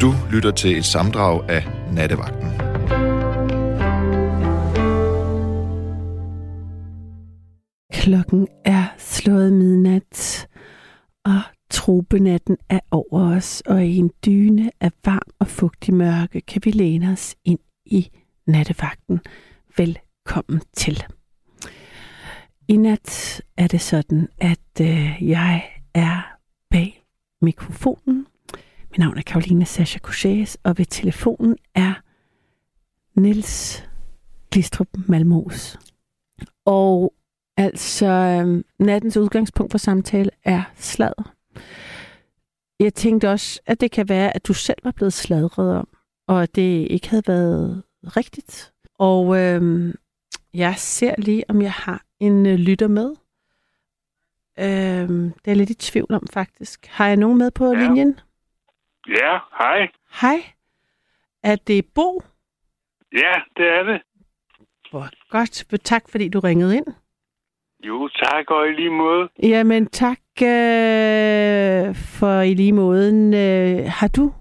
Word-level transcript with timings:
Du 0.00 0.14
lytter 0.32 0.50
til 0.50 0.78
et 0.78 0.84
samdrag 0.84 1.50
af 1.50 1.64
Nattevagten. 1.92 2.48
Klokken 7.92 8.48
er 8.64 8.84
slået 8.98 9.52
midnat, 9.52 10.48
og 11.24 11.40
tropenatten 11.70 12.56
er 12.68 12.80
over 12.90 13.36
os, 13.36 13.62
og 13.66 13.86
i 13.86 13.96
en 13.96 14.10
dyne 14.26 14.70
af 14.80 14.90
varm 15.04 15.30
og 15.38 15.46
fugtig 15.46 15.94
mørke 15.94 16.40
kan 16.40 16.62
vi 16.64 16.70
læne 16.70 17.12
os 17.12 17.36
ind 17.44 17.60
i 17.86 18.10
nattevagten. 18.46 19.20
Velkommen 19.76 20.62
til. 20.76 21.04
I 22.68 22.76
nat 22.76 23.42
er 23.56 23.66
det 23.66 23.80
sådan, 23.80 24.28
at 24.38 24.80
øh, 24.80 25.16
jeg 25.20 25.62
er 25.94 26.36
bag 26.70 27.04
mikrofonen. 27.42 28.26
Mit 28.96 29.00
navn 29.00 29.18
er 29.18 29.22
Karoline 29.22 29.66
Sascha 29.66 29.98
Couchés, 30.06 30.56
og 30.62 30.78
ved 30.78 30.84
telefonen 30.86 31.56
er 31.74 31.94
Nils 33.20 33.84
Glistrup 34.50 34.88
Malmos. 35.08 35.78
Og 36.64 37.14
altså, 37.56 38.06
øh, 38.06 38.64
nattens 38.78 39.16
udgangspunkt 39.16 39.70
for 39.72 39.78
samtale 39.78 40.30
er 40.44 40.62
sladder. 40.76 41.34
Jeg 42.80 42.94
tænkte 42.94 43.30
også, 43.30 43.60
at 43.66 43.80
det 43.80 43.90
kan 43.90 44.08
være, 44.08 44.36
at 44.36 44.46
du 44.46 44.54
selv 44.54 44.78
var 44.84 44.90
blevet 44.90 45.12
sladret 45.12 45.76
om, 45.76 45.88
og 46.26 46.42
at 46.42 46.54
det 46.54 46.86
ikke 46.90 47.08
havde 47.08 47.26
været 47.26 47.82
rigtigt. 48.02 48.72
Og 48.98 49.36
øh, 49.38 49.94
jeg 50.54 50.74
ser 50.78 51.14
lige, 51.18 51.44
om 51.50 51.62
jeg 51.62 51.72
har 51.72 52.04
en 52.20 52.46
øh, 52.46 52.54
lytter 52.54 52.88
med. 52.88 53.10
Øh, 54.58 55.08
det 55.08 55.32
er 55.44 55.50
jeg 55.50 55.56
lidt 55.56 55.70
i 55.70 55.74
tvivl 55.74 56.14
om, 56.14 56.26
faktisk. 56.32 56.86
Har 56.86 57.06
jeg 57.06 57.16
nogen 57.16 57.38
med 57.38 57.50
på 57.50 57.66
Ja. 57.72 57.78
linjen? 57.80 58.20
Ja, 59.08 59.38
hej. 59.58 59.88
Hej. 60.20 60.38
Er 61.42 61.56
det 61.66 61.84
Bo? 61.94 62.22
Ja, 63.12 63.32
det 63.56 63.66
er 63.68 63.82
det. 63.82 64.02
Hvor 64.90 65.06
godt. 65.30 65.84
Tak, 65.84 66.02
fordi 66.10 66.28
du 66.28 66.40
ringede 66.40 66.76
ind. 66.76 66.86
Jo, 67.84 68.08
tak 68.08 68.50
og 68.50 68.68
i 68.68 68.72
lige 68.72 68.90
måde. 68.90 69.28
Jamen, 69.42 69.86
tak 69.86 70.18
øh, 70.42 71.94
for 72.18 72.40
i 72.40 72.54
lige 72.54 72.72
måden. 72.72 73.34
Øh, 73.34 73.78
har 74.00 74.08
du 74.16 74.32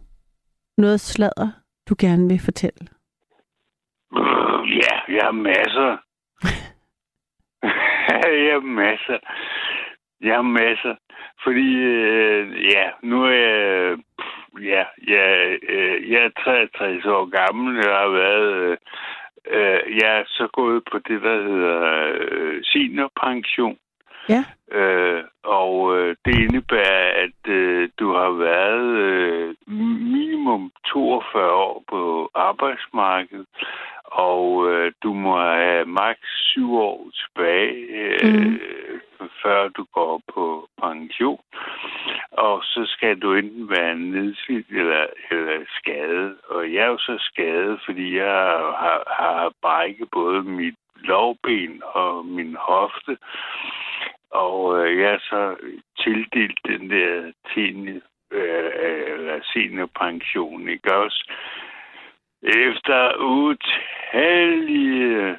noget 0.78 1.00
sladder, 1.00 1.50
du 1.90 1.96
gerne 2.00 2.28
vil 2.28 2.40
fortælle? 2.46 2.88
Øh, 4.18 4.78
Ja, 4.82 4.96
jeg 5.16 5.22
har 5.24 5.32
masser. 5.32 5.98
jeg 8.46 8.54
har 8.54 8.60
masser. 8.60 9.18
Jeg 10.22 10.36
har 10.36 10.42
masser. 10.42 10.96
Fordi, 11.44 11.74
øh, 11.76 12.66
ja, 12.74 12.90
nu 13.04 13.24
er 13.24 13.32
jeg, 13.32 13.98
ja, 14.62 14.84
jeg, 15.08 15.58
øh, 15.70 16.12
jeg 16.12 16.22
er 16.24 16.42
63 16.44 17.06
år 17.06 17.26
gammel. 17.26 17.76
Jeg 17.76 17.96
har 17.96 18.10
været, 18.10 18.54
øh, 18.54 18.78
øh, 19.48 19.98
jeg 20.02 20.20
er 20.20 20.24
så 20.28 20.48
gået 20.54 20.84
på 20.92 20.98
det, 20.98 21.22
der 21.22 21.44
hedder 21.44 22.14
øh, 22.16 22.64
seniorpension. 22.64 23.78
Ja. 24.30 24.44
Øh, 24.72 25.24
og 25.44 25.98
øh, 25.98 26.16
det 26.26 26.36
indebærer, 26.40 27.24
at 27.24 27.52
øh, 27.52 27.90
du 28.00 28.14
har 28.14 28.30
været 28.30 28.88
øh, 28.88 29.56
minimum 29.70 30.72
42 30.88 31.52
år 31.52 31.84
på 31.90 32.32
arbejdsmarkedet, 32.36 33.48
og 34.06 34.72
øh, 34.72 34.92
du 35.04 35.14
må 35.14 35.38
have 35.42 35.86
maks 35.86 36.30
7 36.52 36.78
år 36.78 37.10
tilbage, 37.20 37.76
øh, 38.24 38.46
mm. 38.46 38.60
før 39.44 39.68
du 39.68 39.86
går 39.94 40.22
på 40.34 40.68
pension. 40.82 41.40
Og 42.38 42.64
så 42.64 42.86
skal 42.86 43.20
du 43.20 43.34
enten 43.34 43.70
være 43.70 43.96
nedslidt 43.96 44.70
eller, 44.70 45.06
eller 45.32 45.66
skadet. 45.78 46.38
Og 46.50 46.74
jeg 46.74 46.84
er 46.84 46.88
jo 46.88 46.98
så 46.98 47.16
skadet, 47.20 47.80
fordi 47.86 48.18
jeg 48.18 48.26
har, 48.82 49.04
har 49.08 49.54
brækket 49.62 50.10
både 50.12 50.44
mit 50.44 50.76
lovben 50.96 51.82
og 51.86 52.26
min 52.26 52.56
hofte. 52.60 53.18
Og 54.30 54.80
øh, 54.80 55.00
jeg 55.00 55.14
er 55.14 55.20
så 55.20 55.56
tildelt 56.00 56.60
den 56.68 56.90
der 56.90 57.32
senior, 57.54 58.02
øh, 58.32 58.72
eller 59.08 59.40
seniorpension, 59.54 60.70
ikke 60.70 60.96
også? 60.96 61.32
Efter 62.44 63.16
utallige 64.16 65.38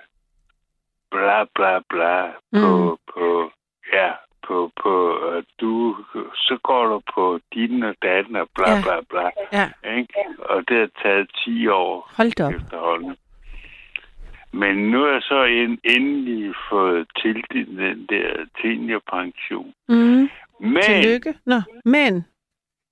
bla 1.10 1.44
bla 1.54 1.81
bla 1.88 2.26
på, 2.53 2.91
Mm. 2.91 2.97
på 3.15 3.53
ja, 3.93 4.12
på, 4.46 4.70
på 4.82 4.92
øh, 5.30 5.42
du, 5.60 5.96
så 6.34 6.58
går 6.62 6.86
du 6.86 7.00
på 7.14 7.40
din 7.54 7.82
og 7.82 7.94
datten 8.02 8.36
og 8.36 8.48
bla 8.54 8.70
Ja. 8.70 8.82
bla 8.82 9.00
bla. 9.10 9.30
Ja, 9.52 9.66
Ikke? 9.96 10.24
Og 10.38 10.68
det 10.68 10.76
har 10.78 10.90
taget 11.02 11.30
10 11.44 11.68
år 11.68 12.12
hold 12.16 12.40
op. 12.40 12.52
efterhånden. 12.54 13.16
Men 14.52 14.76
nu 14.90 15.04
er 15.04 15.12
jeg 15.12 15.22
så 15.22 15.42
en, 15.44 15.78
endelig 15.84 16.54
fået 16.70 17.08
tildelt 17.22 17.68
den 17.78 18.06
der 18.06 18.46
seniorpension. 18.60 19.74
Mm. 19.88 20.28
Men, 20.60 20.82
Tillykke. 20.82 21.34
Nå, 21.46 21.60
men... 21.84 22.24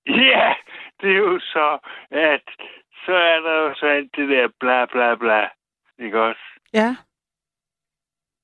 ja, 0.07 0.55
det 1.01 1.11
er 1.11 1.17
jo 1.19 1.39
så, 1.41 1.79
at 2.11 2.43
så 3.05 3.13
er 3.13 3.41
der 3.41 3.55
jo 3.63 3.75
så 3.75 3.87
alt 3.87 4.17
det 4.17 4.29
der 4.29 4.49
bla 4.61 4.85
bla 4.85 5.15
bla. 5.15 5.49
Ikke 5.99 6.21
også? 6.23 6.41
Ja. 6.73 6.97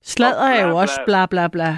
Sladder 0.02 0.42
Og 0.42 0.48
er 0.58 0.68
jo 0.68 0.76
også 0.76 1.00
bla. 1.06 1.26
bla 1.26 1.48
bla 1.48 1.70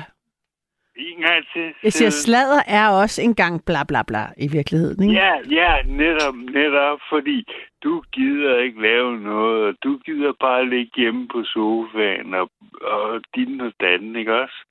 til. 1.52 1.72
Jeg 1.82 1.92
siger, 1.92 2.10
siden. 2.10 2.24
sladder 2.24 2.62
er 2.66 2.88
også 2.88 3.22
en 3.22 3.34
gang 3.34 3.64
bla 3.64 3.84
bla 3.84 4.02
bla 4.02 4.26
i 4.36 4.48
virkeligheden, 4.48 5.02
ikke? 5.02 5.14
Ja, 5.14 5.32
ja, 5.50 5.82
netop, 5.86 6.34
netop, 6.34 6.98
fordi 7.12 7.46
du 7.82 8.02
gider 8.12 8.58
ikke 8.58 8.82
lave 8.82 9.20
noget, 9.20 9.66
og 9.68 9.74
du 9.84 9.98
gider 9.98 10.32
bare 10.40 10.68
ligge 10.70 10.90
hjemme 10.96 11.28
på 11.28 11.44
sofaen, 11.44 12.34
og, 12.34 12.50
og 12.82 13.20
din 13.36 13.60
og 13.60 13.72
datten, 13.80 14.16
ikke 14.16 14.34
også? 14.42 14.64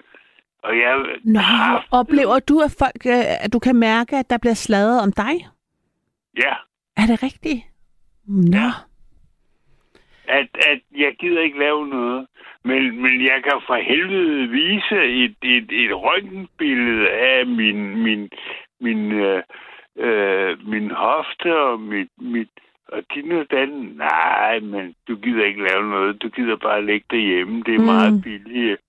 Og 0.63 0.77
jeg 0.77 1.05
Nå, 1.23 1.39
har- 1.39 1.87
oplever 1.91 2.39
du, 2.39 2.59
at 2.59 2.75
folk, 2.79 3.05
øh, 3.05 3.43
at 3.45 3.53
du 3.53 3.59
kan 3.59 3.75
mærke, 3.75 4.15
at 4.17 4.29
der 4.29 4.37
bliver 4.37 4.53
sladret 4.53 5.01
om 5.01 5.11
dig? 5.13 5.47
Ja, 6.37 6.53
Er 6.97 7.05
det 7.07 7.23
rigtigt? 7.23 7.61
Nå. 8.27 8.57
Ja. 8.57 8.71
At, 10.39 10.49
at 10.71 10.79
jeg 11.03 11.11
gider 11.19 11.41
ikke 11.41 11.59
lave 11.59 11.87
noget. 11.87 12.27
Men, 12.63 13.01
men 13.03 13.21
jeg 13.21 13.39
kan 13.43 13.57
for 13.67 13.75
helvede 13.89 14.47
vise 14.49 14.97
et, 15.23 15.35
et, 15.43 15.67
et 15.83 15.91
røntgenbillede 16.05 17.09
af 17.09 17.45
min, 17.47 18.03
min, 18.03 18.29
min, 18.81 19.11
øh, 19.11 19.43
øh, 20.05 20.67
min 20.67 20.91
hofte 20.91 21.49
og 21.61 21.79
mit, 21.79 22.09
mit 22.21 22.49
og 22.87 23.01
din 23.15 23.31
og 23.31 23.45
den. 23.51 23.69
Nej, 23.97 24.59
men 24.59 24.95
du 25.07 25.15
gider 25.15 25.45
ikke 25.45 25.67
lave 25.69 25.89
noget. 25.89 26.21
Du 26.21 26.29
gider 26.29 26.55
bare 26.55 26.85
ligge 26.85 27.05
derhjemme. 27.11 27.63
Det 27.65 27.75
er 27.75 27.79
Mm. 27.79 27.85
meget 27.85 28.21
billigt. 28.23 28.81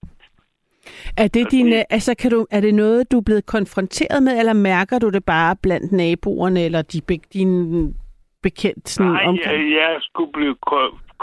Er 1.19 1.28
det 1.28 1.50
dine, 1.50 1.70
det- 1.76 1.84
altså 1.91 2.14
kan 2.19 2.31
du, 2.31 2.47
er 2.50 2.60
det 2.60 2.75
noget, 2.75 3.12
du 3.12 3.19
er 3.19 3.22
blevet 3.22 3.47
konfronteret 3.47 4.22
med, 4.22 4.38
eller 4.38 4.52
mærker 4.52 4.98
du 4.98 5.08
det 5.10 5.25
bare 5.25 5.56
blandt 5.62 5.92
naboerne, 5.92 6.64
eller 6.64 6.82
de, 6.82 7.00
dine 7.32 7.94
bekendt 8.42 8.88
sådan 8.88 9.12
Nej, 9.12 9.25
omkring? 9.26 9.70
jeg, 9.70 9.76
jeg 9.81 9.97
skulle 10.00 10.32
blive 10.32 10.56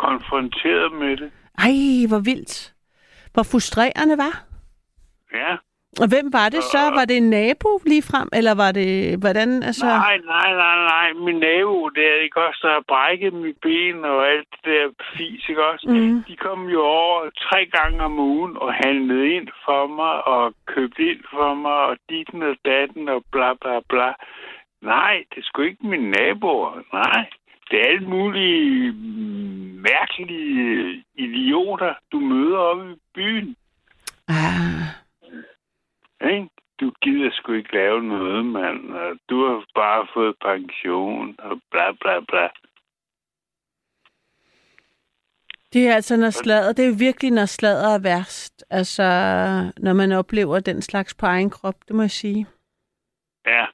konfronteret 0.05 0.91
med 1.01 1.17
det. 1.17 1.29
Ej, 1.67 2.07
hvor 2.09 2.21
vildt. 2.29 2.73
Hvor 3.33 3.43
frustrerende 3.51 4.17
var. 4.25 4.35
Ja. 5.33 5.51
Og 6.01 6.07
hvem 6.13 6.27
var 6.33 6.49
det 6.49 6.63
så? 6.63 6.83
Var 6.97 7.05
det 7.05 7.17
en 7.17 7.29
nabo 7.29 7.71
lige 7.91 8.05
frem, 8.11 8.29
eller 8.33 8.53
var 8.63 8.71
det, 8.71 9.19
hvordan, 9.19 9.49
altså... 9.69 9.85
Nej, 9.85 10.17
nej, 10.35 10.49
nej, 10.63 10.77
nej. 10.93 11.07
Min 11.25 11.39
nabo, 11.39 11.89
det 11.89 12.03
er 12.13 12.21
ikke 12.25 12.41
også, 12.47 12.59
der 12.63 12.73
har 12.73 12.83
brækket 12.87 13.33
mit 13.33 13.57
ben 13.61 14.05
og 14.05 14.27
alt 14.31 14.47
det 14.51 14.63
der 14.65 14.87
fis, 15.13 15.49
ikke 15.49 15.65
også? 15.65 15.85
Mm. 15.89 16.23
De 16.27 16.35
kom 16.35 16.67
jo 16.75 16.81
over 16.81 17.29
tre 17.47 17.65
gange 17.65 18.03
om 18.03 18.19
ugen 18.19 18.57
og 18.57 18.73
handlede 18.73 19.27
ind 19.37 19.47
for 19.65 19.87
mig 19.87 20.27
og 20.27 20.53
købte 20.65 21.01
ind 21.11 21.23
for 21.33 21.53
mig 21.53 21.77
og 21.89 21.97
ditten 22.09 22.43
og 22.43 22.55
datten 22.65 23.09
og 23.09 23.23
bla 23.31 23.53
bla 23.61 23.79
bla. 23.89 24.13
Nej, 24.81 25.23
det 25.35 25.45
sgu 25.45 25.61
ikke 25.61 25.87
mine 25.87 26.11
naboer. 26.11 26.73
Nej, 26.93 27.25
det 27.71 27.81
er 27.81 27.87
alle 27.87 28.07
mulige 28.07 28.91
mm, 28.91 29.81
mærkelige 29.89 31.03
idioter, 31.15 31.93
du 32.11 32.19
møder 32.19 32.57
oppe 32.57 32.91
i 32.91 32.95
byen. 33.13 33.55
Ah, 34.27 34.81
Ikke? 36.31 36.49
Du 36.79 36.91
gider 37.01 37.29
sgu 37.31 37.51
ikke 37.51 37.73
lave 37.73 38.03
noget, 38.03 38.45
mand. 38.45 38.79
Du 39.29 39.45
har 39.45 39.65
bare 39.75 40.07
fået 40.13 40.35
pension 40.41 41.35
og 41.39 41.61
bla 41.71 41.91
bla 41.91 42.19
bla. 42.19 42.49
det 45.73 45.87
er 45.87 45.95
altså, 45.95 46.17
når 46.17 46.29
sladder, 46.29 46.73
det 46.73 46.87
er 46.87 46.97
virkelig, 46.97 47.31
når 47.31 47.45
sladder 47.45 47.95
er 47.95 47.99
værst. 47.99 48.65
Altså, 48.69 49.03
når 49.77 49.93
man 49.93 50.11
oplever 50.11 50.59
den 50.59 50.81
slags 50.81 51.15
på 51.15 51.25
egen 51.25 51.49
krop, 51.49 51.75
det 51.87 51.95
må 51.95 52.01
jeg 52.01 52.11
sige. 52.11 52.47
Ja. 53.45 53.65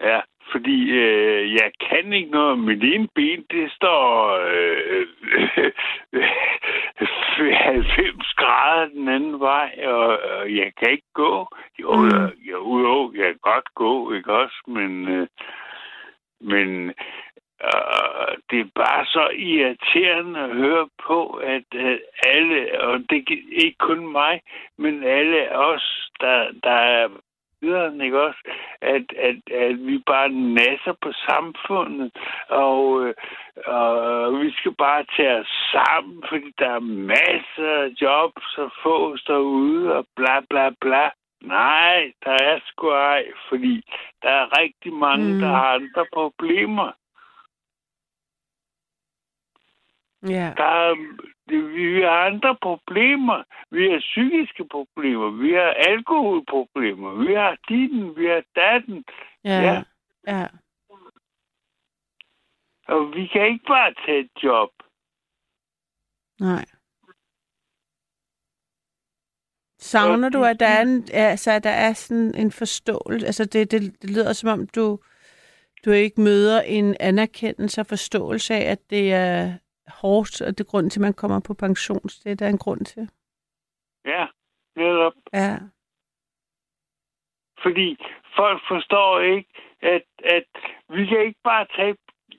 Ja, 0.00 0.20
fordi 0.52 0.90
øh, 0.90 1.52
jeg 1.54 1.70
kan 1.90 2.12
ikke 2.12 2.30
noget. 2.30 2.58
Mit 2.58 2.84
ene 2.84 3.08
ben, 3.14 3.44
det 3.50 3.72
står 3.72 4.30
øh, 4.54 5.06
90 7.38 8.34
grader 8.36 8.88
den 8.88 9.08
anden 9.08 9.40
vej, 9.40 9.78
og, 9.84 10.18
og 10.18 10.54
jeg 10.56 10.72
kan 10.78 10.90
ikke 10.90 11.12
gå. 11.14 11.48
Jo, 11.80 11.92
Mm. 11.94 12.02
mm. 12.04 12.28
jo, 12.50 12.78
jo, 12.78 13.12
jeg 13.16 13.24
kan 13.26 13.38
godt 13.42 13.74
gå, 13.74 14.12
ikke 14.12 14.32
også? 14.32 14.56
Men 14.66 15.08
øh, 15.08 15.26
men 16.40 16.88
øh, 17.64 18.32
det 18.50 18.60
er 18.60 18.70
bare 18.74 19.06
så 19.06 19.28
irriterende 19.36 20.40
at 20.40 20.50
høre 20.56 20.88
på, 21.06 21.26
at 21.26 21.64
øh, 21.74 21.98
alle, 22.26 22.80
og 22.80 22.98
det 23.10 23.16
er 23.18 23.36
ikke 23.64 23.78
kun 23.78 24.12
mig, 24.12 24.40
men 24.78 25.04
alle 25.04 25.56
os, 25.56 26.10
der, 26.20 26.50
der 26.64 26.70
er 26.70 27.08
videre, 27.62 28.04
ikke 28.04 28.22
også? 28.22 28.40
At, 28.82 29.06
at, 29.28 29.38
at 29.52 29.86
vi 29.86 29.98
bare 30.06 30.28
nasser 30.28 30.94
på 31.02 31.12
samfundet, 31.28 32.10
og, 32.48 32.82
øh, 33.04 33.14
og 33.66 34.40
vi 34.40 34.52
skal 34.52 34.74
bare 34.74 35.04
tage 35.16 35.36
os 35.40 35.52
sammen, 35.72 36.24
fordi 36.28 36.48
der 36.58 36.70
er 36.70 36.90
masser 37.14 37.72
af 37.84 37.88
jobs 38.02 38.58
og 38.58 38.70
få 38.82 39.16
derude, 39.26 39.94
og 39.96 40.06
bla 40.16 40.40
bla 40.50 40.70
bla. 40.80 41.10
Nej, 41.42 42.12
der 42.24 42.36
er 42.50 42.58
sgu 42.66 42.88
ej, 42.88 43.24
fordi 43.48 43.84
der 44.22 44.28
er 44.28 44.58
rigtig 44.60 44.92
mange, 44.92 45.34
mm. 45.34 45.40
der 45.40 45.48
har 45.48 45.74
andre 45.74 46.06
problemer. 46.12 46.92
Ja. 50.22 50.54
Der 50.56 50.64
er, 50.64 50.94
vi 51.46 52.00
har 52.00 52.26
andre 52.26 52.56
problemer. 52.62 53.42
Vi 53.70 53.90
har 53.90 53.98
psykiske 53.98 54.68
problemer. 54.70 55.30
Vi 55.30 55.52
har 55.52 55.74
alkoholproblemer. 55.90 57.14
Vi 57.26 57.34
har 57.34 57.56
ditten. 57.68 58.16
Vi 58.16 58.26
har 58.26 58.44
datten. 58.56 59.04
Ja. 59.44 59.60
Ja. 59.62 59.82
ja. 60.26 60.46
Og 62.88 63.14
vi 63.14 63.26
kan 63.26 63.46
ikke 63.46 63.64
bare 63.68 63.94
tage 64.06 64.20
et 64.20 64.30
job. 64.42 64.70
Nej. 66.40 66.64
Savner 69.78 70.28
du, 70.28 70.44
at 70.44 70.60
der 70.60 70.66
er, 70.66 70.82
en, 70.82 71.08
altså, 71.12 71.50
at 71.50 71.64
der 71.64 71.70
er 71.70 71.92
sådan 71.92 72.34
en 72.34 72.52
forståelse? 72.52 73.26
Altså, 73.26 73.44
det, 73.44 73.70
det, 73.70 74.02
det 74.02 74.10
lyder 74.10 74.32
som 74.32 74.48
om, 74.48 74.66
du, 74.66 74.98
du 75.84 75.90
ikke 75.90 76.20
møder 76.20 76.60
en 76.60 76.96
anerkendelse 77.00 77.80
og 77.80 77.86
forståelse 77.86 78.54
af, 78.54 78.70
at 78.70 78.90
det 78.90 79.12
er 79.12 79.58
hårdt, 79.88 80.40
og 80.40 80.58
det 80.58 80.60
er 80.60 80.70
grund 80.70 80.90
til, 80.90 81.00
at 81.00 81.02
man 81.02 81.14
kommer 81.14 81.40
på 81.40 81.54
pension. 81.54 82.02
Det 82.02 82.26
er 82.32 82.34
der 82.34 82.48
en 82.48 82.58
grund 82.58 82.84
til. 82.84 83.10
Ja, 84.04 84.26
netop. 84.76 85.12
Ja. 85.32 85.58
Fordi 87.62 87.96
folk 88.36 88.62
forstår 88.68 89.20
ikke, 89.20 89.48
at, 89.82 90.06
at 90.24 90.48
vi 90.88 91.06
kan 91.06 91.20
ikke 91.20 91.40
bare 91.44 91.66
tage... 91.76 91.96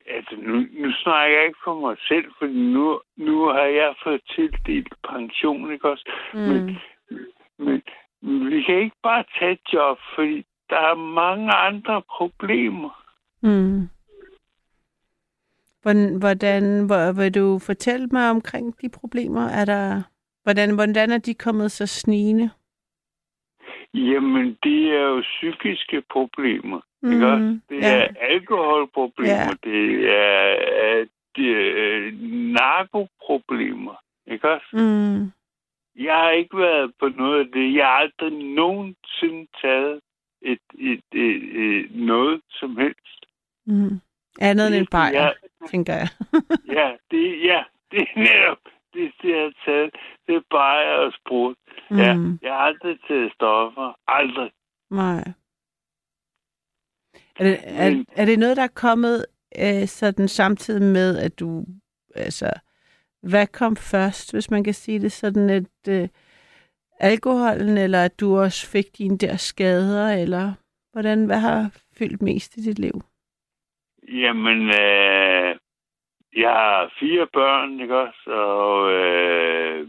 Altså, 0.07 0.35
nu, 0.35 0.55
nu 0.71 0.91
snakker 0.91 1.37
jeg 1.37 1.45
ikke 1.45 1.59
for 1.63 1.79
mig 1.79 1.97
selv, 2.07 2.31
for 2.39 2.45
nu, 2.45 3.01
nu 3.15 3.45
har 3.45 3.63
jeg 3.63 3.95
fået 4.03 4.21
tildelt 4.35 4.93
pension, 5.09 5.71
ikke 5.71 5.89
også? 5.89 6.11
Mm. 6.33 6.39
Men, 6.39 7.81
men 8.21 8.49
vi 8.49 8.61
kan 8.63 8.75
ikke 8.75 8.95
bare 9.03 9.23
tage 9.39 9.57
job, 9.73 9.97
fordi 10.15 10.45
der 10.69 10.79
er 10.79 10.95
mange 10.95 11.51
andre 11.53 12.01
problemer. 12.01 13.05
Mm. 13.41 13.89
Hvordan, 15.83 16.17
hvordan 16.19 16.85
hvor, 16.85 17.11
vil 17.11 17.33
du 17.35 17.59
fortælle 17.59 18.07
mig 18.11 18.29
omkring 18.29 18.81
de 18.81 18.89
problemer? 18.89 19.45
Er 19.47 19.65
der, 19.65 20.01
hvordan, 20.43 20.75
hvordan 20.75 21.11
er 21.11 21.17
de 21.17 21.33
kommet 21.33 21.71
så 21.71 21.87
snigende? 21.87 22.49
Jamen, 23.93 24.57
det 24.63 24.81
er 24.99 25.01
jo 25.01 25.21
psykiske 25.21 26.03
problemer. 26.11 26.81
Mm, 27.01 27.11
ikke 27.11 27.27
også? 27.27 27.59
Det 27.69 27.81
ja. 27.81 28.01
er 28.01 28.07
alkoholproblemer. 28.19 29.33
Ja. 29.33 29.49
Det 29.63 30.09
er, 30.09 30.55
er 30.85 31.05
det 31.35 31.51
er 31.51 32.11
narkoproblemer. 32.59 33.95
Ikke 34.27 34.49
også? 34.49 34.69
Mm. 34.73 35.31
Jeg 36.03 36.13
har 36.13 36.29
ikke 36.29 36.57
været 36.57 36.91
på 36.99 37.07
noget 37.07 37.39
af 37.39 37.45
det. 37.53 37.75
Jeg 37.75 37.85
har 37.85 37.91
aldrig 37.91 38.31
nogensinde 38.55 39.47
taget 39.61 39.99
et, 40.41 40.59
et, 40.79 41.03
et, 41.13 41.43
et, 41.63 41.95
noget 41.95 42.41
som 42.49 42.77
helst. 42.77 43.25
Mm. 43.65 43.99
Andet 44.41 44.67
end 44.67 44.75
en 44.75 44.87
bajer, 44.91 45.23
Ja, 45.23 45.31
tænker 45.69 45.93
jeg. 45.93 46.07
ja, 46.77 46.91
det, 47.11 47.43
ja, 47.43 47.63
det 47.91 47.99
er 48.01 48.19
netop 48.19 48.57
det, 48.93 49.11
det 49.21 49.33
har 49.35 49.53
taget. 49.65 49.95
Det 50.27 50.35
er 50.35 50.41
bare 50.51 50.99
og 51.05 51.13
sprut. 51.13 51.55
Mm. 51.91 51.97
Ja, 51.97 52.13
jeg 52.41 52.51
har 52.53 52.59
aldrig 52.59 52.97
taget 53.07 53.31
stoffer. 53.33 53.99
Aldrig. 54.07 54.51
Nej. 54.91 55.23
Er 57.39 57.43
det, 57.43 57.59
er, 57.63 57.89
Men- 57.89 58.05
er 58.15 58.25
det 58.25 58.39
noget, 58.39 58.57
der 58.57 58.63
er 58.63 58.67
kommet 58.67 59.25
øh, 59.59 59.87
sådan 59.87 60.27
samtidig 60.27 60.81
med, 60.81 61.17
at 61.17 61.39
du, 61.39 61.65
altså, 62.15 62.51
hvad 63.21 63.47
kom 63.47 63.75
først, 63.75 64.33
hvis 64.33 64.51
man 64.51 64.63
kan 64.63 64.73
sige 64.73 64.99
det 64.99 65.11
sådan, 65.11 65.49
at 65.49 65.87
øh, 65.89 66.07
alkoholen, 66.99 67.77
eller 67.77 68.05
at 68.05 68.19
du 68.19 68.37
også 68.39 68.67
fik 68.67 68.97
dine 68.97 69.17
der 69.17 69.37
skader, 69.37 70.09
eller 70.13 70.53
hvordan, 70.91 71.25
hvad 71.25 71.39
har 71.39 71.71
fyldt 71.97 72.21
mest 72.21 72.57
i 72.57 72.61
dit 72.61 72.79
liv? 72.79 73.01
Jamen, 74.07 74.69
øh, 74.69 75.55
jeg 76.35 76.51
har 76.51 76.93
fire 76.99 77.27
børn, 77.33 77.79
ikke 77.79 77.97
også? 77.97 78.31
Og 78.31 78.91
øh, 78.91 79.87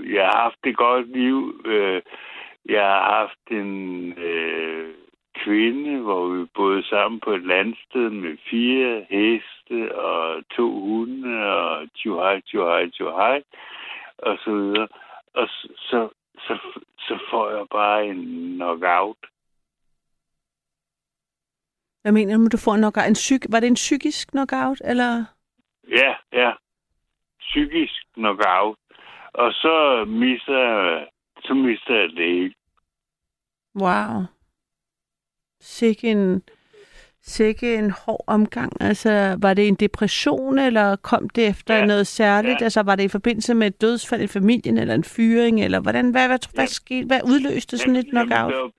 jeg 0.00 0.24
har 0.26 0.42
haft 0.42 0.58
et 0.64 0.76
godt 0.76 1.08
liv. 1.08 1.62
Øh, 1.64 2.02
jeg 2.68 2.82
har 2.82 3.18
haft 3.18 3.50
en 3.50 4.12
øh, 4.18 4.94
kvinde, 5.34 6.00
hvor 6.00 6.28
vi 6.28 6.46
boede 6.54 6.82
sammen 6.82 7.20
på 7.20 7.30
et 7.32 7.46
landsted 7.46 8.10
med 8.10 8.36
fire 8.50 9.06
heste 9.10 9.98
og 9.98 10.42
to 10.56 10.80
hunde 10.80 11.52
og 11.52 11.88
tjuhaj, 11.96 12.40
tjuhaj, 12.40 12.90
tjuhaj 12.90 13.42
og 14.18 14.38
så 14.44 14.50
videre. 14.50 14.88
Og 15.34 15.48
så, 15.48 15.68
så, 15.76 16.08
så, 16.38 16.58
så 16.98 17.18
får 17.30 17.50
jeg 17.50 17.66
bare 17.70 18.06
en 18.06 18.24
knockout. 18.56 19.16
Hvad 22.08 22.12
mener 22.12 22.36
du, 22.38 22.46
du 22.52 22.56
får 22.56 22.74
en 22.74 22.80
knockout? 22.80 23.06
En 23.06 23.14
psyk, 23.14 23.46
var 23.50 23.60
det 23.60 23.66
en 23.66 23.74
psykisk 23.74 24.28
knockout, 24.28 24.82
eller? 24.84 25.24
Ja, 25.90 26.12
ja. 26.32 26.50
Psykisk 27.40 27.94
knockout. 28.14 28.76
Og 29.34 29.52
så 29.52 30.04
mister 30.08 31.04
så 31.42 31.54
mister 31.54 31.94
jeg 31.94 32.08
det 32.08 32.26
hele. 32.26 32.54
Wow. 33.80 34.22
Sikke 35.60 36.10
en, 36.10 36.42
sikke 37.22 37.74
en 37.74 37.90
hård 37.90 38.24
omgang. 38.26 38.72
Altså, 38.80 39.36
var 39.42 39.54
det 39.54 39.68
en 39.68 39.74
depression, 39.74 40.58
eller 40.58 40.96
kom 40.96 41.28
det 41.28 41.48
efter 41.48 41.74
Ja. 41.74 41.86
noget 41.86 42.06
særligt? 42.06 42.60
Ja. 42.60 42.64
Altså, 42.64 42.82
var 42.82 42.96
det 42.96 43.04
i 43.04 43.08
forbindelse 43.08 43.54
med 43.54 43.66
et 43.66 43.80
dødsfald 43.80 44.22
i 44.22 44.26
familien, 44.26 44.78
eller 44.78 44.94
en 44.94 45.04
fyring, 45.04 45.64
eller 45.64 45.80
hvordan, 45.80 46.10
hvad, 46.10 46.26
hvad, 46.28 46.38
hvad, 46.54 46.64
Ja. 46.64 46.66
skete, 46.66 47.06
hvad 47.06 47.20
udløste 47.24 47.78
sådan 47.78 47.96
et 47.96 48.06
Jamen, 48.06 48.26
knockout? 48.28 48.52
det 48.52 48.60
var, 48.62 48.70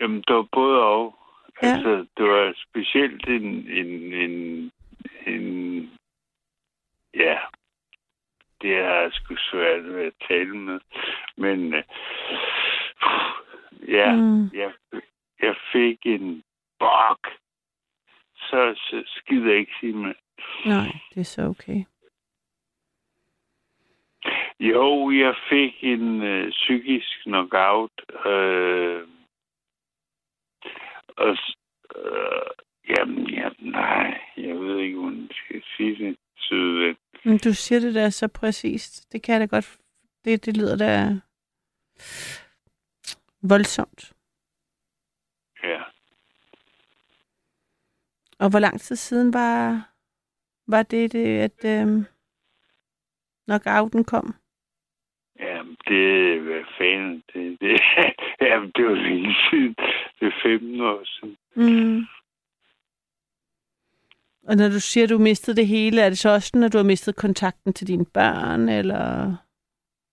jamen, 0.00 0.24
det 0.28 0.36
var 0.36 0.46
både 0.52 0.82
og. 0.82 1.14
Ja. 1.62 1.66
Altså, 1.74 2.06
det 2.16 2.24
var 2.30 2.54
specielt 2.68 3.28
en, 3.28 3.46
en, 3.70 4.12
en, 4.12 4.72
en 5.26 5.90
ja, 7.14 7.38
det 8.62 8.74
er 8.78 9.10
sgu 9.12 9.34
svært 9.36 9.84
ved 9.84 10.04
at 10.04 10.12
tale 10.28 10.56
med. 10.56 10.80
Men 11.36 11.74
øh, 11.74 11.82
ja, 13.88 14.12
Mm. 14.16 14.50
jeg, 14.54 14.72
jeg 15.42 15.56
fik 15.72 15.98
en 16.06 16.42
bok. 16.78 17.28
Så, 18.36 18.74
så 18.76 19.02
skider 19.06 19.50
jeg 19.50 19.58
ikke 19.58 19.72
sige 19.80 19.92
med. 19.92 20.14
Nej, 20.66 20.86
det 21.14 21.20
er 21.20 21.24
så 21.24 21.42
okay. 21.42 21.84
Jo, 24.60 25.10
jeg 25.10 25.34
fik 25.48 25.84
en 25.84 26.22
øh, 26.22 26.50
psykisk 26.50 27.22
knockout. 27.22 27.90
Øh, 28.26 29.08
og 31.16 31.36
øh, 31.96 32.50
jamen, 32.88 33.30
jamen, 33.30 33.72
nej, 33.72 34.20
jeg 34.36 34.60
ved 34.60 34.78
ikke, 34.78 34.98
hvordan 34.98 35.20
jeg 35.20 35.36
skal 35.44 35.62
sige 35.76 36.04
det. 36.04 36.16
Ven. 36.50 36.96
Men 37.24 37.38
du 37.38 37.54
siger 37.54 37.80
det 37.80 37.94
der 37.94 38.10
så 38.10 38.28
præcist. 38.28 39.12
Det 39.12 39.22
kan 39.22 39.32
jeg 39.32 39.40
da 39.40 39.56
godt... 39.56 39.78
Det, 40.24 40.46
det 40.46 40.56
lyder 40.56 40.76
da 40.76 41.20
voldsomt. 43.42 44.12
Ja. 45.62 45.82
Og 48.38 48.50
hvor 48.50 48.58
lang 48.58 48.80
tid 48.80 48.96
siden 48.96 49.32
var, 49.32 49.88
var 50.66 50.82
det, 50.82 51.12
det 51.12 51.38
at 51.38 51.64
øhm, 51.64 52.04
knockouten 53.44 54.04
kom? 54.04 54.34
Jamen, 55.40 55.76
det 55.88 56.40
hvad 56.40 56.64
fanden, 56.78 57.22
det, 57.34 57.60
det, 57.60 57.80
jamen, 58.48 58.70
det 58.76 58.84
var 58.84 58.94
længe 58.94 59.34
siden. 59.50 59.76
Det 60.22 60.28
er 60.28 60.40
15 60.42 60.80
år 60.80 61.02
siden. 61.04 61.36
Mm. 61.54 62.06
Og 64.48 64.56
når 64.56 64.68
du 64.68 64.80
siger, 64.80 65.04
at 65.04 65.10
du 65.10 65.18
mistede 65.18 65.56
det 65.56 65.66
hele, 65.66 66.00
er 66.02 66.08
det 66.08 66.18
så 66.18 66.30
også 66.34 66.48
sådan, 66.48 66.62
at 66.62 66.72
du 66.72 66.78
har 66.78 66.84
mistet 66.84 67.16
kontakten 67.16 67.72
til 67.72 67.86
dine 67.86 68.06
børn, 68.14 68.68
eller... 68.68 69.36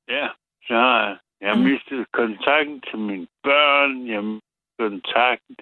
Ja, 0.08 0.28
så 0.68 0.74
har 0.74 1.08
jeg. 1.08 1.18
Jeg 1.42 1.50
har 1.50 1.56
Mm. 1.58 1.64
mistet 1.64 2.12
kontakten 2.12 2.82
til 2.82 3.00
mine 3.00 3.28
børn. 3.44 4.08
Jeg 4.08 4.16
har 4.16 4.22
mistet 4.22 4.80
kontakten. 4.80 5.56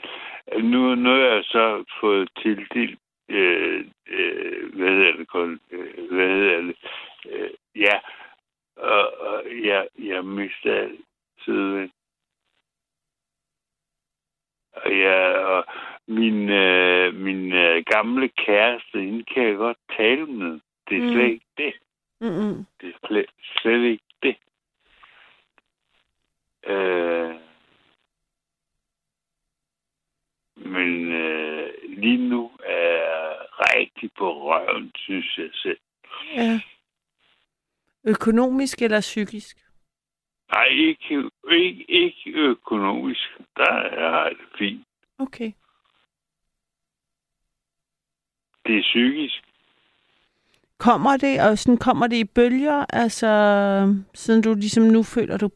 Nu, 0.72 0.96
nu 0.96 1.10
har 1.10 1.18
jeg 1.36 1.44
så 1.44 1.84
fået 2.02 2.30
tildelt, 2.42 3.00
øh, 3.30 3.86
øh, 4.08 4.74
hvad 4.76 4.90
hedder 4.90 5.18
det, 5.18 5.28
kun, 5.28 5.60
øh, 5.72 6.12
hvad 6.12 6.28
hedder 6.28 6.62
det, 6.62 6.76
øh, 7.30 7.50
ja, 7.76 8.00
og, 8.78 9.14
og 9.20 9.44
jeg, 9.64 9.88
jeg 10.00 10.26
mister 10.26 10.74
alt 10.74 11.00
tiden. 11.46 11.92
Og, 14.86 15.00
jeg, 15.00 15.36
og, 15.46 15.66
min, 16.08 16.50
øh, 16.50 17.14
min 17.14 17.54
øh, 17.54 17.84
gamle 17.92 18.30
kæreste, 18.30 19.00
hende 19.02 19.24
kan 19.24 19.44
jeg 19.48 19.56
godt 19.56 19.78
tale 19.98 20.26
med. 20.26 20.60
Det 20.90 20.98
er 20.98 21.02
Mm. 21.02 21.12
slet 21.14 21.30
ikke 21.30 21.46
det. 21.58 21.74
Mm-mm. 22.22 22.66
Det 22.82 22.90
er 22.90 23.08
slet, 23.08 23.26
slet 23.62 23.84
ikke 23.84 24.04
det. 24.24 24.36
Øh, 26.72 27.36
men 30.56 31.12
øh, 31.12 31.70
lige 31.88 32.30
nu 32.30 32.52
er 32.64 32.88
jeg 32.88 33.38
rigtig 33.60 34.10
på 34.18 34.44
røven, 34.44 34.92
synes 34.96 35.38
jeg 35.38 35.50
selv. 35.54 35.80
Ja. 36.36 36.60
Økonomisk 38.04 38.82
eller 38.82 39.02
psykisk? 39.02 39.58
Nej, 40.52 40.66
ikke, 40.66 41.30
ikke, 41.52 41.86
ikke 41.90 42.32
økonomisk. 42.40 43.38
Der 43.58 43.74
er 43.74 44.30
det 44.30 44.48
fint. 44.58 44.88
Okay. 45.20 45.52
Det 48.66 48.78
er 48.78 48.82
psykisk. 48.82 49.44
Kommer 50.80 51.18
det, 51.18 51.42
og 51.42 51.58
sådan 51.58 51.78
kommer 51.78 52.08
det 52.08 52.16
i 52.16 52.24
bølger, 52.24 52.86
altså 52.90 53.28
siden 54.14 54.42
du 54.42 54.54
ligesom 54.54 54.84
nu 54.84 55.04
føler 55.04 55.38
du 55.38 55.50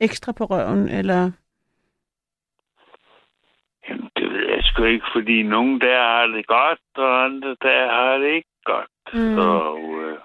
ekstra 0.00 0.32
på 0.32 0.44
røven, 0.44 0.88
eller? 0.88 1.30
Jamen, 3.88 4.10
det 4.16 4.30
ved 4.32 4.48
jeg 4.48 4.64
sgu 4.64 4.84
ikke, 4.84 5.06
fordi 5.14 5.42
nogen 5.42 5.80
der 5.80 6.02
har 6.02 6.26
det 6.26 6.46
godt, 6.46 6.80
og 6.96 7.24
andre 7.24 7.56
der 7.62 7.92
har 7.92 8.18
det 8.18 8.34
ikke 8.34 8.56
godt. 8.64 8.90
Mm. 9.12 9.38
Og, 9.38 9.78
øh, 10.02 10.18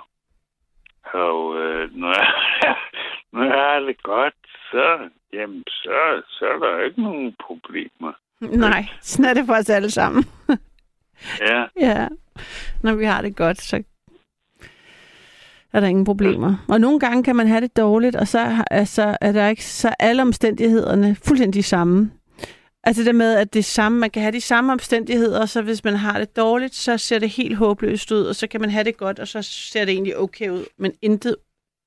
og 1.14 1.58
øh, 1.62 1.96
når, 1.96 2.10
jeg, 2.10 2.28
jeg 3.34 3.52
har 3.52 3.80
det 3.80 4.04
godt, 4.04 4.34
så, 4.72 5.10
jamen, 5.34 5.64
så, 5.68 6.22
så 6.28 6.46
er 6.46 6.60
der 6.60 6.86
ikke 6.86 7.02
nogen 7.02 7.36
problemer. 7.48 8.14
Nej, 8.42 8.86
sådan 9.02 9.26
er 9.26 9.34
det 9.34 9.46
for 9.46 9.54
os 9.54 9.70
alle 9.70 9.92
sammen. 9.92 10.26
Ja, 11.40 11.66
ja, 11.80 12.08
når 12.82 12.96
vi 12.96 13.06
har 13.06 13.22
det 13.22 13.36
godt, 13.36 13.62
så 13.62 13.84
er 15.74 15.80
der 15.80 15.88
ingen 15.88 16.06
problemer. 16.06 16.66
Og 16.70 16.82
nogle 16.82 17.00
gange 17.00 17.24
kan 17.24 17.36
man 17.36 17.48
have 17.48 17.62
det 17.62 17.78
dårligt, 17.78 18.16
og 18.16 18.28
så 18.28 18.66
altså, 18.72 19.18
er 19.22 19.32
der 19.32 19.48
ikke 19.48 19.66
så 19.66 19.96
alle 20.00 20.22
omstændighederne 20.22 21.16
fuldstændig 21.16 21.54
de 21.54 21.64
samme. 21.64 22.12
Altså 22.84 23.04
det 23.04 23.16
med, 23.16 23.36
at 23.36 23.54
det 23.54 23.66
samme, 23.66 24.00
man 24.00 24.10
kan 24.10 24.22
have 24.22 24.32
de 24.32 24.42
samme 24.42 24.74
omstændigheder, 24.74 25.46
så 25.46 25.62
hvis 25.62 25.84
man 25.84 25.96
har 25.96 26.20
det 26.20 26.36
dårligt, 26.36 26.76
så 26.76 26.98
ser 26.98 27.20
det 27.20 27.30
helt 27.30 27.58
håbløst 27.58 28.12
ud, 28.12 28.24
og 28.24 28.36
så 28.36 28.48
kan 28.48 28.62
man 28.62 28.70
have 28.70 28.84
det 28.84 28.98
godt, 28.98 29.20
og 29.20 29.28
så 29.28 29.42
ser 29.42 29.86
det 29.86 29.94
egentlig 29.94 30.18
okay 30.18 30.50
ud. 30.50 30.66
Men 30.78 30.94
intet 31.02 31.36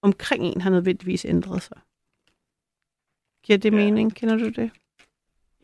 omkring 0.07 0.45
en 0.45 0.61
har 0.61 0.71
nødvendigvis 0.71 1.25
ændret 1.25 1.63
sig. 1.63 1.77
Giver 3.45 3.59
det 3.59 3.73
Ja. 3.73 3.77
mening? 3.77 4.15
Kender 4.15 4.37
du 4.37 4.49
det? 4.49 4.71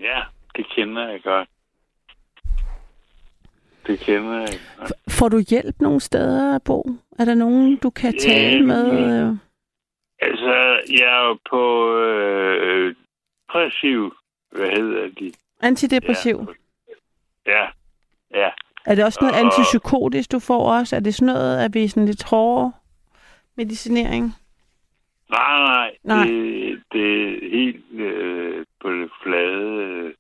ja, 0.01 0.21
det 0.57 0.67
kender 0.77 1.09
jeg 1.09 1.23
godt. 1.23 1.49
Det 3.87 3.99
kender 3.99 4.39
jeg 4.41 4.59
godt. 4.79 4.93
Får 5.11 5.29
du 5.29 5.39
hjælp 5.51 5.81
nogle 5.81 6.01
steder, 6.01 6.59
Bo? 6.59 6.91
Er 7.19 7.25
der 7.25 7.35
nogen, 7.35 7.77
du 7.77 7.91
kan 7.91 8.19
tale 8.19 8.57
Øhm, 8.59 8.67
med? 8.67 8.85
øh? 9.29 9.37
Altså, 10.21 10.53
jeg 10.99 11.23
er 11.23 11.29
jo 11.29 11.39
på 11.51 11.97
øh, 11.99 12.95
depressiv, 13.49 14.15
hvad 14.51 14.69
hedder 14.69 15.09
de? 15.21 15.33
Antidepressiv? 15.61 16.55
Ja, 17.47 17.67
ja. 18.35 18.51
Er 18.87 18.95
det 18.95 19.05
også 19.05 19.19
noget 19.21 19.35
Og- 19.35 19.41
antipsykotisk, 19.41 20.33
du 20.33 20.39
får 20.39 20.73
også? 20.79 20.97
Er 20.97 21.01
det 21.01 21.15
sådan 21.15 21.35
noget, 21.35 21.65
at 21.65 21.75
vi 21.75 21.85
er 21.85 21.89
sådan 21.89 22.07
lidt 22.07 22.23
hårdere 22.25 22.73
medicinering? 23.55 24.33
Nej, 25.31 25.59
nej. 25.59 25.97
Nej. 26.03 26.27
Det, 26.27 26.83
det 26.93 27.29
er 27.29 27.51
helt 27.51 27.85
øh, 27.93 28.67
på 28.81 28.93
det 28.93 29.11
flade. 29.23 30.15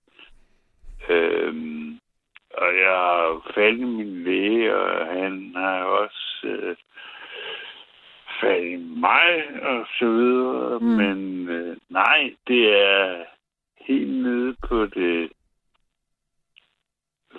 Øh, 1.08 1.54
og 2.54 2.76
jeg 2.76 2.90
har 2.90 3.52
fat 3.54 3.74
i 3.74 3.84
min 3.84 4.24
læge, 4.24 4.76
og 4.76 5.06
han 5.06 5.52
har 5.56 5.84
også 5.84 6.46
øh, 6.46 6.76
fat 8.40 8.62
i 8.62 8.76
mig, 8.76 9.60
og 9.62 9.86
så 9.98 10.06
videre. 10.06 10.78
Mm. 10.78 10.86
Men 10.86 11.48
øh, 11.48 11.76
nej, 11.88 12.34
det 12.46 12.82
er 12.82 13.24
helt 13.76 14.22
nede 14.22 14.56
på 14.68 14.86
det 14.86 15.32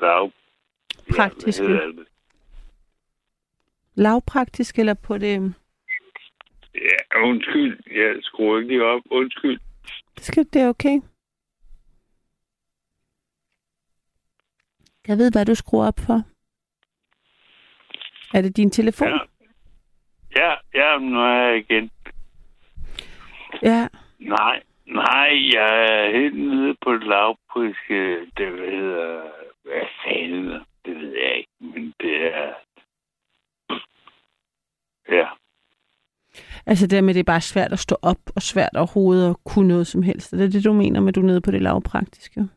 lav... 0.02 0.32
Praktiske. 1.16 1.72
Ja? 1.72 1.80
Lavpraktisk 3.96 4.80
eller 4.80 4.94
på 4.94 5.18
det... 5.18 5.54
Ja, 6.76 7.20
undskyld. 7.24 7.80
Jeg 7.92 8.16
skruer 8.22 8.58
ikke 8.58 8.70
lige 8.70 8.84
op. 8.84 9.02
Undskyld. 9.12 9.60
Skal, 10.18 10.46
det 10.54 10.62
er 10.62 10.70
okay. 10.70 11.02
Jeg 15.08 15.18
ved, 15.18 15.32
hvad 15.32 15.46
du 15.46 15.56
skruer 15.56 15.88
op 15.88 16.00
for. 16.00 16.24
Er 18.38 18.42
det 18.42 18.58
din 18.58 18.72
telefon? 18.72 19.08
Ja. 19.08 19.18
Ja, 20.36 20.56
ja, 20.74 20.98
nu 20.98 21.20
er 21.20 21.34
jeg 21.34 21.58
igen. 21.58 21.92
ja. 23.62 23.88
Nej, 24.20 24.64
nej, 24.86 25.30
jeg 25.54 25.86
er 25.86 26.12
helt 26.20 26.38
nede 26.38 26.76
på 26.82 26.94
det 26.94 27.04
lavpriske, 27.08 28.20
det 28.38 28.48
hedder, 28.60 29.22
hvad 29.64 29.88
fanden, 30.06 30.66
det 30.86 30.96
ved 30.96 31.14
jeg 31.18 31.38
ikke, 31.38 31.52
men 31.60 31.94
det 32.00 32.36
er, 32.36 32.54
ja, 35.10 35.28
Altså 36.66 36.88
det 36.88 37.04
med, 37.04 37.14
det 37.14 37.20
er 37.20 37.24
bare 37.24 37.42
svært 37.42 37.74
at 37.74 37.80
stå 37.80 37.96
op, 38.02 38.20
og 38.36 38.42
svært 38.42 38.76
overhovedet 38.76 39.30
at 39.30 39.36
kunne 39.46 39.68
noget 39.68 39.88
som 39.88 40.04
helst. 40.04 40.34
Er 40.34 40.38
det 40.38 40.54
det, 40.54 40.64
du 40.64 40.74
mener 40.74 41.00
med, 41.00 41.08
at 41.08 41.16
du 41.16 41.22
er 41.22 41.26
nede 41.26 41.42
på 41.42 41.52
det 41.52 41.62
lavpraktiske? 41.62 42.48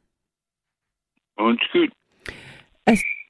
undskyld, 1.39 1.93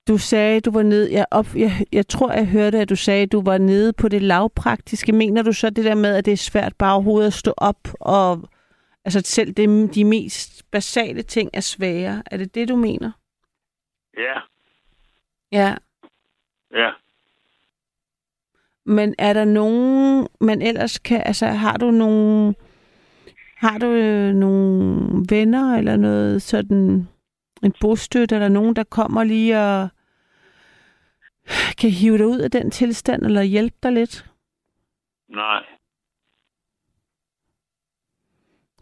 Du 0.09 0.19
sagde, 0.19 0.61
du 0.61 0.71
var 0.71 0.83
nede... 0.83 1.13
Jeg, 1.13 1.27
op, 1.31 1.47
jeg, 1.57 1.87
jeg 1.93 2.09
tror, 2.09 2.33
jeg 2.33 2.47
hørte, 2.47 2.79
at 2.79 2.89
du 2.89 2.97
sagde, 2.97 3.23
at 3.23 3.33
du 3.33 3.43
var 3.43 3.59
nede 3.59 3.93
på 3.93 4.09
det 4.09 4.23
lavpraktiske. 4.23 5.13
Mener 5.13 5.43
du 5.43 5.53
så 5.53 5.71
det 5.71 5.85
der 5.85 5.95
med, 5.95 6.17
at 6.17 6.25
det 6.25 6.33
er 6.33 6.37
svært 6.37 6.77
bare 6.77 6.95
overhovedet 6.95 7.27
at 7.27 7.33
stå 7.33 7.55
op, 7.57 7.89
og 8.01 8.49
altså 9.05 9.21
selv 9.25 9.53
det, 9.53 9.95
de 9.95 10.05
mest 10.05 10.71
basale 10.71 11.23
ting 11.23 11.51
er 11.53 11.61
svære? 11.61 12.23
Er 12.27 12.37
det 12.37 12.55
det, 12.55 12.69
du 12.69 12.77
mener? 12.77 13.13
ja, 14.17 14.41
Ja. 15.53 15.77
ja, 16.71 16.91
Men 18.87 19.15
er 19.19 19.33
der 19.33 19.45
nogen, 19.45 20.29
man 20.41 20.63
ellers 20.63 20.99
kan... 20.99 21.23
Altså 21.27 21.47
har 21.47 21.77
du 21.77 21.91
nogen... 21.91 22.55
Har 23.57 23.79
du 23.79 23.87
øh, 23.87 24.35
nogle 24.35 25.27
venner 25.31 25.77
eller 25.77 25.97
noget 25.97 26.43
sådan 26.43 27.09
en 27.63 27.73
bostøtte, 27.81 28.35
eller 28.35 28.49
nogen, 28.49 28.77
der 28.77 28.85
kommer 28.85 29.25
lige 29.25 29.59
og 29.61 29.89
kan 31.79 31.91
hive 31.91 32.19
dig 32.19 32.27
ud 32.27 32.39
af 32.39 32.51
den 32.51 32.71
tilstand, 32.71 33.23
eller 33.23 33.43
hjælpe 33.43 33.77
dig 33.83 33.93
lidt? 33.93 34.31
nej, 35.29 35.65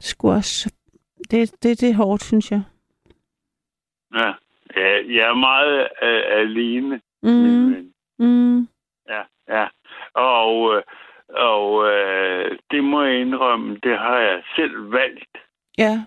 Sgu 0.01 0.31
også. 0.33 0.73
Det, 1.31 1.63
det, 1.63 1.81
det 1.81 1.91
er 1.91 1.95
hårdt, 1.95 2.25
synes 2.25 2.51
jeg. 2.51 2.63
ja, 4.15 4.27
ja 4.77 5.15
jeg 5.17 5.29
er 5.29 5.35
meget 5.35 5.81
uh, 6.03 6.39
alene, 6.41 7.01
Mm, 7.23 7.31
min 7.31 7.75
ven. 7.75 7.95
mm, 8.19 8.69
ja, 9.09 9.23
ja, 9.49 9.67
og, 10.15 10.77
øh, 10.77 10.83
og 11.29 11.87
øh, 11.93 12.59
det 12.71 12.85
må 12.85 13.03
jeg 13.03 13.21
indrømme, 13.21 13.79
det 13.83 13.99
har 13.99 14.19
jeg 14.19 14.43
selv 14.57 14.93
valgt, 14.93 15.39
ja, 15.79 16.05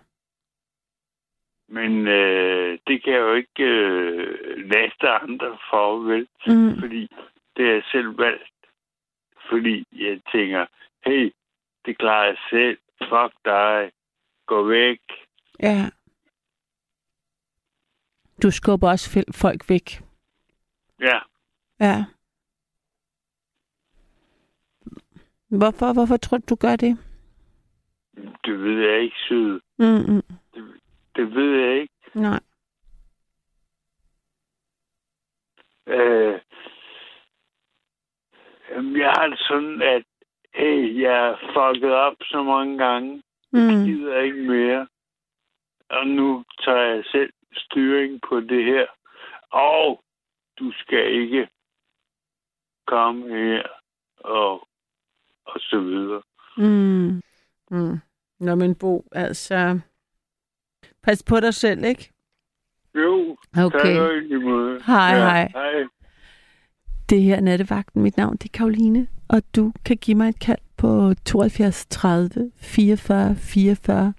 men 1.70 2.08
øh, 2.08 2.80
det 2.88 3.04
kan 3.04 3.14
jeg 3.14 3.20
jo 3.20 3.34
ikke 3.34 3.64
øh, 3.64 4.70
laste 4.72 5.10
andre 5.10 5.58
for, 5.70 5.98
vel? 5.98 6.28
mm, 6.48 6.80
fordi 6.80 7.10
det 7.58 7.66
er 7.70 7.74
jeg 7.74 7.84
selv 7.92 8.18
valgt. 8.18 8.52
Fordi 9.50 9.86
jeg 9.92 10.22
tænker, 10.32 10.66
hey, 11.06 11.34
det 11.86 11.98
klarer 11.98 12.26
jeg 12.26 12.38
selv. 12.50 12.78
Fuck 13.00 13.34
dig. 13.46 13.92
Gå 14.46 14.64
væk. 14.64 15.00
ja. 15.60 15.90
Du 18.44 18.52
skubber 18.52 18.90
også 18.90 19.26
folk 19.36 19.70
væk. 19.70 20.02
Ja, 21.00 21.20
Ja. 21.80 22.06
Hvorfor, 25.50 25.94
hvorfor 25.94 26.18
tror 26.18 26.38
du, 26.38 26.44
du 26.50 26.56
gør 26.56 26.76
det? 26.76 26.98
det 28.46 28.60
ved 28.64 28.90
jeg 28.90 29.02
ikke, 29.02 29.16
sød. 29.28 29.60
Mm, 29.80 30.14
mm, 30.16 30.38
Det 31.16 31.36
ved 31.36 31.60
jeg 31.62 31.82
ikke. 31.82 31.94
nej. 32.14 32.40
Øh, 35.88 36.42
jeg 39.00 39.12
har 39.18 39.28
det 39.28 39.40
sådan, 39.40 39.82
at 39.82 40.04
hey, 40.54 41.02
jeg 41.02 41.28
er 41.28 41.38
fucket 41.54 41.92
op 41.92 42.16
så 42.22 42.44
mange 42.44 42.78
gange. 42.78 43.24
Jeg 43.54 43.78
Mm, 43.78 43.86
gider 43.86 44.20
ikke 44.20 44.42
mere. 44.42 44.88
Og 45.90 46.08
nu 46.08 46.44
tager 46.64 46.78
jeg 46.96 47.04
selv 47.12 47.34
styring 47.54 48.22
på 48.30 48.40
det 48.40 48.64
her. 48.66 48.86
Og 49.52 50.04
du 50.60 50.72
skal 50.72 51.14
ikke 51.14 51.50
komme 52.88 53.30
her 53.36 53.64
og, 54.18 54.68
og 55.48 55.60
så 55.60 55.80
videre. 55.80 56.22
mm, 56.58 57.22
mm. 57.72 57.98
Nå, 58.40 58.56
men 58.56 58.76
Bo, 58.76 59.06
altså... 59.12 59.80
Pas 61.04 61.24
på 61.24 61.40
dig 61.40 61.54
selv, 61.54 61.84
ikke? 61.84 62.12
Jo, 62.96 63.38
Okay. 63.58 63.96
tak. 63.96 64.86
Hej, 64.86 65.18
hej. 65.20 65.48
hej. 65.54 65.84
Det 67.10 67.22
her 67.22 67.36
er 67.36 67.42
Nattevagten. 67.42 68.02
Mit 68.04 68.18
navn 68.18 68.38
det 68.38 68.46
er 68.46 68.58
Karoline, 68.58 69.08
og 69.30 69.42
du 69.56 69.74
kan 69.86 69.98
give 69.98 70.18
mig 70.18 70.30
et 70.30 70.40
kald 70.40 70.58
på 70.78 71.14
72 71.26 71.86
30 71.90 72.52
44 72.58 73.36
44 73.36 74.14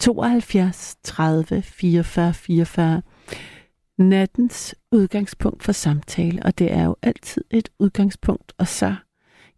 72 0.00 0.96
30 1.02 1.62
44 1.62 2.34
44. 2.34 3.02
Nattens 3.98 4.74
udgangspunkt 4.92 5.62
for 5.62 5.72
samtale, 5.72 6.42
og 6.42 6.58
det 6.58 6.72
er 6.72 6.84
jo 6.84 6.96
altid 7.02 7.44
et 7.50 7.68
udgangspunkt, 7.78 8.52
og 8.58 8.66
så 8.66 8.94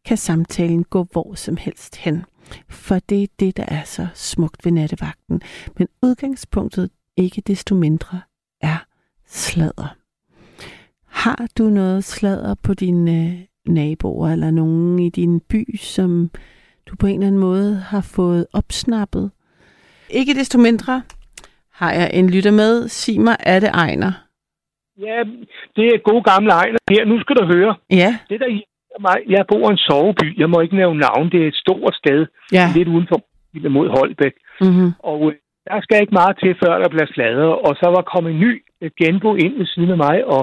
kan 0.05 0.17
samtalen 0.17 0.85
gå 0.85 1.07
hvor 1.13 1.35
som 1.35 1.57
helst 1.57 1.97
hen. 1.97 2.25
For 2.69 2.99
det 2.99 3.23
er 3.23 3.27
det, 3.41 3.57
der 3.57 3.65
er 3.69 3.83
så 3.85 4.07
smukt 4.15 4.65
ved 4.65 4.73
nattevagten. 4.73 5.43
Men 5.79 5.89
udgangspunktet, 6.03 6.91
ikke 7.17 7.41
desto 7.41 7.75
mindre, 7.75 8.21
er 8.61 8.85
sladder. 9.27 9.97
Har 11.07 11.47
du 11.59 11.65
noget 11.65 12.05
sladder 12.05 12.55
på 12.63 12.75
dine 12.75 13.27
øh, 13.67 13.73
naboer 13.75 14.29
eller 14.29 14.51
nogen 14.51 14.99
i 14.99 15.09
din 15.09 15.41
by, 15.41 15.77
som 15.77 16.31
du 16.87 16.97
på 16.97 17.07
en 17.07 17.15
eller 17.15 17.27
anden 17.27 17.41
måde 17.41 17.75
har 17.77 18.01
fået 18.01 18.47
opsnappet? 18.53 19.31
Ikke 20.11 20.35
desto 20.35 20.59
mindre 20.59 21.03
har 21.73 21.93
jeg 21.93 22.11
en 22.15 22.31
lytter 22.31 22.51
med. 22.51 22.89
Sig 22.89 23.21
mig, 23.21 23.37
er 23.41 23.61
det 23.61 23.69
Ejner? 23.69 24.13
Ja, 24.99 25.19
det 25.77 25.85
er 25.87 26.11
god 26.11 26.23
gamle 26.23 26.53
Ejner 26.53 26.79
her. 26.91 27.05
Nu 27.05 27.21
skal 27.21 27.37
du 27.37 27.45
høre. 27.55 27.77
Ja, 27.91 28.19
Det 28.29 28.41
der 28.41 28.47
mig, 29.01 29.17
jeg 29.29 29.45
bor 29.51 29.69
i 29.69 29.73
en 29.73 29.79
soveby. 29.89 30.39
Jeg 30.41 30.51
må 30.51 30.61
ikke 30.61 30.77
nævne 30.77 31.01
navn. 31.01 31.31
Det 31.33 31.43
er 31.43 31.49
et 31.49 31.55
stort 31.65 31.95
sted, 32.03 32.27
ja. 32.53 32.65
lidt 32.77 32.89
udenfor 32.89 33.19
mod 33.69 33.89
Holbæk. 33.89 34.35
Mm-hmm. 34.61 34.91
Og 34.99 35.21
øh, 35.31 35.35
der 35.69 35.81
skal 35.81 36.01
ikke 36.01 36.19
meget 36.21 36.37
til, 36.43 36.53
før 36.65 36.79
der 36.79 36.89
bliver 36.89 37.07
sladret. 37.15 37.53
Og 37.67 37.73
så 37.81 37.87
var 37.97 38.03
kommet 38.13 38.31
en 38.33 38.41
ny 38.41 38.53
øh, 38.83 38.91
genbo 39.01 39.35
ind 39.35 39.55
ved 39.59 39.67
siden 39.67 39.91
af 39.91 39.97
mig, 39.97 40.25
og 40.37 40.43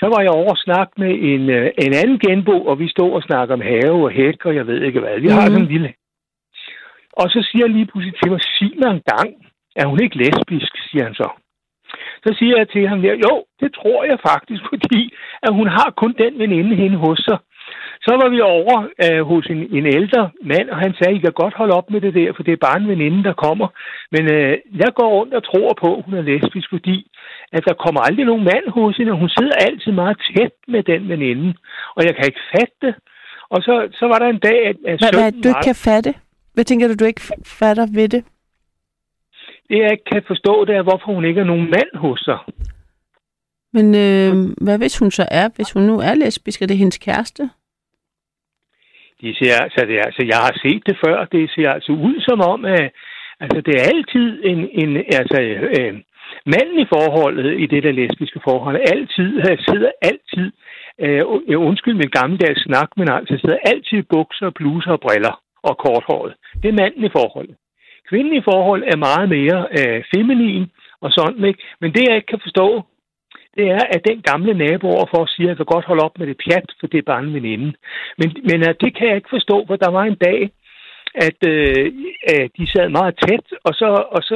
så 0.00 0.06
var 0.14 0.20
jeg 0.22 0.30
over 0.40 0.50
og 0.50 0.62
snakke 0.66 0.92
med 1.02 1.12
en, 1.32 1.42
øh, 1.50 1.66
en 1.86 1.92
anden 2.02 2.18
genbo, 2.26 2.56
og 2.70 2.78
vi 2.78 2.88
stod 2.88 3.10
og 3.12 3.22
snakker 3.22 3.54
om 3.54 3.60
have 3.60 3.92
og 4.06 4.10
hæk, 4.10 4.44
og 4.44 4.54
jeg 4.54 4.66
ved 4.66 4.82
ikke 4.82 5.00
hvad. 5.00 5.20
Vi 5.20 5.28
har 5.28 5.40
Mhm. 5.40 5.46
sådan 5.52 5.62
en 5.66 5.72
lille... 5.74 5.92
Og 7.20 7.26
så 7.34 7.48
siger 7.48 7.64
jeg 7.66 7.74
lige 7.74 7.86
pludselig 7.90 8.14
til 8.20 8.30
mig, 8.32 8.40
sig 8.40 8.72
mig 8.82 8.90
en 8.96 9.02
gang, 9.14 9.28
er 9.76 9.86
hun 9.86 9.98
ikke 10.02 10.16
lesbisk, 10.22 10.72
siger 10.90 11.04
han 11.04 11.14
så. 11.14 11.28
Så 12.24 12.30
siger 12.38 12.56
jeg 12.58 12.68
til 12.68 12.88
ham 12.88 13.02
der, 13.02 13.14
jo, 13.26 13.34
det 13.60 13.70
tror 13.78 14.04
jeg 14.04 14.18
faktisk, 14.30 14.62
fordi 14.72 15.14
at 15.42 15.54
hun 15.54 15.66
har 15.68 15.88
kun 15.96 16.12
den 16.18 16.38
veninde 16.38 16.76
hende 16.76 16.96
hos 16.96 17.18
sig. 17.28 17.38
Så 18.06 18.12
var 18.20 18.28
vi 18.34 18.40
over 18.40 18.76
øh, 19.04 19.22
hos 19.30 19.46
en, 19.46 19.60
en 19.78 19.86
ældre 19.98 20.22
mand, 20.52 20.66
og 20.70 20.78
han 20.84 20.92
sagde, 20.94 21.16
I 21.16 21.24
kan 21.24 21.40
godt 21.42 21.54
holde 21.60 21.74
op 21.78 21.90
med 21.90 22.00
det 22.00 22.14
der, 22.14 22.32
for 22.36 22.42
det 22.42 22.52
er 22.52 22.66
bare 22.66 22.80
en 22.80 22.88
veninde, 22.88 23.24
der 23.28 23.42
kommer. 23.46 23.68
Men 24.14 24.22
øh, 24.36 24.52
jeg 24.82 24.90
går 24.98 25.08
rundt 25.16 25.34
og 25.34 25.44
tror 25.44 25.70
på, 25.82 25.88
at 25.96 26.04
hun 26.06 26.14
er 26.14 26.28
lesbisk, 26.30 26.68
fordi 26.70 26.96
at 27.56 27.62
der 27.68 27.74
kommer 27.84 28.00
aldrig 28.00 28.26
nogen 28.26 28.44
mand 28.44 28.66
hos 28.76 28.96
hende, 28.96 29.12
og 29.12 29.18
hun 29.18 29.28
sidder 29.36 29.64
altid 29.66 29.92
meget 29.92 30.16
tæt 30.28 30.54
med 30.68 30.82
den 30.82 31.08
veninde. 31.08 31.48
Og 31.96 32.00
jeg 32.06 32.12
kan 32.16 32.24
ikke 32.30 32.44
fatte 32.54 32.76
det. 32.82 32.94
Og 33.54 33.62
så, 33.62 33.74
så 33.98 34.04
var 34.06 34.18
der 34.18 34.28
en 34.28 34.42
dag, 34.48 34.58
at, 34.70 34.76
at 34.90 34.98
Hvad, 35.00 35.32
du 35.44 35.48
ikke 35.48 35.68
kan 35.70 35.80
fatte? 35.88 36.14
Hvad 36.54 36.64
tænker 36.64 36.88
du, 36.88 36.94
du 36.94 37.04
ikke 37.04 37.24
fatter 37.60 37.86
ved 37.94 38.08
det? 38.08 38.24
det 39.68 39.78
jeg 39.82 39.92
ikke 39.92 40.08
kan 40.12 40.22
forstå, 40.26 40.64
det 40.64 40.74
er, 40.76 40.82
hvorfor 40.82 41.14
hun 41.14 41.24
ikke 41.24 41.40
er 41.40 41.44
nogen 41.52 41.70
mand 41.70 41.90
hos 42.04 42.20
sig. 42.20 42.38
Men 43.72 43.86
øh, 43.94 44.32
hvad 44.64 44.78
hvis 44.78 44.98
hun 44.98 45.10
så 45.10 45.24
er? 45.30 45.48
Hvis 45.56 45.72
hun 45.72 45.82
nu 45.82 45.98
er 45.98 46.14
lesbisk, 46.14 46.62
er 46.62 46.66
det 46.66 46.78
hendes 46.78 46.98
kæreste? 46.98 47.50
De 49.22 49.34
ser, 49.38 49.54
altså, 49.64 49.80
det 49.88 49.96
er, 50.00 50.04
altså, 50.10 50.22
jeg 50.32 50.38
har 50.46 50.54
set 50.64 50.82
det 50.88 50.96
før. 51.04 51.24
Det 51.24 51.50
ser 51.54 51.70
altså 51.70 51.92
ud 51.92 52.16
som 52.28 52.40
om, 52.52 52.64
at 52.64 52.90
altså, 53.40 53.60
det 53.66 53.74
er 53.76 53.84
altid 53.92 54.28
en, 54.44 54.60
en 54.82 54.96
altså, 54.96 55.38
øh, 55.78 55.94
manden 56.46 56.78
i 56.84 56.86
forholdet, 56.94 57.60
i 57.62 57.66
det 57.66 57.82
der 57.82 57.92
lesbiske 57.92 58.40
forhold, 58.48 58.76
altid, 58.94 59.30
øh, 59.46 59.58
sidder 59.68 59.90
altid, 60.10 60.52
øh, 61.04 61.22
øh, 61.48 61.60
undskyld 61.68 61.94
min 61.94 62.16
gammeldags 62.18 62.62
snak, 62.62 62.90
men 62.96 63.08
altså 63.10 63.34
sidder 63.38 63.58
altid 63.72 63.98
i 63.98 64.10
bukser, 64.14 64.50
bluser 64.50 64.90
og 64.90 65.00
briller 65.00 65.34
og 65.62 65.78
korthåret. 65.78 66.34
Det 66.62 66.68
er 66.68 66.80
manden 66.82 67.04
i 67.04 67.14
forholdet. 67.18 67.56
Kvinden 68.08 68.34
i 68.36 68.46
forhold 68.50 68.82
er 68.92 68.96
meget 69.08 69.28
mere 69.28 69.58
øh, 69.78 70.04
feminin 70.14 70.64
og 71.00 71.10
sådan, 71.12 71.44
ikke? 71.44 71.62
Men 71.80 71.92
det, 71.92 72.08
jeg 72.08 72.16
ikke 72.16 72.32
kan 72.32 72.44
forstå, 72.46 72.66
det 73.56 73.66
er, 73.70 73.84
at 73.94 74.06
den 74.10 74.22
gamle 74.22 74.54
nabo 74.54 74.86
overfor 74.88 75.26
siger, 75.26 75.46
at 75.46 75.50
jeg 75.50 75.56
kan 75.56 75.72
godt 75.74 75.84
holde 75.84 76.04
op 76.06 76.18
med 76.18 76.26
det 76.26 76.40
pjat, 76.44 76.68
for 76.80 76.86
det 76.86 76.98
er 76.98 77.10
bare 77.12 77.22
en 77.22 77.34
veninde. 77.34 77.72
Men, 78.18 78.28
men 78.50 78.58
at 78.70 78.76
det 78.80 78.96
kan 78.96 79.08
jeg 79.08 79.16
ikke 79.16 79.34
forstå, 79.36 79.64
for 79.66 79.76
der 79.76 79.90
var 79.90 80.04
en 80.04 80.18
dag, 80.28 80.50
at 81.14 81.38
øh, 81.52 81.92
at 82.34 82.50
de 82.58 82.66
sad 82.72 82.88
meget 82.88 83.14
tæt, 83.22 83.46
og 83.64 83.72
så, 83.74 83.88
og 84.16 84.22
så 84.22 84.34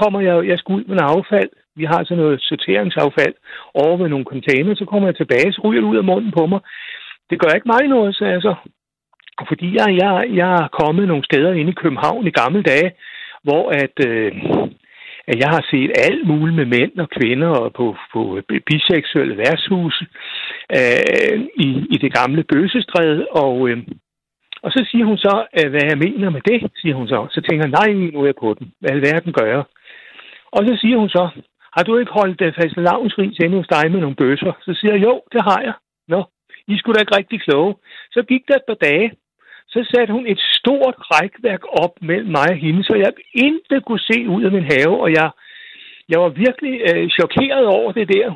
kommer 0.00 0.20
jeg, 0.20 0.48
jeg 0.48 0.58
skal 0.58 0.74
ud 0.74 0.84
med 0.84 0.96
noget 0.96 1.16
affald. 1.16 1.50
Vi 1.76 1.84
har 1.84 2.04
sådan 2.04 2.22
noget 2.22 2.42
sorteringsaffald 2.42 3.34
over 3.74 3.96
ved 3.96 4.08
nogle 4.08 4.24
container, 4.24 4.74
så 4.74 4.84
kommer 4.84 5.08
jeg 5.08 5.16
tilbage, 5.16 5.52
så 5.52 5.60
ryger 5.64 5.80
det 5.80 5.88
ud 5.88 5.96
af 5.96 6.04
munden 6.04 6.32
på 6.38 6.46
mig. 6.46 6.60
Det 7.30 7.40
gør 7.40 7.54
ikke 7.54 7.72
mig 7.74 7.88
noget, 7.88 8.06
jeg 8.06 8.14
så. 8.14 8.24
altså. 8.24 8.54
fordi 9.48 9.76
jeg, 9.78 9.88
jeg, 10.02 10.12
jeg 10.40 10.52
er 10.54 10.68
kommet 10.80 11.08
nogle 11.08 11.24
steder 11.24 11.52
inde 11.52 11.70
i 11.70 11.80
København 11.82 12.26
i 12.26 12.30
gamle 12.30 12.62
dage, 12.62 12.90
hvor 13.42 13.70
at, 13.70 13.96
øh, 14.06 14.32
at 15.30 15.36
jeg 15.42 15.48
har 15.48 15.66
set 15.70 15.90
alt 16.06 16.26
muligt 16.26 16.56
med 16.56 16.66
mænd 16.66 16.94
og 16.98 17.08
kvinder 17.10 17.48
og 17.48 17.72
på, 17.72 17.96
på 18.12 18.40
biseksuelle 18.66 19.36
værtshuse 19.36 20.06
øh, 20.78 21.38
i, 21.66 21.68
i 21.94 21.96
det 22.02 22.12
gamle 22.14 22.42
bøsestræde. 22.44 23.26
Og, 23.30 23.68
øh, 23.68 23.78
og 24.62 24.70
så 24.72 24.86
siger 24.90 25.04
hun 25.04 25.18
så, 25.18 25.34
øh, 25.58 25.70
hvad 25.70 25.84
jeg 25.90 25.98
mener 25.98 26.30
med 26.30 26.40
det, 26.50 26.70
siger 26.80 26.94
hun 26.94 27.08
så. 27.08 27.26
Så 27.30 27.40
tænker 27.40 27.66
jeg, 27.66 27.76
nej, 27.80 28.10
nu 28.12 28.20
er 28.20 28.26
jeg 28.26 28.40
på 28.40 28.54
den. 28.58 28.72
Hvad 28.80 28.90
alverden 28.90 29.32
gør 29.32 29.46
jeg? 29.46 29.62
Og 30.56 30.60
så 30.68 30.78
siger 30.80 30.96
hun 30.98 31.08
så, 31.08 31.24
har 31.76 31.82
du 31.84 31.96
ikke 31.96 32.12
holdt 32.20 32.40
øh, 32.40 32.48
uh, 32.48 32.54
fast 32.54 32.76
lavnsris 32.76 33.38
inde 33.38 33.56
hos 33.56 33.68
dig 33.76 33.84
med 33.92 34.00
nogle 34.00 34.16
bøsser? 34.16 34.52
Så 34.66 34.74
siger 34.74 34.92
jeg, 34.94 35.02
jo, 35.02 35.22
det 35.32 35.42
har 35.48 35.60
jeg. 35.60 35.74
Nå, 36.08 36.20
I 36.72 36.78
skulle 36.78 36.94
da 36.94 37.00
ikke 37.00 37.16
rigtig 37.16 37.40
kloge. 37.40 37.74
Så 38.14 38.22
gik 38.22 38.42
der 38.48 38.56
et 38.56 38.68
par 38.68 38.80
dage, 38.88 39.12
så 39.72 39.80
satte 39.90 40.12
hun 40.12 40.26
et 40.26 40.40
stort 40.58 40.96
rækværk 41.12 41.62
op 41.82 41.94
mellem 42.02 42.30
mig 42.30 42.48
og 42.50 42.56
hende, 42.64 42.84
så 42.84 42.94
jeg 43.04 43.12
ikke 43.34 43.80
kunne 43.86 44.06
se 44.10 44.18
ud 44.28 44.42
af 44.44 44.52
min 44.52 44.70
have, 44.74 44.94
og 45.04 45.10
jeg, 45.18 45.30
jeg 46.08 46.20
var 46.20 46.28
virkelig 46.28 46.74
øh, 46.88 47.10
chokeret 47.18 47.66
over 47.66 47.92
det 47.92 48.08
der, 48.14 48.26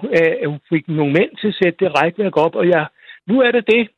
at 0.42 0.48
hun 0.48 0.60
fik 0.72 0.88
nogle 0.88 1.12
mænd 1.12 1.30
til 1.40 1.48
at 1.48 1.58
sætte 1.62 1.78
det 1.84 1.94
rækværk 1.98 2.36
op, 2.36 2.54
og 2.54 2.66
jeg, 2.68 2.86
nu 3.26 3.40
er 3.40 3.50
det 3.50 3.66
det. 3.74 3.88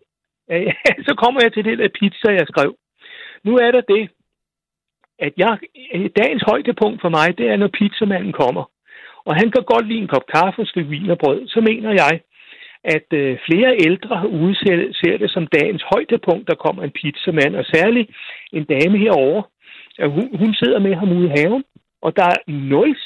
Øh, 0.52 0.72
så 1.08 1.14
kommer 1.22 1.40
jeg 1.42 1.52
til 1.52 1.64
det 1.64 1.78
der 1.78 1.88
pizza, 1.98 2.30
jeg 2.30 2.46
skrev. 2.48 2.76
Nu 3.44 3.56
er 3.56 3.70
der 3.70 3.80
det, 3.80 4.10
at 5.18 5.32
jeg, 5.36 5.58
øh, 5.94 6.10
dagens 6.20 6.42
højdepunkt 6.50 7.00
for 7.00 7.08
mig, 7.08 7.38
det 7.38 7.46
er, 7.48 7.56
når 7.56 7.68
pizzamanden 7.78 8.32
kommer. 8.32 8.64
Og 9.28 9.36
han 9.36 9.50
kan 9.50 9.64
godt 9.72 9.88
lide 9.88 9.98
en 9.98 10.12
kop 10.14 10.26
kaffe 10.34 10.58
og 10.58 10.62
et 10.62 10.68
stykke 10.68 10.90
vin 10.90 11.10
og 11.10 11.18
brød. 11.18 11.48
Så 11.48 11.60
mener 11.60 11.90
jeg, 11.90 12.20
at 12.84 13.08
øh, 13.12 13.38
flere 13.46 13.76
ældre 13.86 14.28
ude 14.28 14.54
ser, 15.00 15.16
det 15.20 15.30
som 15.30 15.46
dagens 15.46 15.84
højdepunkt, 15.92 16.48
der 16.48 16.54
kommer 16.54 16.82
en 16.82 16.96
pizzamand, 17.00 17.56
og 17.56 17.64
særligt 17.64 18.10
en 18.52 18.64
dame 18.64 18.98
herovre, 18.98 19.42
at 19.98 20.10
hun, 20.10 20.36
hun 20.38 20.54
sidder 20.54 20.78
med 20.78 20.94
ham 20.94 21.12
ude 21.12 21.26
i 21.26 21.34
haven, 21.36 21.64
og 22.02 22.16
der 22.16 22.26
er 22.34 22.38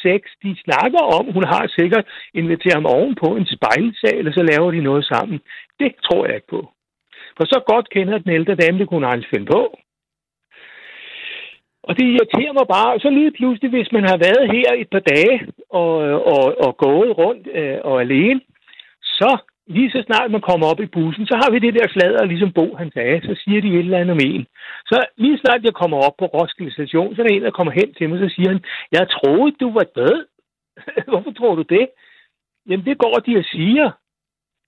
06, 0.03 0.31
de 0.43 0.57
snakker 0.65 1.03
om, 1.19 1.33
hun 1.33 1.45
har 1.45 1.65
sikkert 1.79 2.07
inviteret 2.35 2.75
ham 2.75 2.87
ovenpå 2.87 3.37
en 3.37 3.47
spejlsal, 3.47 4.19
eller 4.19 4.33
så 4.33 4.43
laver 4.43 4.71
de 4.71 4.81
noget 4.81 5.05
sammen. 5.05 5.41
Det 5.81 5.93
tror 6.05 6.27
jeg 6.27 6.35
ikke 6.35 6.55
på. 6.57 6.73
For 7.37 7.45
så 7.45 7.59
godt 7.67 7.91
kender 7.91 8.19
den 8.19 8.31
ældre 8.31 8.55
dame, 8.55 8.79
det 8.79 8.89
kunne 8.89 9.01
hun 9.01 9.13
aldrig 9.13 9.31
finde 9.35 9.47
på. 9.47 9.79
Og 11.83 11.93
det 11.99 12.07
irriterer 12.07 12.53
mig 12.53 12.67
bare. 12.77 13.01
Så 13.01 13.11
lige 13.11 13.33
pludselig, 13.39 13.71
hvis 13.71 13.93
man 13.93 14.05
har 14.11 14.19
været 14.27 14.53
her 14.57 14.69
et 14.83 14.91
par 14.91 15.05
dage 15.13 15.37
og, 15.71 15.95
og, 16.35 16.45
og 16.67 16.77
gået 16.77 17.19
rundt 17.19 17.49
øh, 17.55 17.79
og 17.85 18.01
alene, 18.01 18.41
så 19.03 19.31
lige 19.67 19.91
så 19.91 20.03
snart 20.07 20.31
man 20.31 20.41
kommer 20.41 20.67
op 20.67 20.81
i 20.81 20.87
bussen, 20.87 21.27
så 21.27 21.35
har 21.43 21.51
vi 21.51 21.59
det 21.59 21.75
der 21.75 21.89
sladder, 21.89 22.25
ligesom 22.25 22.53
Bo 22.53 22.75
han 22.75 22.91
sagde, 22.93 23.21
så 23.29 23.35
siger 23.45 23.61
de 23.61 23.69
et 23.69 23.79
eller 23.79 23.99
andet 23.99 24.17
om 24.17 24.25
en. 24.31 24.47
Så 24.87 25.05
lige 25.17 25.39
snart 25.39 25.65
jeg 25.65 25.75
kommer 25.75 25.99
op 26.07 26.17
på 26.19 26.27
Roskilde 26.27 26.73
station, 26.73 27.15
så 27.15 27.23
er 27.23 27.27
der 27.27 27.35
en, 27.35 27.45
der 27.45 27.59
kommer 27.59 27.73
hen 27.73 27.95
til 27.95 28.09
mig, 28.09 28.19
så 28.19 28.35
siger 28.35 28.49
han, 28.49 28.61
jeg 28.93 29.11
troede, 29.11 29.57
du 29.61 29.73
var 29.73 29.87
død. 29.97 30.19
Hvorfor 31.11 31.33
tror 31.33 31.55
du 31.55 31.63
det? 31.63 31.87
Jamen 32.69 32.87
det 32.87 32.99
går 32.99 33.17
de 33.27 33.37
og 33.37 33.45
siger, 33.45 33.91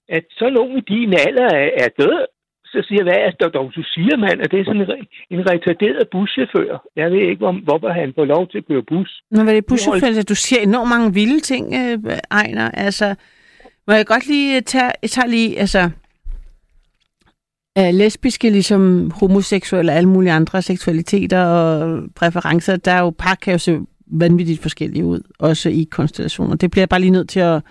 at 0.08 0.24
så 0.30 0.50
nogen 0.50 0.78
i 0.78 0.80
din 0.80 1.12
alder 1.26 1.48
er, 1.62 1.70
er 1.84 1.88
død. 2.02 2.26
Så 2.64 2.82
siger 2.88 3.04
jeg, 3.04 3.08
hvad 3.08 3.20
er 3.24 3.30
det 3.30 3.54
dog, 3.54 3.72
du 3.76 3.82
siger, 3.94 4.16
mand? 4.16 4.40
At 4.40 4.50
det 4.50 4.60
er 4.60 4.64
sådan 4.64 4.80
en, 4.80 5.06
en 5.30 5.50
retarderet 5.50 6.08
buschauffør. 6.12 6.86
Jeg 6.96 7.10
ved 7.10 7.22
ikke, 7.30 7.46
om, 7.46 7.56
hvorfor 7.56 7.88
han 7.88 8.12
får 8.14 8.24
lov 8.24 8.48
til 8.48 8.58
at 8.58 8.66
køre 8.66 8.82
bus. 8.82 9.22
Men 9.30 9.42
hvad 9.42 9.54
er 9.54 9.60
det 9.60 9.66
buschauffør, 9.68 10.22
du 10.28 10.34
siger 10.34 10.60
enormt 10.62 10.90
mange 10.90 11.14
vilde 11.14 11.40
ting, 11.40 11.64
øh, 11.80 11.98
Ejner. 12.30 12.70
Altså, 12.70 13.14
må 13.88 13.94
jeg 13.94 14.06
godt 14.06 14.26
lige 14.26 14.56
øh, 14.56 14.62
tage, 14.62 14.92
jeg 15.02 15.10
tager 15.10 15.26
lige, 15.26 15.58
altså, 15.58 15.90
er 17.76 17.90
lesbiske 17.90 18.50
ligesom 18.50 19.10
homoseksuelle 19.10 19.92
og 19.92 19.96
alle 19.96 20.08
mulige 20.08 20.32
andre 20.32 20.62
seksualiteter 20.62 21.44
og 21.44 22.02
præferencer, 22.14 22.76
der 22.76 22.92
er 22.92 23.00
jo 23.00 23.10
par 23.18 23.34
kan 23.34 23.52
jo 23.52 23.58
se 23.58 23.80
vanvittigt 24.06 24.62
forskellige 24.62 25.04
ud, 25.04 25.20
også 25.38 25.68
i 25.68 25.88
konstellationer. 25.90 26.56
Det 26.56 26.70
bliver 26.70 26.82
jeg 26.82 26.88
bare 26.88 27.00
lige 27.00 27.10
nødt 27.10 27.28
til 27.28 27.40
at 27.40 27.62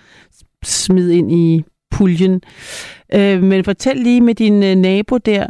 smide 0.64 1.16
ind 1.16 1.32
i 1.32 1.64
puljen. 1.90 2.42
Øh, 3.14 3.42
men 3.42 3.64
fortæl 3.64 3.96
lige 3.96 4.20
med 4.20 4.34
din 4.34 4.62
øh, 4.62 4.74
nabo 4.74 5.18
der, 5.18 5.46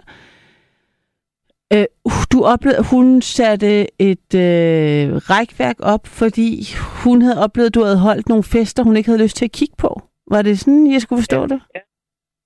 Øh, 1.73 1.85
uh, 2.05 2.13
du 2.33 2.45
oplevede, 2.45 2.83
hun 2.83 3.23
satte 3.23 3.87
et 4.03 4.35
øh, 4.35 5.17
rækværk 5.17 5.77
op, 5.79 6.07
fordi 6.07 6.75
hun 6.77 7.23
havde 7.23 7.43
oplevet, 7.43 7.67
at 7.67 7.75
du 7.75 7.83
havde 7.85 7.99
holdt 7.99 8.29
nogle 8.29 8.45
fester, 8.45 8.83
hun 8.83 8.97
ikke 8.97 9.09
havde 9.09 9.23
lyst 9.23 9.37
til 9.37 9.45
at 9.45 9.53
kigge 9.53 9.75
på. 9.79 10.03
Var 10.31 10.43
det 10.43 10.59
sådan, 10.59 10.93
jeg 10.93 11.01
skulle 11.01 11.21
forstå 11.21 11.41
Ja, 11.41 11.47
det? 11.47 11.61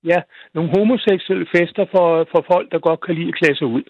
Ja, 0.03 0.21
nogle 0.53 0.69
homoseksuelle 0.77 1.47
fester 1.55 1.85
for, 1.91 2.27
for 2.31 2.45
folk, 2.53 2.71
der 2.71 2.79
godt 2.79 3.01
kan 3.05 3.15
lide 3.15 3.27
at 3.27 3.35
klæde 3.35 3.57
sig 3.57 3.67
ud. 3.67 3.83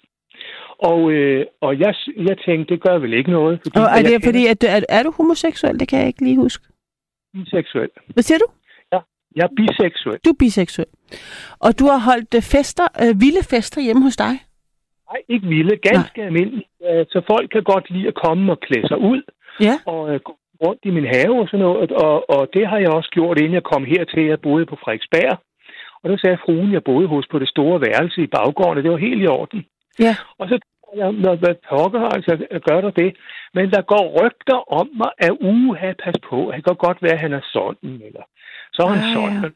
Og, 0.80 1.12
øh, 1.12 1.45
og 1.62 1.80
jeg, 1.80 1.93
jeg 2.28 2.38
tænkte, 2.45 2.73
det 2.73 2.84
gør 2.84 2.97
vel 2.97 3.13
ikke 3.13 3.32
noget. 3.32 3.60
Fordi 3.63 3.78
Og 3.80 3.84
er 3.97 4.02
det 4.04 4.23
fordi, 4.23 4.47
at, 4.47 4.63
er, 4.63 4.82
er 4.89 5.04
du 5.04 5.12
homoseksuel? 5.17 5.80
Det 5.80 5.88
kan 5.88 5.99
jeg 5.99 6.08
ikke 6.08 6.21
lige 6.23 6.38
huske. 6.38 6.63
biseksuel. 7.34 7.89
Hvad 8.13 8.23
siger 8.23 8.38
du? 8.39 8.45
Jeg 9.36 9.43
er 9.43 9.54
biseksuel. 9.58 10.19
Du 10.25 10.30
er 10.30 10.36
biseksuel. 10.39 10.88
Og 11.60 11.80
du 11.80 11.86
har 11.86 11.99
holdt 12.10 12.34
øh, 12.36 12.41
fester, 12.41 12.88
øh, 13.04 13.21
vilde 13.21 13.43
fester 13.52 13.82
hjemme 13.82 14.02
hos 14.04 14.15
dig? 14.17 14.34
Nej, 15.10 15.21
ikke 15.30 15.47
vilde. 15.47 15.78
Ganske 15.78 16.23
almindeligt. 16.23 16.69
Øh, 16.89 17.06
Så 17.12 17.21
folk 17.32 17.47
kan 17.52 17.63
godt 17.63 17.89
lide 17.89 18.08
at 18.08 18.13
komme 18.25 18.52
og 18.52 18.60
klæde 18.60 18.88
sig 18.88 18.97
ud. 18.97 19.21
Ja. 19.67 19.75
og 19.86 20.13
øh, 20.13 20.19
gå 20.25 20.34
rundt 20.65 20.82
i 20.84 20.89
min 20.89 21.06
have 21.15 21.41
og 21.41 21.48
sådan 21.48 21.65
noget. 21.65 21.91
Og, 21.91 22.30
og 22.30 22.50
det 22.54 22.67
har 22.67 22.78
jeg 22.78 22.89
også 22.89 23.10
gjort, 23.10 23.39
inden 23.39 23.54
jeg 23.54 23.63
kom 23.63 23.86
hertil. 23.86 24.24
Jeg 24.24 24.41
boede 24.41 24.65
på 24.65 24.76
Frederiksberg. 24.84 25.38
Og 26.04 26.10
der 26.10 26.17
sagde 26.17 26.38
fruen, 26.45 26.74
jeg 26.74 26.84
boede 26.84 27.08
hos 27.08 27.28
på 27.32 27.39
det 27.39 27.50
store 27.50 27.82
værelse 27.82 28.22
i 28.22 28.28
baggården, 28.28 28.78
og 28.78 28.84
det 28.84 28.91
var 28.91 28.98
helt 28.98 29.24
i 29.24 29.28
orden. 29.28 29.65
Ja. 30.00 30.15
Og 30.39 30.50
så 30.50 30.60
jeg, 30.95 31.12
når 31.12 31.36
hvad 31.36 31.56
pokker 31.69 32.02
altså 32.15 32.32
gør 32.67 32.82
der 32.82 32.91
det. 32.91 33.17
Men 33.54 33.72
der 33.72 33.82
går 33.82 34.06
rygter 34.22 34.60
om 34.80 34.89
mig, 34.93 35.12
at 35.17 35.32
uha, 35.41 35.93
pas 36.04 36.15
på. 36.30 36.52
Han 36.52 36.62
kan 36.62 36.76
godt 36.76 37.02
være, 37.02 37.13
at 37.13 37.19
han 37.19 37.34
er 37.34 37.41
sådan, 37.54 37.89
eller 38.08 38.24
så 38.74 38.82
er 38.84 38.89
han 38.95 39.04
Ah, 39.08 39.13
sådan. 39.15 39.43
ja. 39.43 39.50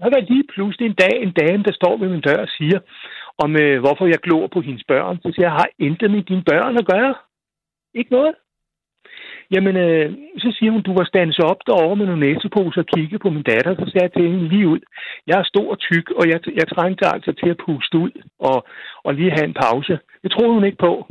Der 0.00 0.08
var 0.14 0.20
lige 0.20 0.46
pludselig 0.54 0.86
en 0.86 0.94
dag 1.04 1.14
en 1.22 1.32
dame, 1.32 1.62
der 1.62 1.72
står 1.72 1.96
ved 1.96 2.08
min 2.08 2.20
dør 2.20 2.40
og 2.46 2.48
siger, 2.48 2.78
om 3.38 3.50
øh, 3.62 3.80
hvorfor 3.80 4.06
jeg 4.06 4.18
glor 4.26 4.46
på 4.46 4.60
hendes 4.60 4.84
børn. 4.88 5.16
Så 5.22 5.32
siger 5.34 5.46
jeg 5.48 5.52
har 5.52 5.68
intet 5.78 6.10
med 6.10 6.22
dine 6.22 6.44
børn 6.50 6.76
at 6.78 6.86
gøre. 6.86 7.14
Ikke 7.94 8.12
noget. 8.12 8.34
Jamen, 9.54 9.76
øh, 9.76 10.06
så 10.44 10.48
siger 10.56 10.70
hun, 10.72 10.82
du 10.82 10.92
var 10.98 11.04
stanset 11.04 11.44
op 11.50 11.60
derovre 11.66 11.96
med 11.96 12.06
nogle 12.06 12.26
næseposer 12.26 12.80
og 12.82 12.90
kigge 12.94 13.18
på 13.18 13.30
min 13.30 13.42
datter. 13.42 13.72
Så 13.74 13.86
sagde 13.86 14.06
jeg 14.06 14.12
til 14.12 14.30
hende 14.30 14.48
lige 14.48 14.68
ud, 14.68 14.80
jeg 15.26 15.36
er 15.38 15.50
stor 15.52 15.70
og 15.70 15.78
tyk, 15.78 16.06
og 16.10 16.24
jeg, 16.32 16.38
jeg 16.60 16.68
trængte 16.68 17.04
altså 17.14 17.32
til 17.32 17.48
at 17.50 17.60
puste 17.66 17.98
ud 17.98 18.12
og, 18.38 18.66
og 19.04 19.14
lige 19.14 19.34
have 19.36 19.44
en 19.44 19.60
pause. 19.64 19.98
Det 20.22 20.30
troede 20.30 20.54
hun 20.54 20.64
ikke 20.64 20.84
på. 20.88 21.06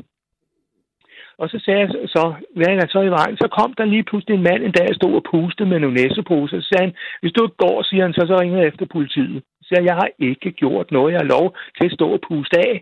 Og 1.37 1.49
så 1.49 1.57
sagde 1.65 1.79
jeg 1.79 1.89
så, 2.15 2.33
hvad 2.55 2.67
er 2.67 2.79
der 2.79 2.87
så 2.89 3.01
i 3.01 3.15
vejen? 3.19 3.37
Så 3.37 3.47
kom 3.57 3.73
der 3.77 3.85
lige 3.85 4.03
pludselig 4.03 4.35
en 4.35 4.47
mand 4.49 4.61
en 4.63 4.71
dag, 4.77 4.85
jeg 4.87 4.95
stod 4.95 5.13
og 5.19 5.25
puste 5.31 5.65
med 5.65 5.79
nogle 5.79 5.99
næseposer. 6.01 6.61
Så 6.61 6.67
sagde 6.67 6.85
han, 6.85 6.95
hvis 7.21 7.33
du 7.33 7.43
ikke 7.43 7.63
går, 7.65 7.83
siger 7.83 8.03
han, 8.03 8.13
så, 8.13 8.23
så 8.27 8.35
ringer 8.41 8.57
jeg 8.59 8.67
efter 8.67 8.85
politiet. 8.95 9.43
Så 9.61 9.67
sagde 9.67 9.81
jeg, 9.81 9.89
jeg 9.89 9.95
har 10.01 10.09
ikke 10.19 10.51
gjort 10.51 10.91
noget. 10.91 11.13
Jeg 11.13 11.21
har 11.23 11.33
lov 11.37 11.45
til 11.77 11.85
at 11.87 11.95
stå 11.97 12.07
og 12.15 12.21
puste 12.27 12.57
af. 12.69 12.75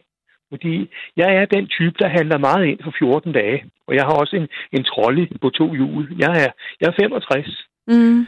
Fordi 0.51 0.89
jeg 1.15 1.35
er 1.35 1.45
den 1.45 1.67
type, 1.67 1.95
der 1.99 2.07
handler 2.07 2.37
meget 2.37 2.65
ind 2.65 2.79
for 2.83 2.93
14 2.99 3.31
dage. 3.31 3.65
Og 3.87 3.95
jeg 3.95 4.03
har 4.03 4.13
også 4.21 4.35
en, 4.35 4.47
en 4.71 4.83
trolley 4.83 5.27
på 5.41 5.49
to 5.49 5.73
hjul. 5.73 6.15
Jeg 6.19 6.31
er, 6.43 6.51
jeg 6.79 6.87
er 6.87 6.95
65. 7.01 7.67
Mm. 7.87 8.27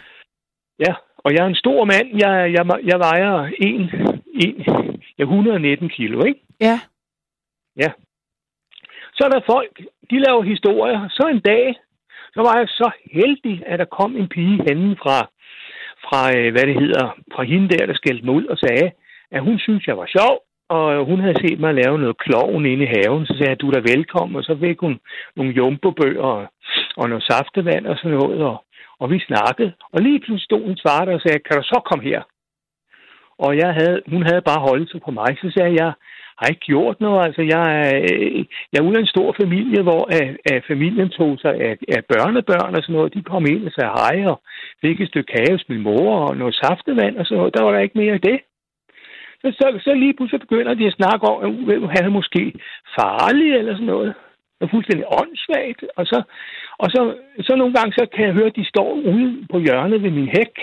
Ja, 0.79 0.93
og 1.17 1.33
jeg 1.33 1.41
er 1.43 1.47
en 1.47 1.63
stor 1.63 1.86
mand. 1.86 2.07
Jeg, 2.23 2.33
jeg, 2.55 2.63
jeg 2.91 2.99
vejer 2.99 3.31
en, 3.67 3.81
en, 4.43 4.55
jeg 5.17 5.23
er 5.23 5.33
119 5.38 5.89
kilo, 5.89 6.25
ikke? 6.25 6.39
Ja. 7.79 7.89
Så 9.15 9.21
er 9.25 9.29
der 9.29 9.51
folk, 9.53 9.81
de 10.09 10.19
laver 10.19 10.43
historier. 10.43 11.09
Så 11.09 11.23
en 11.27 11.39
dag, 11.39 11.75
så 12.33 12.39
var 12.41 12.57
jeg 12.57 12.67
så 12.67 12.91
heldig, 13.12 13.63
at 13.65 13.79
der 13.79 13.86
kom 13.86 14.15
en 14.15 14.29
pige 14.29 14.63
henne 14.67 14.95
fra, 14.95 15.17
fra 16.05 16.21
øh, 16.38 16.51
hvad 16.51 16.65
det 16.69 16.81
hedder, 16.81 17.05
fra 17.33 17.43
hende 17.43 17.69
der, 17.69 17.86
der 17.86 17.93
skældte 17.93 18.25
mig 18.25 18.36
ud 18.36 18.45
og 18.45 18.57
sagde, 18.57 18.91
at 19.31 19.41
hun 19.41 19.59
synes, 19.59 19.88
jeg 19.88 19.97
var 19.97 20.05
sjov, 20.05 20.33
og 20.75 20.86
øh, 20.93 21.01
hun 21.09 21.19
havde 21.19 21.41
set 21.43 21.59
mig 21.59 21.73
lave 21.73 21.97
noget 21.99 22.17
kloven 22.17 22.65
inde 22.65 22.83
i 22.86 22.93
haven. 22.95 23.25
Så 23.25 23.33
sagde 23.33 23.49
jeg, 23.49 23.62
du 23.62 23.67
er 23.67 23.75
da 23.75 23.91
velkommen, 23.93 24.36
og 24.36 24.43
så 24.43 24.53
fik 24.63 24.79
hun 24.79 24.99
nogle 25.36 25.51
jumbobøger 25.59 26.27
og, 26.36 26.47
og 26.99 27.09
noget 27.09 27.23
saftevand 27.31 27.86
og 27.88 27.97
sådan 27.97 28.17
noget, 28.17 28.41
og, 28.49 28.57
og 29.01 29.12
vi 29.12 29.19
snakkede. 29.19 29.71
Og 29.93 30.01
lige 30.01 30.19
pludselig 30.19 30.45
stod 30.45 30.63
en 30.65 30.77
svarte 30.77 31.09
og 31.17 31.21
sagde, 31.21 31.45
kan 31.45 31.57
du 31.57 31.63
så 31.63 31.79
komme 31.89 32.03
her? 32.03 32.21
Og 33.45 33.57
jeg 33.57 33.71
havde, 33.79 34.01
hun 34.13 34.23
havde 34.29 34.47
bare 34.49 34.65
holdt 34.69 34.91
sig 34.91 35.01
på 35.05 35.12
mig. 35.12 35.31
Så 35.41 35.51
sagde 35.51 35.69
jeg, 35.69 35.79
jeg 35.81 35.91
har 36.39 36.47
ikke 36.49 36.67
gjort 36.71 36.97
noget. 37.01 37.25
Altså, 37.27 37.41
jeg 37.53 37.63
er, 37.81 37.91
øh, 38.12 38.45
jeg 38.71 38.79
er 38.79 38.88
ude 38.88 38.97
af 38.97 39.01
en 39.01 39.13
stor 39.15 39.36
familie, 39.41 39.81
hvor 39.88 40.03
at, 40.17 40.27
at 40.53 40.63
familien 40.71 41.09
tog 41.09 41.31
sig 41.43 41.53
af, 41.67 41.73
af 41.95 42.01
børnebørn 42.12 42.75
og 42.75 42.81
sådan 42.83 42.95
noget. 42.95 43.13
De 43.13 43.21
kom 43.31 43.45
ind 43.53 43.63
og 43.67 43.71
sagde 43.71 43.91
hej 43.99 44.15
og 44.31 44.38
fik 44.81 45.01
et 45.01 45.07
stykke 45.07 45.31
kage 45.33 45.51
hos 45.51 45.69
min 45.69 45.81
mor 45.88 46.09
og 46.25 46.38
noget 46.38 46.55
saftevand 46.63 47.17
og 47.17 47.25
sådan 47.25 47.38
noget. 47.38 47.55
Der 47.55 47.63
var 47.63 47.71
der 47.71 47.79
ikke 47.79 47.97
mere 47.97 48.15
i 48.15 48.25
det. 48.29 48.39
Så, 49.43 49.79
så, 49.84 49.93
lige 49.93 50.13
pludselig 50.13 50.39
begynder 50.39 50.73
de 50.73 50.88
at 50.88 50.93
snakke 50.93 51.27
om, 51.27 51.69
at 51.69 51.89
han 51.95 52.06
er 52.06 52.17
måske 52.19 52.53
farlig 52.99 53.53
eller 53.56 53.73
sådan 53.73 53.86
noget. 53.86 54.13
Og 54.60 54.65
er 54.65 54.71
fuldstændig 54.71 55.06
åndssvagt. 55.21 55.84
Og, 55.95 56.06
så, 56.06 56.23
og 56.77 56.88
så, 56.93 57.01
så 57.47 57.56
nogle 57.56 57.73
gange 57.73 57.93
så 57.93 58.06
kan 58.15 58.25
jeg 58.25 58.34
høre, 58.34 58.51
at 58.51 58.56
de 58.56 58.65
står 58.65 58.91
ude 58.93 59.47
på 59.51 59.60
hjørnet 59.60 60.03
ved 60.03 60.12
min 60.12 60.27
hæk 60.38 60.56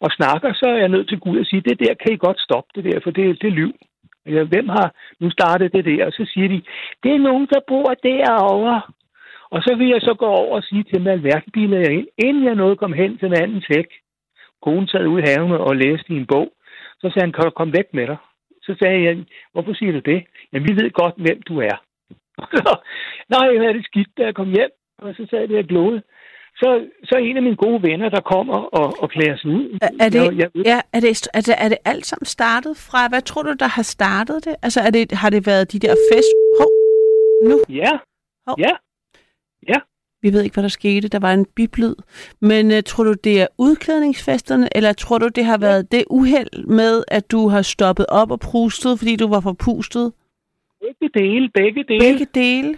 og 0.00 0.10
snakker, 0.10 0.52
så 0.52 0.66
er 0.68 0.76
jeg 0.76 0.88
nødt 0.88 1.08
til 1.08 1.16
at 1.16 1.20
gå 1.20 1.30
ud 1.30 1.38
og 1.38 1.46
sige, 1.46 1.60
det 1.60 1.80
der 1.80 1.94
kan 1.94 2.12
I 2.12 2.16
godt 2.16 2.40
stoppe 2.40 2.70
det 2.74 2.84
der, 2.84 3.00
for 3.00 3.10
det, 3.10 3.42
det 3.42 3.48
er 3.48 3.58
lyv. 3.60 3.72
Ja, 4.26 4.42
hvem 4.42 4.68
har 4.68 4.94
nu 5.20 5.30
startet 5.30 5.72
det 5.72 5.84
der? 5.84 6.06
Og 6.06 6.12
så 6.12 6.30
siger 6.32 6.48
de, 6.48 6.62
det 7.02 7.12
er 7.14 7.26
nogen, 7.28 7.46
der 7.52 7.60
bor 7.68 7.94
derovre. 8.02 8.82
Og 9.50 9.62
så 9.62 9.74
vil 9.78 9.88
jeg 9.88 10.00
så 10.00 10.14
gå 10.14 10.26
over 10.26 10.56
og 10.56 10.62
sige 10.62 10.82
til 10.82 10.98
dem, 10.98 11.06
alverden 11.06 11.52
biler 11.52 11.78
jeg 11.78 11.92
ind, 11.92 12.08
inden 12.18 12.44
jeg 12.44 12.54
nåede 12.54 12.76
kom 12.76 12.92
hen 12.92 13.18
til 13.18 13.26
en 13.26 13.42
anden 13.42 13.62
hæk. 13.68 13.90
Konen 14.62 14.88
sad 14.88 15.06
ude 15.06 15.22
i 15.22 15.26
haven 15.26 15.52
og 15.52 15.76
læste 15.76 16.12
i 16.12 16.16
en 16.16 16.26
bog. 16.26 16.48
Så 17.00 17.06
sagde 17.10 17.24
han, 17.26 17.32
kan 17.32 17.44
du 17.44 17.50
komme 17.50 17.76
væk 17.78 17.88
med 17.92 18.06
dig? 18.06 18.16
Så 18.66 18.72
sagde 18.80 19.04
jeg, 19.04 19.24
hvorfor 19.52 19.74
siger 19.74 19.92
du 19.92 19.98
det? 19.98 20.20
Jamen, 20.52 20.68
vi 20.68 20.74
ved 20.80 20.90
godt, 20.90 21.14
hvem 21.24 21.42
du 21.42 21.54
er. 21.70 21.76
Nej, 23.34 23.56
hvad 23.56 23.68
er 23.68 23.72
det 23.72 23.84
skidt, 23.84 24.10
da 24.18 24.22
jeg 24.22 24.34
kom 24.34 24.50
hjem. 24.56 24.70
Og 24.98 25.14
så 25.14 25.26
sad 25.30 25.48
det 25.48 25.58
og 25.58 25.64
glode. 25.64 26.02
Så, 26.60 26.68
så 27.04 27.14
en 27.18 27.36
af 27.36 27.42
mine 27.42 27.56
gode 27.56 27.82
venner, 27.82 28.08
der 28.08 28.20
kommer 28.20 28.58
og, 28.78 28.86
og 29.02 29.10
klæder 29.10 29.36
sig 29.36 29.50
ud. 29.50 29.78
Er, 29.82 29.88
er, 30.00 30.08
det, 30.08 30.20
Jeg, 30.24 30.36
jeg, 30.36 30.50
ja, 30.64 30.80
er, 30.92 31.00
det, 31.00 31.28
er, 31.34 31.40
det, 31.40 31.54
er 31.58 31.68
det 31.68 31.78
alt 31.84 32.06
sammen 32.06 32.26
startet 32.26 32.76
fra, 32.76 33.08
hvad 33.08 33.22
tror 33.22 33.42
du, 33.42 33.52
der 33.52 33.66
har 33.66 33.82
startet 33.82 34.44
det? 34.44 34.54
Altså, 34.62 34.80
er 34.80 34.90
det, 34.90 35.12
har 35.12 35.30
det 35.30 35.46
været 35.46 35.72
de 35.72 35.78
der 35.78 35.94
fest... 36.12 36.32
Hov, 36.60 36.70
nu. 37.48 37.56
ja, 37.68 37.92
Hov. 38.46 38.56
ja. 38.58 38.72
Vi 40.26 40.32
ved 40.32 40.42
ikke, 40.42 40.56
hvad 40.56 40.68
der 40.68 40.78
skete. 40.80 41.08
Der 41.08 41.20
var 41.26 41.32
en 41.32 41.46
biblyd. 41.56 41.94
Men 42.50 42.64
uh, 42.74 42.80
tror 42.90 43.04
du, 43.04 43.14
det 43.28 43.34
er 43.42 43.48
udklædningsfesterne, 43.66 44.66
eller 44.76 44.92
tror 44.92 45.18
du, 45.18 45.28
det 45.38 45.44
har 45.44 45.58
været 45.58 45.92
det 45.92 46.04
uheld 46.18 46.52
med, 46.80 46.94
at 47.08 47.24
du 47.32 47.40
har 47.48 47.62
stoppet 47.62 48.06
op 48.20 48.30
og 48.30 48.40
prustet, 48.40 48.92
fordi 48.98 49.16
du 49.16 49.28
var 49.34 49.40
forpustet? 49.48 50.06
Begge 50.84 51.08
dele, 51.20 51.46
begge 51.60 51.82
dele. 51.90 52.02
Begge 52.06 52.26
dele? 52.40 52.70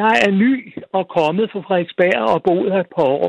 Jeg 0.00 0.14
er 0.26 0.30
ny 0.44 0.52
og 0.92 1.04
kommet 1.18 1.50
fra 1.52 1.60
Frederiksberg 1.66 2.20
og 2.34 2.42
boet 2.48 2.72
her 2.72 2.80
et 2.80 2.92
par 2.96 3.08
år. 3.18 3.28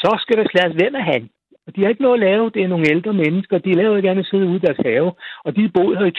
Så 0.00 0.10
skal 0.22 0.36
der 0.38 0.46
slæres, 0.52 0.74
hvem 0.80 0.94
er 0.94 1.04
han? 1.12 1.22
Og 1.66 1.76
de 1.76 1.80
har 1.80 1.88
ikke 1.88 2.02
noget 2.06 2.18
at 2.20 2.26
lave. 2.28 2.50
Det 2.54 2.62
er 2.62 2.72
nogle 2.72 2.90
ældre 2.94 3.12
mennesker. 3.12 3.58
De 3.58 3.72
laver 3.72 4.00
gerne 4.00 4.20
at 4.20 4.26
sidde 4.30 4.46
ude 4.46 4.60
i 4.60 4.66
deres 4.66 4.80
have. 4.88 5.12
Og 5.44 5.56
de 5.56 5.64
er 5.64 5.74
boet 5.74 5.98
her 5.98 6.06
i 6.12 6.18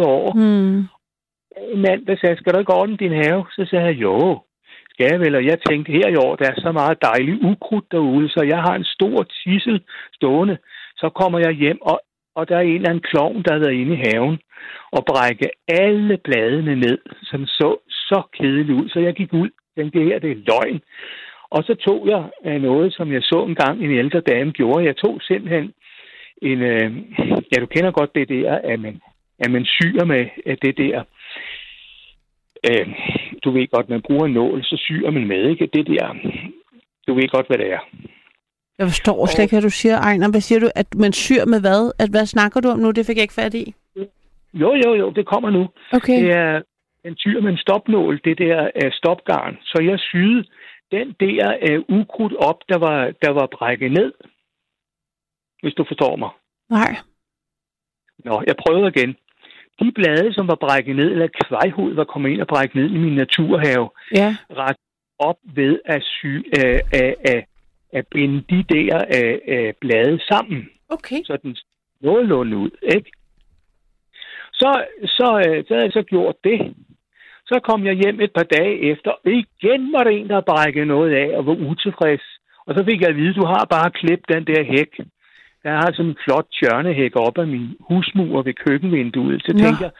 20-30 0.00 0.06
år. 0.16 0.26
Hmm. 0.40 0.78
En 1.74 1.80
mand, 1.86 2.00
der 2.06 2.16
sagde, 2.16 2.36
skal 2.36 2.52
du 2.52 2.58
ikke 2.58 2.74
ordne 2.80 2.96
din 2.96 3.16
have? 3.24 3.40
Så 3.56 3.62
sagde 3.70 3.84
jeg, 3.84 3.96
jo, 4.06 4.16
skal 4.92 5.20
vel. 5.20 5.34
Og 5.34 5.44
jeg 5.44 5.58
tænkte, 5.68 5.92
her 5.92 6.08
i 6.08 6.16
år, 6.26 6.36
der 6.36 6.46
er 6.50 6.60
så 6.60 6.72
meget 6.72 6.98
dejligt 7.02 7.42
ukrudt 7.50 7.92
derude, 7.92 8.28
så 8.28 8.40
jeg 8.52 8.60
har 8.66 8.74
en 8.74 8.84
stor 8.84 9.18
tissel 9.22 9.82
stående. 10.12 10.56
Så 10.96 11.08
kommer 11.08 11.38
jeg 11.38 11.52
hjem, 11.52 11.78
og, 11.82 12.00
og 12.34 12.48
der 12.48 12.56
er 12.56 12.60
en 12.60 12.74
eller 12.74 12.90
anden 12.90 13.08
klovn, 13.10 13.42
der 13.42 13.52
har 13.52 13.60
været 13.64 13.80
inde 13.80 13.94
i 13.96 14.02
haven 14.06 14.38
og 14.96 15.02
brække 15.10 15.48
alle 15.68 16.16
bladene 16.16 16.74
ned, 16.76 16.98
som 17.22 17.46
så 17.46 17.70
så 17.90 18.22
kedeligt 18.38 18.82
ud. 18.82 18.88
Så 18.88 19.00
jeg 19.00 19.14
gik 19.14 19.32
ud 19.32 19.50
tænkte, 19.76 19.98
det 19.98 20.06
her 20.08 20.18
det 20.18 20.30
er 20.30 20.44
løgn. 20.50 20.80
Og 21.50 21.64
så 21.64 21.74
tog 21.74 22.08
jeg 22.08 22.22
øh, 22.46 22.62
noget, 22.62 22.94
som 22.94 23.12
jeg 23.12 23.22
så 23.22 23.44
engang 23.48 23.84
en 23.84 23.90
ældre 23.90 24.20
dame 24.20 24.52
gjorde. 24.52 24.84
Jeg 24.84 24.96
tog 24.96 25.20
simpelthen 25.22 25.72
en... 26.42 26.58
Øh, 26.62 26.90
ja, 27.52 27.56
du 27.60 27.66
kender 27.66 27.90
godt 27.90 28.14
det 28.14 28.28
der, 28.28 28.58
at 28.64 28.80
man, 28.80 29.00
at 29.38 29.50
man 29.50 29.64
syr 29.64 30.04
med 30.04 30.26
at 30.46 30.58
det 30.62 30.78
der... 30.78 31.02
Øh, 32.70 32.86
du 33.44 33.50
ved 33.50 33.66
godt, 33.70 33.88
man 33.88 34.02
bruger 34.02 34.26
en 34.26 34.32
nål, 34.32 34.64
så 34.64 34.76
syr 34.76 35.10
man 35.10 35.26
med, 35.26 35.50
ikke? 35.50 35.70
Det 35.72 35.86
der... 35.86 36.14
Du 37.06 37.14
ved 37.14 37.28
godt, 37.28 37.46
hvad 37.46 37.58
det 37.58 37.72
er. 37.72 37.80
Jeg 38.78 38.86
forstår 38.86 39.26
slet 39.26 39.42
ikke, 39.42 39.54
hvad 39.54 39.62
du 39.62 39.70
siger, 39.70 39.96
Ejner. 39.98 40.30
Hvad 40.30 40.40
siger 40.40 40.60
du? 40.60 40.68
At 40.74 40.94
man 40.94 41.12
syr 41.12 41.44
med 41.44 41.60
hvad? 41.60 41.92
At, 41.98 42.10
hvad 42.10 42.26
snakker 42.26 42.60
du 42.60 42.68
om 42.68 42.78
nu? 42.78 42.90
Det 42.90 43.06
fik 43.06 43.16
jeg 43.16 43.22
ikke 43.22 43.40
fat 43.42 43.54
i. 43.54 43.74
Jo, 44.54 44.74
jo, 44.84 44.94
jo, 44.94 45.10
det 45.10 45.26
kommer 45.26 45.50
nu. 45.50 45.68
Okay. 45.92 46.24
Det 46.24 46.30
er 46.30 46.62
en 47.04 47.16
syr 47.16 47.40
med 47.40 47.50
en 47.50 47.58
stopnål, 47.58 48.20
det 48.24 48.38
der 48.38 48.70
uh, 48.84 48.92
stopgarn. 48.92 49.58
Så 49.64 49.82
jeg 49.82 49.98
syede 49.98 50.44
den 50.90 51.08
der 51.20 51.42
uh, 51.68 51.98
ukrudt 51.98 52.34
op, 52.36 52.58
der 52.68 52.78
var, 52.78 53.12
der 53.22 53.30
var 53.30 53.48
brækket 53.52 53.92
ned. 53.92 54.12
Hvis 55.62 55.74
du 55.74 55.84
forstår 55.88 56.16
mig. 56.16 56.30
Nej. 56.70 56.96
Nå, 58.24 58.42
jeg 58.46 58.56
prøvede 58.56 58.92
igen. 58.96 59.16
De 59.82 59.92
blade, 59.92 60.34
som 60.34 60.48
var 60.48 60.54
brækket 60.54 60.96
ned, 60.96 61.10
eller 61.10 61.28
kvejhud 61.48 61.94
var 61.94 62.04
kommet 62.04 62.30
ind 62.30 62.40
og 62.40 62.46
brækket 62.46 62.74
ned 62.74 62.90
i 62.90 62.98
min 62.98 63.14
naturhave, 63.14 63.90
Ja. 64.14 64.36
ret 64.50 64.76
op 65.18 65.36
ved 65.54 65.80
at, 65.84 66.02
sy, 66.02 66.26
uh, 66.26 66.78
uh, 67.00 67.12
uh, 67.30 67.42
at 67.92 68.04
binde 68.10 68.38
de 68.50 68.64
der 68.74 68.94
uh, 69.16 69.54
uh, 69.54 69.72
blade 69.80 70.20
sammen, 70.30 70.68
Okay. 70.88 71.20
så 71.24 71.36
den 71.42 71.56
nogenlunde 72.00 72.56
ud, 72.56 72.70
ikke? 72.96 73.10
Så, 74.52 74.84
så, 75.04 75.28
øh, 75.46 75.64
så 75.66 75.74
havde 75.74 75.84
jeg 75.84 75.92
så 75.92 76.02
gjort 76.02 76.36
det, 76.44 76.74
Så 77.46 77.60
kom 77.68 77.86
jeg 77.86 77.94
hjem 77.94 78.20
et 78.20 78.32
par 78.32 78.42
dage 78.58 78.74
efter, 78.92 79.10
og 79.10 79.30
igen 79.30 79.92
var 79.92 80.04
der 80.04 80.10
en, 80.10 80.28
der 80.28 80.40
brækkede 80.40 80.86
noget 80.86 81.12
af 81.14 81.36
og 81.36 81.46
var 81.46 81.52
utilfreds. 81.70 82.22
Og 82.66 82.74
så 82.74 82.84
fik 82.84 83.00
jeg 83.00 83.08
at 83.08 83.16
vide, 83.16 83.34
du 83.34 83.44
har 83.46 83.64
bare 83.70 83.90
klippet 83.90 84.28
den 84.34 84.44
der 84.46 84.62
hæk. 84.64 84.92
Jeg 85.64 85.72
har 85.72 85.90
sådan 85.92 86.10
en 86.10 86.22
flot 86.24 86.46
tjørnehæk 86.58 87.12
op 87.16 87.38
af 87.38 87.46
min 87.46 87.76
husmur 87.88 88.42
ved 88.42 88.54
køkkenvinduet. 88.54 89.42
Så 89.42 89.52
Nå. 89.52 89.58
tænkte 89.58 89.84
jeg, 89.84 89.92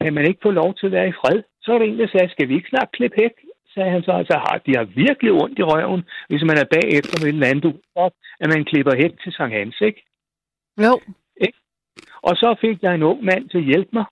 kan 0.00 0.14
man 0.14 0.26
ikke 0.28 0.40
få 0.42 0.50
lov 0.50 0.74
til 0.74 0.86
at 0.86 0.92
være 0.92 1.08
i 1.08 1.18
fred? 1.20 1.42
Så 1.62 1.72
var 1.72 1.78
der 1.78 1.86
en, 1.86 1.98
der 1.98 2.08
sagde, 2.08 2.32
skal 2.32 2.48
vi 2.48 2.54
ikke 2.54 2.68
snart 2.68 2.92
klippe 2.92 3.16
hæk? 3.22 3.34
Sagde 3.74 3.90
han 3.90 4.02
så, 4.02 4.12
altså 4.12 4.36
har, 4.46 4.56
de 4.66 4.72
har 4.78 4.84
virkelig 4.84 5.32
ondt 5.32 5.58
i 5.58 5.62
røven, 5.62 6.02
hvis 6.28 6.42
man 6.42 6.56
er 6.62 6.72
bagefter 6.76 7.14
med 7.24 7.48
andet, 7.48 7.62
du- 7.62 8.10
at 8.40 8.48
man 8.54 8.64
klipper 8.64 8.94
hæk 8.96 9.12
til 9.22 9.32
Sankt 9.32 9.54
Hans, 9.54 9.80
ikke? 9.80 10.02
Jo. 10.84 11.00
Og 12.28 12.36
så 12.36 12.56
fik 12.60 12.82
jeg 12.82 12.94
en 12.94 13.02
ung 13.02 13.24
mand 13.24 13.48
til 13.48 13.58
at 13.58 13.64
hjælpe 13.64 13.90
mig, 13.92 14.04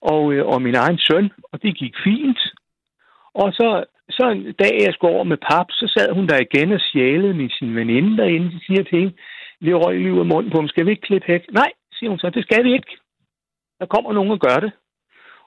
og, 0.00 0.32
øh, 0.32 0.46
og 0.46 0.62
min 0.62 0.74
egen 0.74 0.98
søn, 0.98 1.30
og 1.52 1.62
det 1.62 1.78
gik 1.78 1.94
fint. 2.04 2.40
Og 3.34 3.52
så, 3.52 3.84
så 4.10 4.24
en 4.30 4.42
dag, 4.62 4.74
jeg 4.86 4.94
skulle 4.94 5.14
over 5.14 5.24
med 5.24 5.36
pap, 5.36 5.66
så 5.70 5.92
sad 5.96 6.14
hun 6.14 6.26
der 6.26 6.38
igen 6.40 6.72
og 6.72 6.80
sjælede 6.80 7.34
med 7.34 7.48
sin 7.50 7.76
veninde 7.76 8.16
derinde. 8.16 8.52
Så 8.52 8.58
siger 8.66 8.82
til 8.82 8.98
hende, 8.98 9.14
lige 9.64 9.80
røg 9.82 9.98
lige 9.98 10.14
ud 10.14 10.24
af 10.24 10.30
munden 10.32 10.50
på 10.52 10.58
ham, 10.58 10.68
skal 10.68 10.86
vi 10.86 10.90
ikke 10.90 11.06
klippe 11.08 11.26
hæk? 11.26 11.42
Nej, 11.60 11.70
siger 11.96 12.10
hun 12.10 12.18
så, 12.18 12.30
det 12.30 12.44
skal 12.44 12.64
vi 12.64 12.72
ikke. 12.72 12.92
Der 13.80 13.86
kommer 13.86 14.12
nogen 14.12 14.30
og 14.30 14.40
gør 14.46 14.58
det. 14.64 14.72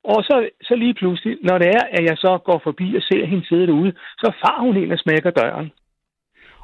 Og 0.04 0.24
så, 0.24 0.50
så 0.68 0.76
lige 0.76 0.94
pludselig, 0.94 1.38
når 1.44 1.58
det 1.58 1.68
er, 1.68 1.84
at 1.98 2.04
jeg 2.10 2.18
så 2.18 2.32
går 2.46 2.60
forbi 2.64 2.96
og 2.96 3.02
ser 3.02 3.26
hende 3.26 3.48
sidde 3.48 3.68
derude, 3.68 3.94
så 4.18 4.28
far 4.42 4.62
hun 4.62 4.78
ind 4.78 4.92
og 4.92 5.00
smækker 5.00 5.32
døren. 5.32 5.72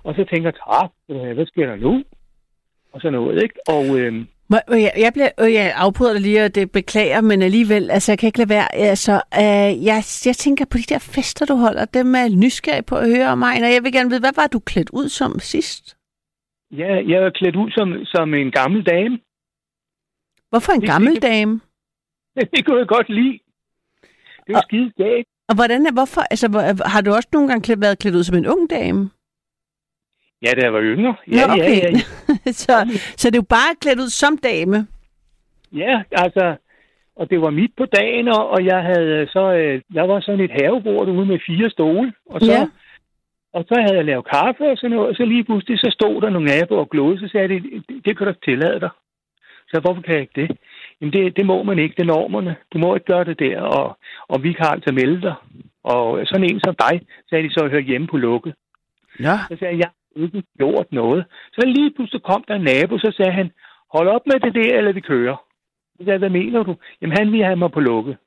Og 0.04 0.16
så 0.16 0.24
tænker 0.32 0.52
jeg, 0.52 0.90
øh, 1.10 1.34
hvad 1.36 1.46
sker 1.46 1.66
der 1.66 1.76
nu? 1.76 2.04
Og 2.94 3.02
så 3.02 3.10
noget, 3.10 3.44
ikke? 3.44 3.56
Og, 3.68 4.00
øh, 4.00 4.14
jeg, 4.70 4.94
jeg, 4.98 5.12
bliver, 5.14 5.30
øh, 5.40 5.54
jeg 5.54 5.74
afbryder 5.76 6.14
dig 6.14 6.22
lige, 6.22 6.46
og 6.46 6.56
det 6.56 6.72
beklager, 6.72 7.22
men 7.22 7.42
alligevel, 7.42 7.92
altså 7.92 8.12
jeg 8.12 8.20
kan 8.20 8.28
ikke 8.28 8.40
lade 8.40 8.50
være. 8.50 8.76
Altså, 8.76 9.14
øh, 9.14 9.86
jeg, 9.86 10.04
jeg 10.26 10.36
tænker 10.36 10.66
på 10.66 10.78
de 10.78 10.94
der 10.94 11.00
fester, 11.00 11.46
du 11.46 11.56
holder, 11.56 11.86
dem 11.86 12.16
er 12.16 12.30
nysgerrig 12.30 12.86
på 12.86 12.96
at 12.96 13.10
høre 13.16 13.28
om 13.28 13.38
mig, 13.38 13.54
og 13.64 13.74
jeg 13.74 13.84
vil 13.84 13.94
gerne 13.94 14.10
vide, 14.10 14.20
hvad 14.20 14.36
var 14.36 14.48
du 14.48 14.60
klædt 14.60 14.90
ud 14.94 15.10
som 15.10 15.40
sidst? 15.40 16.01
Ja, 16.72 16.92
jeg 17.08 17.24
er 17.24 17.30
klædt 17.30 17.56
ud 17.56 17.72
som, 17.72 18.06
som 18.06 18.34
en 18.34 18.52
gammel 18.52 18.84
dame. 18.84 19.20
Hvorfor 20.50 20.72
en 20.72 20.82
Det- 20.82 20.90
gammel 20.90 21.14
det- 21.16 21.22
dame? 21.24 21.62
Det 22.56 22.66
kunne 22.66 22.78
jeg 22.80 22.88
godt 22.88 23.10
lide. 23.10 23.40
Det 24.48 24.54
er 24.54 24.58
Og- 24.58 24.64
skide 24.64 24.92
galt. 24.98 25.28
Og 25.50 25.56
hvordan 25.56 25.86
er, 25.86 25.92
hvorfor, 25.92 26.22
altså, 26.22 26.48
hvor- 26.48 26.88
har 26.90 27.02
du 27.02 27.12
også 27.14 27.30
nogle 27.34 27.48
gange 27.48 27.64
klædt, 27.64 27.82
været 27.82 28.00
klædt 28.00 28.16
ud 28.16 28.24
som 28.24 28.38
en 28.38 28.48
ung 28.48 28.70
dame? 28.70 29.10
Ja, 30.46 30.52
da 30.58 30.62
jeg 30.66 30.74
var 30.74 30.82
yngre. 30.82 31.16
Ja, 31.28 31.48
Nå, 31.48 31.54
okay. 31.54 31.82
ja, 31.82 31.90
ja. 31.92 32.52
så, 32.64 32.74
så 33.18 33.30
det 33.30 33.36
er 33.36 33.42
jo 33.46 33.54
bare 33.58 33.76
klædt 33.82 34.00
ud 34.00 34.10
som 34.10 34.38
dame. 34.38 34.88
Ja, 35.72 36.04
altså, 36.12 36.56
og 37.16 37.30
det 37.30 37.42
var 37.42 37.50
midt 37.50 37.72
på 37.78 37.86
dagen, 37.86 38.28
og, 38.28 38.50
og 38.50 38.66
jeg 38.66 38.84
havde 38.84 39.28
så, 39.28 39.54
øh, 39.54 39.82
der 39.94 40.02
var 40.08 40.20
sådan 40.22 40.40
et 40.46 40.52
havebord 40.62 41.08
ude 41.10 41.26
med 41.26 41.40
fire 41.48 41.70
stole, 41.70 42.14
og 42.26 42.42
så, 42.42 42.52
Ja. 42.52 42.68
Og 43.54 43.66
så 43.68 43.76
havde 43.82 43.98
jeg 43.98 44.06
lavet 44.06 44.26
kaffe 44.26 44.64
og 44.72 44.78
sådan 44.78 44.92
noget, 44.96 45.10
og 45.10 45.16
så 45.16 45.26
lige 45.26 45.44
pludselig, 45.44 45.80
så 45.80 45.90
stod 45.92 46.22
der 46.22 46.30
nogle 46.30 46.48
naboer 46.48 46.80
og 46.80 46.90
glodede, 46.90 47.20
så 47.20 47.28
sagde 47.28 47.48
de, 47.48 47.60
det, 47.90 48.06
det 48.06 48.18
kan 48.18 48.26
du 48.26 48.30
ikke 48.30 48.46
tillade 48.46 48.80
dig. 48.80 48.90
Så 49.72 49.80
hvorfor 49.80 50.02
kan 50.02 50.14
jeg 50.14 50.22
ikke 50.22 50.42
det? 50.42 50.58
Jamen, 51.02 51.14
det, 51.14 51.38
det 51.38 51.46
må 51.46 51.64
man 51.64 51.80
ikke, 51.80 51.96
det 51.96 52.02
er 52.02 52.14
normerne. 52.16 52.56
Du 52.74 52.78
må 52.78 52.96
ikke 52.96 53.12
gøre 53.14 53.24
det 53.24 53.40
der, 53.40 53.62
og, 53.62 53.98
og 54.28 54.44
vi 54.44 54.54
kan 54.54 54.66
altså 54.66 54.94
melde 54.94 55.22
dig. 55.22 55.36
Og 55.84 56.28
sådan 56.28 56.50
en 56.50 56.60
som 56.64 56.76
dig, 56.76 57.02
sagde 57.30 57.44
de 57.44 57.54
så, 57.54 57.68
hør 57.72 57.80
hjemme 57.80 58.08
på 58.08 58.18
lukket. 58.18 58.54
Ja. 59.20 59.36
Så 59.50 59.56
sagde 59.60 59.74
jeg, 59.74 59.80
jeg 59.80 59.90
har 59.90 60.24
ikke 60.24 60.44
gjort 60.58 60.88
noget. 60.92 61.26
Så 61.54 61.62
lige 61.66 61.92
pludselig 61.96 62.24
kom 62.24 62.44
der 62.48 62.56
en 62.56 62.64
nabo, 62.64 62.98
så 62.98 63.14
sagde 63.18 63.32
han, 63.32 63.52
hold 63.94 64.08
op 64.08 64.26
med 64.26 64.40
det 64.40 64.56
der, 64.56 64.78
eller 64.78 64.92
vi 64.92 65.02
kører. 65.02 65.38
Så 65.98 65.98
sagde 65.98 66.12
jeg, 66.12 66.20
hvad 66.20 66.30
mener 66.30 66.64
du? 66.64 66.76
Jamen, 67.02 67.18
han 67.18 67.32
vil 67.32 67.44
have 67.44 67.56
mig 67.56 67.72
på 67.72 67.80
lukket. 67.80 68.18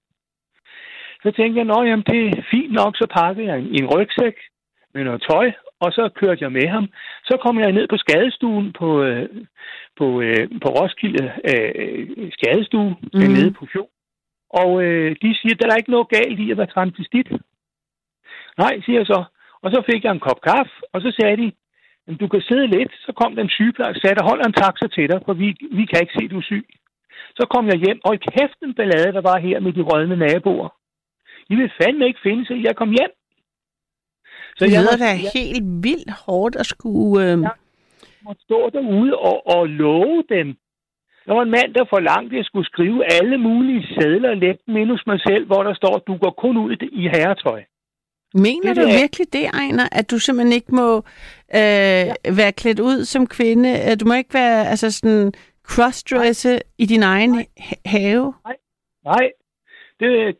Så 1.22 1.30
tænkte 1.30 1.58
jeg, 1.58 1.64
nå, 1.64 1.82
jamen, 1.82 2.04
det 2.06 2.20
er 2.28 2.42
fint 2.50 2.72
nok, 2.72 2.96
så 2.96 3.06
pakkede 3.18 3.46
jeg 3.46 3.58
en, 3.58 3.68
en 3.82 3.86
rygsæk 3.94 4.36
med 4.94 5.04
noget 5.04 5.22
tøj, 5.30 5.52
og 5.80 5.92
så 5.92 6.08
kørte 6.20 6.42
jeg 6.44 6.52
med 6.52 6.66
ham. 6.68 6.86
Så 7.24 7.34
kom 7.44 7.58
jeg 7.58 7.72
ned 7.72 7.86
på 7.88 7.96
skadestuen 7.96 8.72
på, 8.72 9.02
øh, 9.02 9.28
på, 9.98 10.20
øh, 10.20 10.48
på 10.62 10.68
Roskilde 10.78 11.24
øh, 11.50 12.30
skadestue, 12.36 12.90
mm. 13.12 13.20
Nede 13.20 13.50
på 13.58 13.66
fjord. 13.72 13.90
Og 14.50 14.82
øh, 14.84 15.16
de 15.22 15.30
siger, 15.40 15.54
der 15.54 15.66
er 15.70 15.76
ikke 15.76 15.90
noget 15.96 16.08
galt 16.08 16.40
i 16.40 16.50
at 16.50 16.58
være 16.58 16.74
transvestit. 16.74 17.28
Nej, 18.62 18.74
siger 18.84 18.98
jeg 19.00 19.06
så. 19.06 19.24
Og 19.62 19.70
så 19.70 19.82
fik 19.90 20.04
jeg 20.04 20.12
en 20.12 20.26
kop 20.28 20.40
kaffe, 20.40 20.72
og 20.92 21.00
så 21.00 21.10
sagde 21.20 21.36
de, 21.36 21.52
"Jamen, 22.06 22.18
du 22.18 22.28
kan 22.28 22.40
sidde 22.48 22.66
lidt. 22.66 22.92
Så 23.06 23.12
kom 23.20 23.36
den 23.36 23.48
sygeplejerske 23.48 23.98
og 23.98 24.02
sagde, 24.02 24.16
der 24.20 24.28
holder 24.30 24.44
en 24.46 24.58
taxa 24.62 24.86
til 24.86 25.10
dig, 25.10 25.20
for 25.26 25.34
vi, 25.42 25.48
vi 25.78 25.84
kan 25.86 26.00
ikke 26.02 26.16
se, 26.18 26.28
du 26.28 26.38
er 26.38 26.48
syg. 26.52 26.66
Så 27.38 27.46
kom 27.54 27.66
jeg 27.66 27.78
hjem, 27.84 28.00
og 28.04 28.14
i 28.14 28.24
kæft 28.26 28.58
en 28.62 28.74
ballade, 28.74 29.12
der 29.16 29.22
var 29.30 29.38
her 29.46 29.60
med 29.60 29.72
de 29.72 29.82
rødne 29.90 30.16
naboer. 30.16 30.68
I 31.50 31.54
vil 31.54 31.72
fandme 31.82 32.06
ikke 32.06 32.20
finde 32.22 32.46
sig, 32.46 32.56
jeg 32.66 32.76
kom 32.76 32.90
hjem. 32.90 33.12
Så 34.56 34.64
det 34.64 34.72
jeg 34.72 34.82
måtte, 34.82 35.04
da 35.04 35.08
jeg 35.10 35.30
helt 35.34 35.64
vildt 35.86 36.10
hårdt 36.26 36.56
at 36.56 36.66
skulle... 36.66 37.24
Øh... 37.32 37.38
Ja. 37.42 37.48
måtte 38.26 38.42
stå 38.42 38.70
derude 38.76 39.12
og, 39.16 39.46
og 39.56 39.68
love 39.68 40.22
dem. 40.28 40.48
Der 41.26 41.32
var 41.34 41.42
en 41.42 41.50
mand, 41.50 41.74
der 41.74 41.84
forlangte, 41.94 42.32
at 42.34 42.36
jeg 42.38 42.44
skulle 42.44 42.66
skrive 42.66 42.98
alle 43.12 43.38
mulige 43.38 43.82
sædler 43.94 44.30
og 44.30 44.36
lægge 44.36 44.58
dem 44.66 44.88
hos 44.88 45.02
mig 45.06 45.20
selv, 45.28 45.46
hvor 45.46 45.62
der 45.62 45.74
står, 45.74 45.98
du 46.06 46.16
går 46.16 46.34
kun 46.44 46.56
ud 46.56 46.76
i 46.92 47.02
herretøj. 47.14 47.62
Mener 48.34 48.74
Det 48.74 48.76
du 48.82 48.88
er- 48.88 48.98
virkelig 49.00 49.32
det, 49.32 49.44
Ejner, 49.54 49.86
at 49.92 50.10
du 50.10 50.18
simpelthen 50.18 50.52
ikke 50.52 50.74
må 50.74 50.96
øh, 50.96 51.02
ja. 51.54 52.14
være 52.40 52.52
klædt 52.52 52.80
ud 52.80 53.04
som 53.04 53.26
kvinde? 53.26 53.68
At 53.78 54.00
Du 54.00 54.06
må 54.06 54.14
ikke 54.14 54.34
være 54.34 54.66
altså 54.68 54.90
sådan 54.90 55.32
crossdresse 55.62 56.58
i 56.78 56.86
din 56.86 57.02
egen 57.02 57.34
ha- 57.58 57.82
have? 57.86 58.32
Nej, 58.44 58.56
det, 59.04 59.32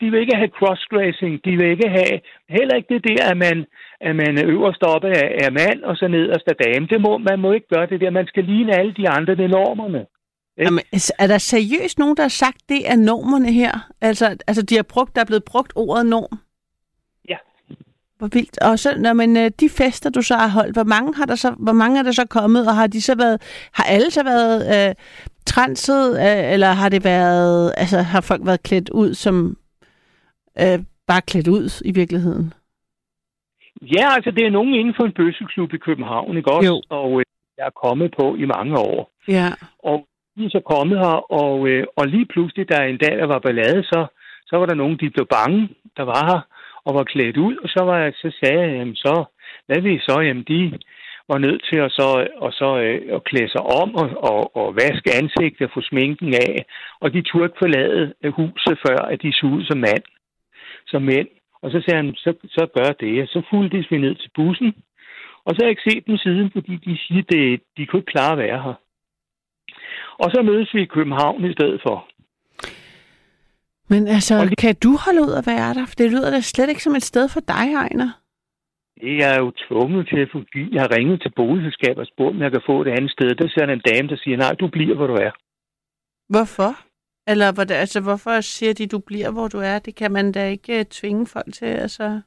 de 0.01 0.11
vil 0.11 0.21
ikke 0.21 0.37
have 0.37 0.57
crossdressing. 0.59 1.45
De 1.45 1.51
vil 1.59 1.71
ikke 1.71 1.89
have 1.89 2.21
heller 2.49 2.75
ikke 2.77 2.95
det 2.95 3.05
der, 3.09 3.31
at 3.31 3.37
man, 3.37 3.67
at 4.01 4.17
man 4.17 4.39
er 4.39 4.47
øverst 4.47 4.83
oppe 4.83 5.09
af, 5.09 5.29
af 5.45 5.53
mand, 5.53 5.83
og 5.83 5.97
så 5.97 6.09
nederst 6.09 6.49
af 6.49 6.57
dame. 6.65 6.87
Det 6.87 7.01
må, 7.01 7.19
man 7.19 7.39
må 7.41 7.53
ikke 7.53 7.69
gøre 7.75 7.87
det 7.87 8.01
der. 8.01 8.11
Man 8.11 8.27
skal 8.27 8.45
ligne 8.45 8.79
alle 8.79 8.95
de 8.95 9.09
andre, 9.09 9.35
det 9.35 9.45
er 9.45 9.49
normerne. 9.49 9.99
Ikke? 10.59 10.65
Jamen, 10.65 10.85
er 11.19 11.27
der 11.27 11.39
seriøst 11.39 11.99
nogen, 11.99 12.17
der 12.17 12.23
har 12.23 12.29
sagt, 12.29 12.59
det 12.69 12.91
er 12.91 12.97
normerne 12.97 13.53
her? 13.53 13.73
Altså, 14.01 14.37
altså 14.47 14.63
de 14.63 14.77
har 14.77 14.83
brugt, 14.83 15.15
der 15.15 15.21
er 15.21 15.25
blevet 15.25 15.45
brugt 15.45 15.73
ordet 15.77 16.07
norm? 16.07 16.39
Ja. 17.29 17.37
Hvor 18.19 18.29
vildt. 18.33 18.63
Og 18.63 18.79
så, 18.79 18.95
når 18.99 19.13
man, 19.13 19.37
øh, 19.37 19.51
de 19.61 19.69
fester, 19.69 20.11
du 20.11 20.23
så 20.23 20.35
har 20.35 20.49
holdt, 20.49 20.75
hvor 20.77 20.85
mange, 20.85 21.15
har 21.15 21.25
der 21.25 21.35
så, 21.35 21.51
hvor 21.59 21.73
mange 21.73 21.99
er 21.99 22.03
der 22.03 22.13
så 22.13 22.27
kommet, 22.27 22.67
og 22.69 22.75
har 22.75 22.87
de 22.87 23.03
så 23.03 23.15
været, 23.15 23.69
har 23.73 23.85
alle 23.85 24.11
så 24.11 24.23
været 24.25 24.89
øh, 24.89 24.95
transet, 25.47 26.19
øh, 26.27 26.53
eller 26.53 26.67
har 26.67 26.89
det 26.89 27.05
været, 27.05 27.73
altså 27.77 27.99
har 28.03 28.21
folk 28.21 28.41
været 28.45 28.63
klædt 28.63 28.91
ud 28.91 29.15
som, 29.15 29.57
øh, 30.63 30.79
bare 31.07 31.23
klædt 31.31 31.49
ud 31.49 31.83
i 31.85 31.93
virkeligheden? 31.93 32.53
Ja, 33.83 34.07
altså 34.17 34.31
det 34.31 34.47
er 34.47 34.51
nogen 34.51 34.75
inden 34.75 34.95
for 34.97 35.05
en 35.05 35.13
bøsseklub 35.13 35.73
i 35.75 35.79
København, 35.79 36.37
ikke 36.37 36.53
også? 36.53 36.69
Jo. 36.69 36.83
Og 36.89 37.21
øh, 37.21 37.25
jeg 37.59 37.67
er 37.67 37.81
kommet 37.85 38.15
på 38.19 38.35
i 38.35 38.45
mange 38.45 38.79
år. 38.79 39.11
Ja. 39.29 39.49
Og 39.79 40.07
de 40.37 40.45
er 40.45 40.51
så 40.51 40.61
kommet 40.73 40.99
her, 40.99 41.33
og, 41.43 41.69
øh, 41.69 41.87
og 41.97 42.07
lige 42.07 42.27
pludselig, 42.27 42.69
da 42.69 42.77
en 42.85 42.99
dag 42.99 43.19
der 43.19 43.27
var 43.27 43.39
ballade, 43.39 43.83
så, 43.83 44.07
så 44.47 44.57
var 44.57 44.67
der 44.67 44.75
nogen, 44.75 44.99
de 45.01 45.11
blev 45.11 45.27
bange, 45.27 45.69
der 45.97 46.03
var 46.03 46.21
her 46.31 46.41
og 46.85 46.95
var 46.95 47.05
klædt 47.05 47.37
ud. 47.37 47.57
Og 47.57 47.69
så, 47.69 47.85
var 47.85 47.99
jeg, 47.99 48.13
så 48.17 48.33
sagde 48.41 48.61
jeg, 48.61 48.73
jamen 48.79 48.95
så, 48.95 49.25
hvad 49.67 49.81
vil 49.81 49.95
I 49.95 49.99
så? 49.99 50.21
Jamen 50.21 50.45
de 50.49 50.79
var 51.29 51.39
nødt 51.39 51.63
til 51.71 51.79
at, 51.87 51.91
så, 51.93 52.27
og 52.37 52.53
så, 52.53 52.69
øh, 52.85 53.17
at 53.17 53.25
klæde 53.25 53.51
sig 53.51 53.63
om 53.81 53.95
og, 53.95 54.09
og, 54.31 54.57
og 54.57 54.77
vaske 54.77 55.11
ansigtet 55.21 55.67
og 55.67 55.71
få 55.75 55.81
sminken 55.91 56.35
af. 56.35 56.65
Og 57.01 57.13
de 57.15 57.23
turde 57.23 57.45
ikke 57.45 57.63
forlade 57.65 58.15
øh, 58.25 58.33
huset, 58.33 58.79
før 58.87 58.99
at 59.13 59.23
de 59.23 59.33
så 59.33 59.47
ud 59.47 59.65
som 59.65 59.79
mand, 59.79 60.05
som 60.87 61.03
mænd. 61.03 61.29
Og 61.63 61.71
så 61.71 61.79
sagde 61.81 62.03
han, 62.03 62.15
så, 62.15 62.31
så 62.57 62.67
gør 62.77 62.91
det. 63.01 63.23
Og 63.23 63.29
så 63.29 63.43
fulgte 63.51 63.87
vi 63.91 63.99
ned 63.99 64.15
til 64.15 64.31
bussen. 64.35 64.75
Og 65.45 65.51
så 65.51 65.59
har 65.61 65.67
jeg 65.67 65.75
ikke 65.77 65.91
set 65.91 66.07
dem 66.07 66.17
siden, 66.17 66.51
fordi 66.53 66.77
de 66.77 66.99
siger, 67.05 67.23
det, 67.23 67.61
de 67.77 67.87
kunne 67.87 68.01
ikke 68.01 68.13
klare 68.13 68.33
at 68.33 68.39
være 68.39 68.63
her. 68.63 68.75
Og 70.23 70.31
så 70.35 70.43
mødes 70.43 70.75
vi 70.75 70.83
i 70.83 70.93
København 70.97 71.45
i 71.45 71.53
stedet 71.53 71.81
for. 71.87 72.09
Men 73.89 74.09
altså, 74.09 74.35
Og 74.41 74.49
kan 74.59 74.75
du 74.85 74.99
holde 75.05 75.23
ud 75.23 75.33
at 75.41 75.47
være 75.47 75.75
der? 75.75 75.87
For 75.87 75.95
det 75.95 76.11
lyder 76.11 76.31
da 76.31 76.41
slet 76.41 76.69
ikke 76.69 76.83
som 76.83 76.95
et 76.95 77.03
sted 77.03 77.29
for 77.29 77.41
dig, 77.41 77.73
Ejner. 77.75 78.11
Det 79.01 79.13
er 79.13 79.29
jeg 79.29 79.39
jo 79.39 79.53
tvunget 79.69 80.09
til 80.09 80.19
at 80.19 80.29
få 80.33 80.39
Jeg 80.73 80.83
har 80.83 80.97
ringet 80.97 81.23
til 81.23 81.33
boligselskabet 81.37 81.99
og 81.99 82.07
spurgt, 82.07 82.37
om 82.37 82.43
jeg 82.43 82.53
kan 82.53 82.63
få 82.67 82.83
et 82.83 82.89
andet 82.89 83.11
sted. 83.11 83.35
Der 83.35 83.49
ser 83.49 83.67
en 83.67 83.87
dame, 83.91 84.09
der 84.09 84.17
siger, 84.17 84.37
nej, 84.37 84.53
du 84.61 84.69
bliver, 84.69 84.95
hvor 84.97 85.07
du 85.07 85.15
er. 85.15 85.31
Hvorfor? 86.29 86.73
Eller 87.27 87.53
hvordan, 87.53 87.77
altså, 87.77 88.01
hvorfor 88.01 88.41
siger 88.41 88.75
de, 88.75 88.87
du 88.87 88.99
bliver, 88.99 89.31
hvor 89.31 89.49
du 89.49 89.59
er? 89.59 89.79
Det 89.79 89.95
kan 89.95 90.13
man 90.13 90.33
da 90.33 90.49
ikke 90.49 90.79
uh, 90.79 90.85
tvinge 90.91 91.27
folk 91.27 91.53
til, 91.55 91.67
altså. 91.67 92.21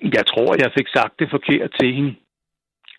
Jeg 0.00 0.24
tror, 0.26 0.62
jeg 0.62 0.70
fik 0.78 0.88
sagt 0.88 1.18
det 1.18 1.28
forkert 1.30 1.70
til 1.80 1.94
hende. 1.94 2.14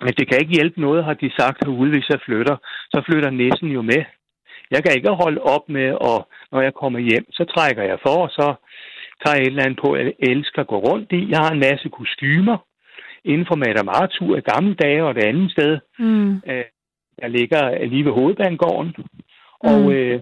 Men 0.01 0.13
det 0.17 0.27
kan 0.27 0.39
ikke 0.41 0.57
hjælpe 0.59 0.81
noget, 0.81 1.05
har 1.05 1.13
de 1.13 1.31
sagt 1.39 1.57
herude, 1.65 1.89
hvis 1.89 2.09
jeg 2.09 2.19
flytter. 2.25 2.57
Så 2.91 3.03
flytter 3.05 3.29
næsten 3.29 3.69
jo 3.69 3.81
med. 3.81 4.03
Jeg 4.71 4.83
kan 4.83 4.95
ikke 4.95 5.09
holde 5.09 5.41
op 5.41 5.69
med, 5.69 5.89
og 5.93 6.29
når 6.51 6.61
jeg 6.61 6.73
kommer 6.73 6.99
hjem, 6.99 7.25
så 7.31 7.43
trækker 7.55 7.83
jeg 7.83 7.99
for, 8.05 8.17
og 8.25 8.29
så 8.29 8.55
tager 9.21 9.35
jeg 9.37 9.41
et 9.43 9.47
eller 9.47 9.63
andet 9.63 9.79
på, 9.83 9.95
jeg 9.95 10.13
elsker 10.19 10.61
at 10.61 10.67
gå 10.67 10.77
rundt 10.89 11.11
i. 11.11 11.29
Jeg 11.29 11.39
har 11.39 11.51
en 11.51 11.59
masse 11.59 11.89
kostymer 11.89 12.57
inden 13.31 13.47
for 13.49 13.55
Madame 13.55 13.91
Arthur 13.91 14.37
i 14.37 14.41
gamle 14.53 14.75
dage 14.75 15.03
og 15.03 15.15
det 15.15 15.23
andet 15.23 15.51
sted. 15.51 15.79
Mm. 15.99 16.33
Øh, 16.51 16.65
jeg 17.21 17.29
ligger 17.29 17.85
lige 17.85 18.05
ved 18.05 18.11
hovedbanegården. 18.11 18.95
Og 19.59 19.81
Mm. 19.81 19.91
øh, 19.91 20.21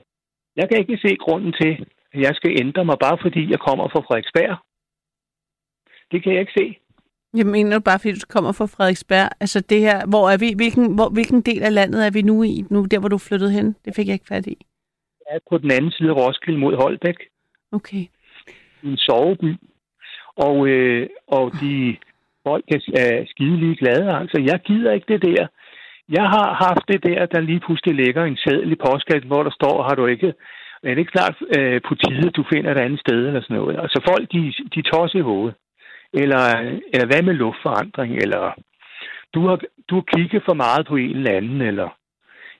jeg 0.55 0.69
kan 0.69 0.77
ikke 0.79 0.97
se 1.07 1.15
grunden 1.15 1.53
til, 1.61 1.85
jeg 2.13 2.35
skal 2.35 2.51
ændre 2.61 2.85
mig 2.85 2.97
bare 2.99 3.17
fordi 3.21 3.51
jeg 3.51 3.59
kommer 3.59 3.87
fra 3.87 3.99
Frederiksberg. 4.07 4.57
Det 6.11 6.23
kan 6.23 6.31
jeg 6.33 6.41
ikke 6.41 6.57
se. 6.57 6.77
Jeg 7.35 7.45
mener 7.45 7.79
bare, 7.79 7.99
fordi 7.99 8.13
du 8.13 8.27
kommer 8.29 8.51
fra 8.51 8.65
Frederiksberg. 8.65 9.29
Altså 9.39 9.59
det 9.61 9.79
her, 9.79 10.05
hvor 10.05 10.29
er 10.29 10.37
vi, 10.37 10.53
hvilken, 10.55 10.95
hvor, 10.95 11.09
hvilken 11.09 11.41
del 11.41 11.63
af 11.63 11.73
landet 11.73 12.05
er 12.07 12.11
vi 12.11 12.21
nu 12.21 12.43
i, 12.43 12.63
nu 12.69 12.85
der 12.91 12.99
hvor 12.99 13.09
du 13.09 13.17
flyttede 13.17 13.51
hen? 13.51 13.75
Det 13.85 13.95
fik 13.95 14.07
jeg 14.07 14.13
ikke 14.13 14.27
fat 14.27 14.47
i. 14.47 14.57
Jeg 15.25 15.35
er 15.35 15.39
på 15.49 15.57
den 15.57 15.71
anden 15.71 15.91
side 15.91 16.09
af 16.09 16.15
Roskilde 16.15 16.59
mod 16.59 16.75
Holbæk. 16.75 17.15
Okay. 17.71 18.05
En 18.83 18.97
soveby. 18.97 19.55
Og, 20.35 20.67
øh, 20.67 21.09
og 21.27 21.51
de 21.61 21.97
folk 22.47 22.65
er 22.71 23.25
skide 23.31 23.57
lige 23.57 23.75
glade. 23.75 24.17
Altså, 24.21 24.41
jeg 24.41 24.59
gider 24.59 24.91
ikke 24.91 25.13
det 25.13 25.21
der. 25.21 25.47
Jeg 26.09 26.23
har 26.23 26.47
haft 26.65 26.87
det 26.87 27.03
der, 27.03 27.25
der 27.25 27.39
lige 27.39 27.59
pludselig 27.59 27.95
ligger 27.95 28.23
en 28.23 28.37
sædel 28.37 28.71
i 28.71 28.75
postkassen, 28.75 29.27
hvor 29.27 29.43
der 29.43 29.51
står, 29.51 29.83
har 29.83 29.95
du 29.95 30.05
ikke 30.05 30.33
er 30.83 30.89
det 30.89 30.97
ikke 30.97 31.17
klart 31.17 31.35
øh, 31.57 31.81
på 31.87 31.95
tide, 31.95 32.29
du 32.29 32.43
finder 32.53 32.71
et 32.71 32.77
andet 32.85 32.99
sted 32.99 33.27
eller 33.27 33.41
sådan 33.41 33.57
noget? 33.57 33.79
Altså 33.79 33.99
folk, 34.09 34.31
de, 34.31 34.53
de 34.75 34.81
tosser 34.81 35.19
i 35.19 35.27
hovedet. 35.31 35.55
Eller, 36.13 36.43
eller 36.93 37.05
hvad 37.05 37.21
med 37.21 37.33
luftforandring? 37.33 38.11
Eller 38.15 38.53
du 39.33 39.47
har, 39.47 39.59
du 39.89 39.95
har 39.95 40.05
kigget 40.15 40.43
for 40.45 40.53
meget 40.53 40.87
på 40.87 40.95
en 40.95 41.15
eller 41.15 41.37
anden, 41.37 41.61
eller 41.61 41.89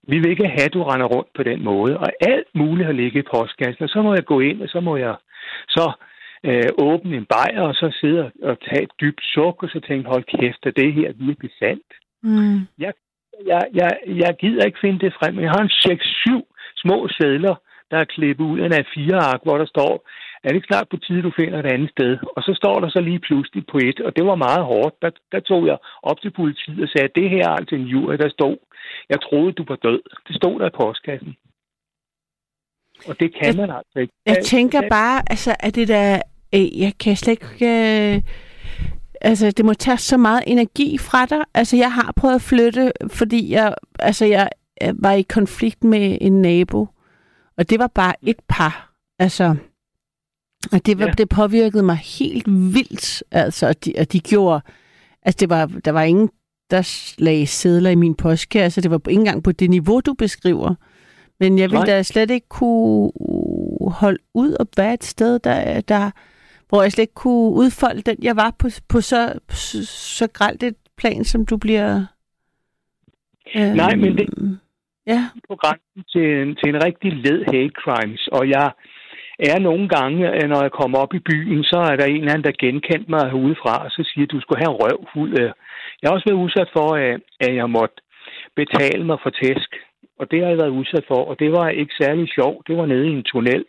vi 0.08 0.18
vil 0.18 0.30
ikke 0.30 0.48
have, 0.48 0.64
at 0.64 0.74
du 0.74 0.82
render 0.82 1.06
rundt 1.06 1.28
på 1.36 1.42
den 1.42 1.64
måde. 1.64 1.98
Og 1.98 2.08
alt 2.20 2.50
muligt 2.54 2.86
har 2.86 2.92
ligget 2.92 3.20
i 3.20 3.30
postkassen, 3.34 3.84
og 3.84 3.88
så 3.88 4.02
må 4.02 4.14
jeg 4.14 4.24
gå 4.24 4.40
ind, 4.40 4.62
og 4.62 4.68
så 4.68 4.80
må 4.80 4.96
jeg 4.96 5.14
så 5.68 5.92
øh, 6.48 6.68
åbne 6.78 7.16
en 7.16 7.26
bajer, 7.34 7.62
og 7.70 7.74
så 7.74 7.96
sidde 8.00 8.32
og 8.42 8.56
tage 8.66 8.82
et 8.82 8.94
dybt 9.00 9.22
suk, 9.34 9.62
og 9.62 9.68
så 9.68 9.80
tænke, 9.80 10.08
hold 10.08 10.24
kæft, 10.24 10.66
er 10.66 10.70
det 10.70 10.92
her 10.92 11.12
virkelig 11.26 11.50
sandt? 11.58 11.90
Mm. 12.22 12.58
Jeg, 12.84 12.92
jeg, 13.46 13.62
jeg, 13.80 13.90
jeg 14.22 14.36
gider 14.40 14.64
ikke 14.64 14.84
finde 14.84 15.00
det 15.04 15.12
frem. 15.18 15.40
Jeg 15.40 15.50
har 15.50 15.62
en 15.62 15.74
6-7 15.86 16.82
små 16.82 17.08
sædler, 17.08 17.54
der 17.90 17.98
er 17.98 18.12
klippet 18.14 18.44
ud 18.44 18.58
af 18.60 18.66
en 18.66 18.78
A4-ark, 18.80 19.40
hvor 19.42 19.58
der 19.58 19.66
står, 19.66 19.92
er 20.42 20.48
det 20.48 20.56
ikke 20.56 20.72
snart 20.72 20.88
på 20.90 20.96
tide, 20.96 21.22
du 21.22 21.32
finder 21.40 21.58
et 21.58 21.72
andet 21.74 21.90
sted? 21.90 22.12
Og 22.36 22.42
så 22.42 22.52
står 22.60 22.76
der 22.80 22.88
så 22.88 23.00
lige 23.00 23.24
pludselig 23.26 23.62
på 23.72 23.78
et, 23.88 24.00
og 24.00 24.16
det 24.16 24.24
var 24.26 24.44
meget 24.46 24.64
hårdt. 24.72 24.94
Der, 25.02 25.10
der 25.32 25.40
tog 25.40 25.66
jeg 25.66 25.78
op 26.02 26.20
til 26.20 26.30
politiet 26.30 26.82
og 26.82 26.88
sagde, 26.88 27.16
det 27.20 27.30
her 27.30 27.44
er 27.48 27.56
altså 27.60 27.74
en 27.74 27.88
jury, 27.92 28.14
der 28.22 28.28
stod. 28.28 28.56
Jeg 29.08 29.18
troede, 29.20 29.52
du 29.52 29.64
var 29.68 29.76
død. 29.76 30.00
Det 30.28 30.36
stod 30.36 30.60
der 30.60 30.66
i 30.66 30.76
postkassen. 30.80 31.34
Og 33.08 33.20
det 33.20 33.34
kan 33.34 33.46
jeg, 33.46 33.56
man 33.56 33.70
altså 33.70 33.98
ikke. 33.98 34.12
Jeg 34.26 34.38
tænker 34.44 34.80
bare, 34.90 35.22
altså, 35.30 35.56
at 35.60 35.74
det 35.74 35.88
der... 35.88 36.22
Øh, 36.54 36.80
jeg 36.80 36.92
kan 37.00 37.16
slet 37.16 37.32
ikke... 37.32 38.14
Øh, 38.14 38.22
altså, 39.20 39.50
det 39.50 39.64
må 39.64 39.74
tage 39.74 39.98
så 39.98 40.16
meget 40.16 40.42
energi 40.46 40.98
fra 40.98 41.26
dig. 41.26 41.38
Altså, 41.54 41.76
jeg 41.76 41.92
har 41.92 42.12
prøvet 42.16 42.34
at 42.34 42.42
flytte, 42.42 42.92
fordi 43.06 43.52
jeg, 43.52 43.74
altså, 43.98 44.24
jeg 44.24 44.48
var 44.94 45.12
i 45.12 45.22
konflikt 45.22 45.84
med 45.84 46.18
en 46.20 46.42
nabo. 46.42 46.88
Og 47.56 47.70
det 47.70 47.78
var 47.78 47.86
bare 47.86 48.14
et 48.22 48.40
par. 48.48 48.92
Altså, 49.18 49.56
og 50.72 50.86
det, 50.86 50.98
var, 50.98 51.06
ja. 51.06 51.12
det 51.12 51.28
påvirkede 51.28 51.82
mig 51.82 51.96
helt 51.96 52.46
vildt. 52.46 53.22
Altså, 53.30 53.68
og 53.68 53.84
de, 53.84 53.92
og 53.98 54.12
de 54.12 54.20
gjorde... 54.20 54.60
Altså, 55.22 55.36
det 55.40 55.50
var, 55.50 55.66
der 55.66 55.90
var 55.90 56.02
ingen, 56.02 56.30
der 56.70 57.14
lagde 57.18 57.46
sædler 57.46 57.90
i 57.90 57.94
min 57.94 58.14
postkasse. 58.14 58.80
Det 58.80 58.90
var 58.90 59.00
ikke 59.08 59.18
engang 59.18 59.42
på 59.42 59.52
det 59.52 59.70
niveau, 59.70 60.00
du 60.00 60.14
beskriver. 60.14 60.74
Men 61.40 61.58
jeg 61.58 61.70
ville 61.70 61.86
da 61.86 62.02
slet 62.02 62.30
ikke 62.30 62.48
kunne 62.48 63.12
holde 63.90 64.18
ud 64.34 64.52
og 64.52 64.68
være 64.76 64.94
et 64.94 65.04
sted, 65.04 65.38
der, 65.38 65.80
der, 65.80 66.10
hvor 66.74 66.82
jeg 66.82 66.92
slet 66.92 67.06
ikke 67.08 67.22
kunne 67.24 67.50
udfolde 67.60 68.02
den, 68.08 68.18
jeg 68.28 68.36
var 68.42 68.50
på, 68.60 68.68
på 68.92 68.98
så, 69.10 69.20
så, 69.48 69.78
så 70.18 70.26
gralt 70.38 70.62
et 70.62 70.76
plan, 71.00 71.24
som 71.24 71.46
du 71.50 71.56
bliver... 71.64 71.88
Øhm, 73.56 73.76
Nej, 73.82 73.94
men 74.02 74.18
det 74.18 74.26
ja. 75.06 75.20
på 75.48 75.56
grænsen 75.62 76.02
til, 76.12 76.26
en, 76.42 76.50
til 76.58 76.68
en 76.74 76.84
rigtig 76.86 77.10
led 77.24 77.40
hate 77.52 77.76
crimes, 77.82 78.22
og 78.36 78.42
jeg 78.48 78.68
er 79.38 79.58
nogle 79.58 79.88
gange, 79.88 80.18
når 80.52 80.60
jeg 80.62 80.72
kommer 80.80 80.98
op 80.98 81.14
i 81.14 81.26
byen, 81.30 81.64
så 81.64 81.78
er 81.90 81.96
der 81.96 82.06
en 82.06 82.20
eller 82.20 82.32
anden, 82.32 82.48
der 82.48 82.60
genkendte 82.64 83.10
mig 83.10 83.34
udefra, 83.34 83.74
og 83.84 83.90
så 83.90 84.02
siger, 84.10 84.24
at 84.26 84.32
du 84.32 84.40
skulle 84.40 84.62
have 84.62 84.72
en 84.74 84.80
røv 84.82 84.98
fuld 85.12 85.32
af... 85.44 85.50
Jeg 85.98 86.06
har 86.06 86.14
også 86.14 86.28
været 86.28 86.44
udsat 86.44 86.70
for, 86.76 86.88
at 87.46 87.54
jeg 87.60 87.70
måtte 87.70 87.96
betale 88.56 89.04
mig 89.04 89.18
for 89.22 89.30
tæsk 89.30 89.70
og 90.18 90.30
det 90.30 90.38
har 90.42 90.48
jeg 90.48 90.58
været 90.58 90.78
udsat 90.80 91.04
for, 91.08 91.20
og 91.30 91.38
det 91.38 91.52
var 91.52 91.68
ikke 91.68 91.94
særlig 92.00 92.28
sjovt. 92.36 92.68
Det 92.68 92.76
var 92.76 92.86
nede 92.86 93.06
i 93.08 93.12
en 93.12 93.22
tunnel, 93.22 93.64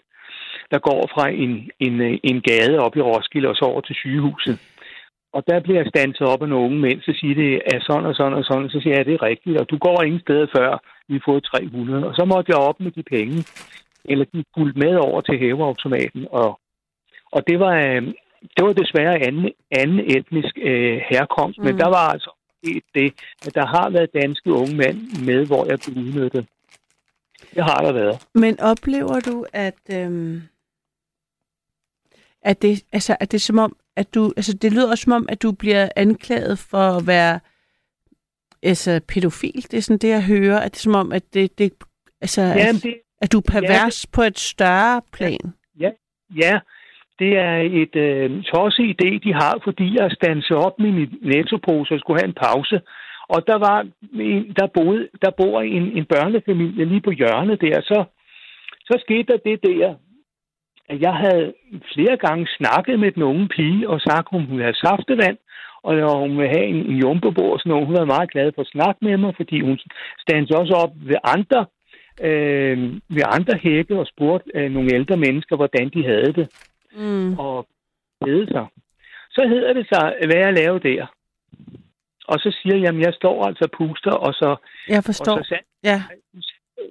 der 0.72 0.80
går 0.80 1.02
fra 1.14 1.30
en, 1.30 1.70
en, 1.80 2.20
en 2.24 2.42
gade 2.42 2.80
op 2.80 2.96
i 2.96 3.02
Roskilde 3.02 3.50
og 3.50 3.56
så 3.56 3.66
over 3.66 3.82
til 3.82 3.96
sygehuset. 3.96 4.60
Og 5.34 5.44
der 5.48 5.60
bliver 5.60 5.80
jeg 5.80 5.92
standset 5.96 6.28
op 6.28 6.42
af 6.42 6.50
nogle 6.50 6.66
unge 6.66 6.80
mænd, 6.80 7.02
så 7.02 7.14
siger 7.20 7.36
det 7.36 7.62
er 7.74 7.80
sådan 7.82 8.06
og 8.06 8.16
sådan 8.16 8.34
og 8.34 8.44
sådan, 8.44 8.70
så 8.70 8.80
siger 8.80 8.94
jeg, 8.96 9.06
ja, 9.06 9.12
det 9.12 9.14
er 9.18 9.28
rigtigt, 9.32 9.60
og 9.62 9.70
du 9.70 9.78
går 9.78 10.04
ingen 10.04 10.22
steder 10.22 10.48
før, 10.58 10.70
vi 11.08 11.20
får 11.26 11.40
300. 11.40 12.08
Og 12.08 12.16
så 12.16 12.26
måtte 12.26 12.52
jeg 12.52 12.60
op 12.70 12.80
med 12.80 12.92
de 12.92 13.04
penge, 13.04 13.38
eller 14.06 14.26
de 14.34 14.44
fulgte 14.58 14.80
med 14.80 14.96
over 14.96 15.22
til 15.22 15.40
hæveautomaten, 15.40 16.28
og, 16.32 16.60
og 17.32 17.42
det 17.48 17.60
var, 17.60 17.76
øh, 17.76 18.02
det 18.56 18.62
var 18.66 18.74
desværre 18.74 19.26
anden, 19.28 19.50
anden 19.72 20.00
etnisk 20.18 20.58
øh, 20.62 20.98
herkomst, 21.10 21.58
mm. 21.60 21.66
men 21.66 21.78
der 21.78 21.90
var 21.98 22.06
altså 22.14 22.32
det, 22.96 23.14
at 23.46 23.56
der 23.56 23.66
har 23.66 23.90
været 23.90 24.14
danske 24.22 24.52
unge 24.52 24.76
mænd 24.78 25.26
med, 25.26 25.46
hvor 25.46 25.66
jeg 25.70 25.78
blev 25.84 25.98
udnyttet. 26.04 26.46
Det 27.56 27.64
har 27.64 27.80
der 27.86 27.94
været. 27.94 28.28
Men 28.34 28.60
oplever 28.60 29.20
du, 29.20 29.46
at, 29.54 29.82
øhm, 29.94 30.42
at, 32.46 32.62
det, 32.62 32.84
altså, 32.94 33.18
at 33.20 33.32
det 33.32 33.38
er 33.38 33.48
som 33.52 33.60
om, 33.60 33.76
at 33.96 34.16
du, 34.16 34.34
altså 34.38 34.54
det 34.62 34.74
lyder 34.74 34.90
også 34.92 35.04
som 35.04 35.14
om, 35.14 35.26
at 35.30 35.42
du 35.42 35.52
bliver 35.52 35.90
anklaget 35.96 36.60
for 36.60 36.98
at 36.98 37.08
være 37.08 37.40
altså, 38.64 39.02
pædofil. 39.08 39.66
Det 39.72 39.78
er 39.78 39.82
sådan 39.82 39.98
det, 39.98 40.10
jeg 40.10 40.26
hører. 40.26 40.60
At 40.60 40.72
det 40.72 40.78
er 40.78 40.88
som 40.90 40.96
om, 40.96 41.12
at 41.12 41.34
det, 41.34 41.60
det 41.60 41.74
altså, 42.22 42.42
Jamen, 42.42 42.82
det, 42.84 42.96
at 43.22 43.32
du 43.32 43.38
er 43.38 43.52
pervers 43.52 44.06
ja, 44.06 44.10
på 44.16 44.22
et 44.22 44.40
større 44.40 45.02
plan. 45.14 45.54
Ja, 45.80 45.92
ja, 46.44 46.60
det 47.20 47.32
er 47.38 47.56
et 47.84 47.96
øh, 47.96 48.44
tosse 48.44 48.84
idé, 48.94 49.10
de 49.26 49.34
har, 49.34 49.62
fordi 49.64 49.88
jeg 50.00 50.12
standsede 50.12 50.60
op 50.60 50.80
med 50.80 50.92
min 50.92 51.10
nettopose 51.22 51.94
og 51.94 52.00
skulle 52.00 52.20
have 52.22 52.28
en 52.28 52.42
pause. 52.48 52.82
Og 53.34 53.48
der 53.48 53.58
var 53.68 53.88
en, 54.14 54.54
der, 54.60 54.68
boede, 54.74 55.08
der 55.22 55.32
bor 55.38 55.62
en, 55.62 55.84
en 55.98 56.06
børnefamilie 56.06 56.86
lige 56.86 57.02
på 57.02 57.12
hjørnet 57.12 57.62
der. 57.62 57.82
Så, 57.82 58.04
så 58.88 58.98
skete 59.06 59.28
der 59.32 59.38
det 59.38 59.60
der, 59.64 59.96
at 60.90 61.02
jeg 61.02 61.14
havde 61.14 61.54
flere 61.94 62.18
gange 62.18 62.48
snakket 62.58 63.00
med 63.00 63.12
den 63.12 63.24
unge 63.24 63.48
pige 63.48 63.90
og 63.90 64.02
sagt, 64.02 64.28
om 64.32 64.46
hun 64.46 64.60
havde 64.60 64.84
saftevand, 64.88 65.38
og 65.84 66.20
hun 66.20 66.38
ville 66.38 66.56
have 66.58 66.66
en, 66.66 66.76
en 66.76 66.98
jumbobord 67.02 67.62
noget. 67.66 67.86
Hun 67.86 67.96
var 67.96 68.06
meget 68.06 68.32
glad 68.32 68.52
for 68.56 68.62
at 68.62 68.74
snakke 68.76 69.00
med 69.06 69.18
mig, 69.18 69.34
fordi 69.36 69.62
hun 69.62 69.80
standede 70.22 70.60
også 70.60 70.74
op 70.74 70.94
ved 70.96 71.20
andre, 71.24 71.66
øh, 72.22 72.78
ved 73.16 73.24
andre 73.38 73.58
hække 73.64 74.00
og 74.00 74.08
spurgte 74.08 74.52
øh, 74.56 74.72
nogle 74.72 74.94
ældre 74.94 75.18
mennesker, 75.18 75.56
hvordan 75.56 75.90
de 75.90 76.04
havde 76.04 76.34
det 76.34 76.48
mm. 76.96 77.40
og 77.40 77.68
bede 78.26 78.48
sig. 78.48 78.66
Så 79.32 79.48
hedder 79.48 79.74
det 79.74 79.88
sig, 79.94 80.16
hvad 80.26 80.38
jeg 80.46 80.54
laver 80.54 80.80
der. 80.80 81.06
Og 82.28 82.40
så 82.40 82.58
siger 82.62 82.78
jeg, 82.78 82.96
at 82.96 83.00
jeg 83.00 83.14
står 83.14 83.46
altså 83.46 83.64
og 83.64 83.72
puster, 83.78 84.12
og 84.12 84.34
så... 84.34 84.56
Jeg 84.90 85.04
forstår. 85.04 85.38
Og, 85.38 85.46
så, 85.46 85.58
ja. 85.84 86.04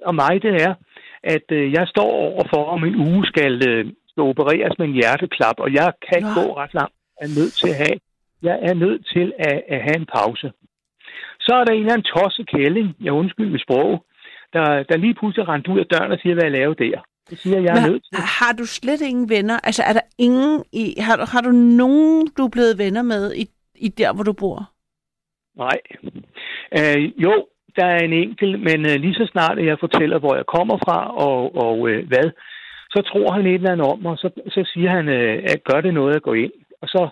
og 0.03 0.15
mig 0.15 0.43
det 0.43 0.63
er, 0.63 0.75
at 1.35 1.47
øh, 1.59 1.73
jeg 1.73 1.87
står 1.89 2.11
overfor, 2.31 2.65
om 2.75 2.85
en 2.85 2.97
uge 3.09 3.27
skal, 3.27 3.69
øh, 3.69 3.85
skal 4.11 4.23
opereres 4.23 4.79
med 4.79 4.87
en 4.87 4.99
hjerteklap, 5.01 5.57
og 5.59 5.75
jeg 5.75 5.93
kan 6.05 6.19
ikke 6.19 6.35
gå 6.41 6.47
ret 6.61 6.75
langt. 6.75 6.95
Jeg 7.21 7.27
er 7.27 7.35
nødt 7.41 7.55
til 7.61 7.69
at 7.69 7.77
have, 7.77 7.99
jeg 8.43 8.57
er 8.69 8.75
nødt 8.75 9.03
til 9.15 9.33
at, 9.39 9.63
at 9.75 9.81
have 9.87 9.97
en 9.97 10.09
pause. 10.17 10.53
Så 11.41 11.53
er 11.55 11.65
der 11.65 11.73
en 11.73 11.81
eller 11.81 11.93
anden 11.93 12.11
tosse 12.17 12.43
kælling, 12.55 12.97
jeg 13.01 13.13
undskyld 13.13 13.51
med 13.51 13.61
sprog, 13.67 14.05
der, 14.53 14.83
der 14.89 14.97
lige 14.97 15.15
pludselig 15.15 15.49
rent 15.49 15.69
ud 15.69 15.79
af 15.79 15.87
døren 15.87 16.13
og 16.13 16.19
siger, 16.23 16.35
hvad 16.35 16.45
jeg 16.45 16.53
laver 16.53 16.75
der. 16.75 17.01
Det 17.31 17.39
siger 17.39 17.61
jeg 17.61 17.77
er 17.77 17.87
nødt 17.91 18.05
til. 18.05 18.19
Har 18.41 18.53
du 18.53 18.67
slet 18.67 19.01
ingen 19.01 19.29
venner? 19.29 19.59
Altså 19.65 19.83
er 19.83 19.93
der 19.93 20.07
ingen 20.19 20.65
i... 20.73 20.95
Har, 21.01 21.17
du, 21.17 21.25
har 21.29 21.41
du 21.41 21.51
nogen, 21.51 22.29
du 22.37 22.45
er 22.45 22.49
blevet 22.49 22.79
venner 22.79 23.03
med 23.03 23.35
i, 23.35 23.45
i 23.75 23.89
der, 23.89 24.15
hvor 24.15 24.25
du 24.25 24.33
bor? 24.33 24.71
Nej. 25.57 25.79
Øh, 26.79 27.23
jo, 27.23 27.47
der 27.77 27.87
er 27.87 27.99
en 27.99 28.13
enkelt, 28.13 28.61
men 28.69 28.81
øh, 28.91 28.97
lige 29.05 29.15
så 29.15 29.27
snart 29.33 29.59
jeg 29.59 29.77
fortæller, 29.81 30.19
hvor 30.19 30.35
jeg 30.35 30.47
kommer 30.47 30.77
fra 30.85 30.99
og, 31.27 31.57
og 31.57 31.89
øh, 31.89 32.09
hvad, 32.09 32.27
så 32.91 33.03
tror 33.03 33.33
han 33.33 33.47
et 33.47 33.55
eller 33.55 33.73
andet 33.73 33.87
om 33.87 33.99
mig, 34.03 34.13
og 34.13 34.19
så, 34.19 34.31
så 34.49 34.71
siger 34.73 34.91
han, 34.91 35.09
øh, 35.09 35.43
at 35.53 35.65
gør 35.65 35.81
det 35.81 35.95
noget 35.95 36.17
at 36.17 36.23
gå 36.23 36.33
ind. 36.33 36.53
Og 36.83 36.89
så 36.89 37.09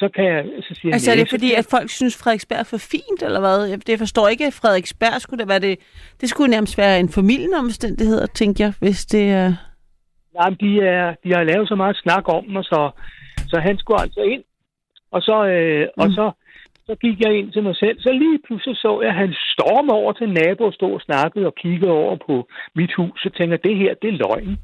så 0.00 0.08
kan 0.14 0.24
jeg... 0.24 0.44
Så 0.60 0.74
siger 0.74 0.92
altså 0.92 1.10
er 1.10 1.16
det 1.16 1.30
fordi, 1.30 1.52
at 1.52 1.66
folk 1.70 1.90
synes, 1.90 2.22
Frederiksberg 2.22 2.58
er 2.58 2.68
for 2.70 2.76
fint, 2.94 3.20
eller 3.22 3.40
hvad? 3.40 3.78
Det 3.78 3.98
forstår 3.98 4.28
ikke, 4.28 4.46
at 4.46 4.58
Frederiksberg 4.60 5.20
skulle 5.20 5.40
det 5.40 5.48
være 5.48 5.58
det... 5.58 5.78
Det 6.20 6.28
skulle 6.28 6.50
nærmest 6.50 6.78
være 6.78 7.00
en 7.00 7.08
familieomstændighed, 7.08 8.28
tænker 8.28 8.64
jeg, 8.64 8.72
hvis 8.80 9.06
det 9.06 9.30
er... 9.30 9.48
Nej, 10.34 10.50
men 10.50 10.58
de, 10.64 10.80
er, 10.80 11.14
de 11.24 11.28
har 11.34 11.42
lavet 11.42 11.68
så 11.68 11.74
meget 11.74 11.96
snak 11.96 12.24
om 12.28 12.44
mig, 12.48 12.64
så, 12.64 12.90
så 13.48 13.60
han 13.60 13.78
skulle 13.78 14.02
altså 14.02 14.20
ind. 14.20 14.44
Og 15.10 15.22
så, 15.22 15.46
øh, 15.46 15.80
mm. 15.80 16.02
og 16.02 16.08
så, 16.10 16.30
så 16.88 16.94
gik 17.04 17.20
jeg 17.20 17.38
ind 17.38 17.52
til 17.52 17.62
mig 17.62 17.76
selv. 17.76 18.00
Så 18.00 18.12
lige 18.12 18.38
pludselig 18.46 18.76
så 18.76 19.00
jeg, 19.00 19.10
at 19.10 19.20
han 19.22 19.34
stormer 19.52 19.94
over 19.94 20.12
til 20.12 20.28
nabo 20.28 20.64
og 20.64 20.74
stod 20.74 20.92
og 20.92 21.00
snakkede 21.00 21.46
og 21.46 21.54
kiggede 21.54 21.92
over 21.92 22.16
på 22.26 22.48
mit 22.74 22.92
hus. 22.94 23.22
Så 23.22 23.30
tænker 23.38 23.56
det 23.56 23.76
her, 23.76 23.94
det 24.02 24.08
er 24.08 24.20
løgn. 24.24 24.58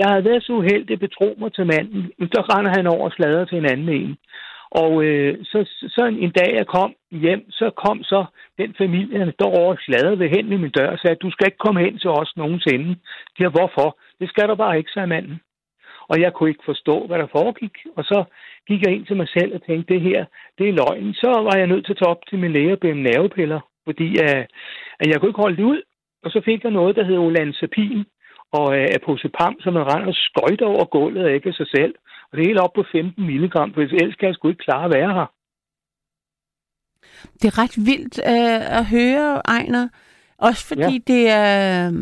Jeg 0.00 0.06
havde 0.10 0.24
været 0.24 0.44
så 0.44 0.52
uheldig, 0.52 1.00
betro 1.00 1.28
mig 1.38 1.52
til 1.54 1.66
manden. 1.66 2.02
Så 2.34 2.40
render 2.52 2.72
han 2.76 2.86
over 2.86 3.04
og 3.04 3.12
slader 3.12 3.44
til 3.44 3.58
en 3.58 3.70
anden 3.72 3.88
en. 3.88 4.16
Og 4.70 5.04
øh, 5.04 5.38
så, 5.44 5.58
så 5.94 6.06
en, 6.06 6.18
en 6.18 6.30
dag, 6.30 6.54
jeg 6.54 6.66
kom 6.66 6.94
hjem, 7.10 7.50
så 7.50 7.70
kom 7.84 8.02
så 8.02 8.24
den 8.58 8.74
familie, 8.78 9.26
der 9.26 9.32
står 9.32 9.50
over 9.60 9.76
slader 9.86 10.16
ved 10.16 10.28
hen 10.28 10.50
ved 10.50 10.58
min 10.58 10.70
dør 10.70 10.90
og 10.90 10.98
sagde, 10.98 11.22
du 11.24 11.30
skal 11.30 11.46
ikke 11.46 11.64
komme 11.64 11.80
hen 11.84 11.98
til 11.98 12.10
os 12.10 12.32
nogensinde. 12.36 12.88
De 13.34 13.42
har, 13.42 13.50
hvorfor? 13.50 13.98
Det 14.20 14.28
skal 14.28 14.48
du 14.48 14.54
bare 14.54 14.78
ikke, 14.78 14.90
sagde 14.90 15.06
manden. 15.06 15.40
Og 16.10 16.20
jeg 16.20 16.32
kunne 16.32 16.50
ikke 16.50 16.70
forstå, 16.70 17.06
hvad 17.06 17.18
der 17.18 17.34
foregik. 17.36 17.76
Og 17.96 18.04
så 18.04 18.24
gik 18.68 18.80
jeg 18.82 18.94
ind 18.94 19.06
til 19.06 19.16
mig 19.16 19.28
selv 19.28 19.54
og 19.54 19.62
tænkte, 19.66 19.94
det 19.94 20.00
her, 20.00 20.24
det 20.58 20.68
er 20.68 20.78
løgn. 20.80 21.14
Så 21.14 21.30
var 21.48 21.56
jeg 21.56 21.66
nødt 21.66 21.84
til 21.84 21.92
at 21.92 21.98
tage 21.98 22.12
op 22.14 22.22
til 22.28 22.38
min 22.38 22.52
læge 22.52 22.72
og 22.72 22.80
bede 22.80 23.02
nervepiller, 23.02 23.60
fordi 23.84 24.08
uh, 24.24 24.42
at 25.00 25.06
jeg 25.08 25.16
kunne 25.16 25.30
ikke 25.30 25.44
holde 25.46 25.56
det 25.56 25.70
ud. 25.72 25.82
Og 26.24 26.30
så 26.30 26.40
fik 26.44 26.64
jeg 26.64 26.72
noget, 26.72 26.96
der 26.96 27.04
hed 27.04 27.18
olanzapin 27.18 28.04
og 28.52 28.66
uh, 28.78 28.86
aposepam, 28.98 29.54
som 29.60 29.72
man 29.72 29.88
render 29.92 30.08
og 30.08 30.14
skøjter 30.14 30.66
over 30.66 30.84
gulvet 30.84 31.24
af 31.26 31.34
ikke 31.34 31.48
af 31.48 31.54
sig 31.54 31.68
selv. 31.76 31.94
Og 32.28 32.32
det 32.32 32.42
er 32.42 32.50
helt 32.50 32.64
op 32.64 32.72
på 32.72 32.84
15 32.92 33.26
milligram, 33.26 33.74
for 33.74 33.80
ellers 33.80 34.16
kan 34.16 34.28
jeg 34.28 34.34
sgu 34.34 34.48
ikke 34.48 34.64
klare 34.64 34.84
at 34.84 34.94
være 34.98 35.12
her. 35.18 35.28
Det 37.40 37.46
er 37.48 37.58
ret 37.62 37.76
vildt 37.90 38.16
uh, 38.18 38.78
at 38.78 38.86
høre, 38.86 39.42
Ejner. 39.56 39.88
Også 40.38 40.66
fordi 40.68 40.96
ja. 40.96 41.12
det 41.12 41.22
er 41.28 41.90
uh, 41.90 41.94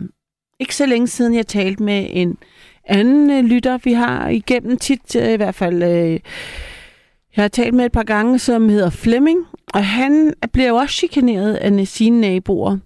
ikke 0.61 0.75
så 0.75 0.87
længe 0.87 1.07
siden, 1.07 1.35
jeg 1.35 1.47
talte 1.47 1.83
med 1.83 2.07
en 2.11 2.39
anden 2.85 3.31
uh, 3.31 3.51
lytter, 3.51 3.79
vi 3.85 3.93
har 3.93 4.29
igennem 4.29 4.77
tit, 4.77 5.17
uh, 5.17 5.33
i 5.33 5.37
hvert 5.37 5.55
fald... 5.55 5.83
Uh, 5.83 6.19
jeg 7.37 7.45
har 7.45 7.49
talt 7.49 7.75
med 7.75 7.85
et 7.85 7.93
par 7.93 8.03
gange, 8.03 8.39
som 8.39 8.69
hedder 8.69 8.91
Flemming, 8.91 9.47
og 9.75 9.85
han 9.85 10.35
bliver 10.53 10.69
jo 10.69 10.77
også 10.77 10.95
chikaneret 10.95 11.55
af 11.55 11.87
sine 11.87 12.21
naboer. 12.21 12.79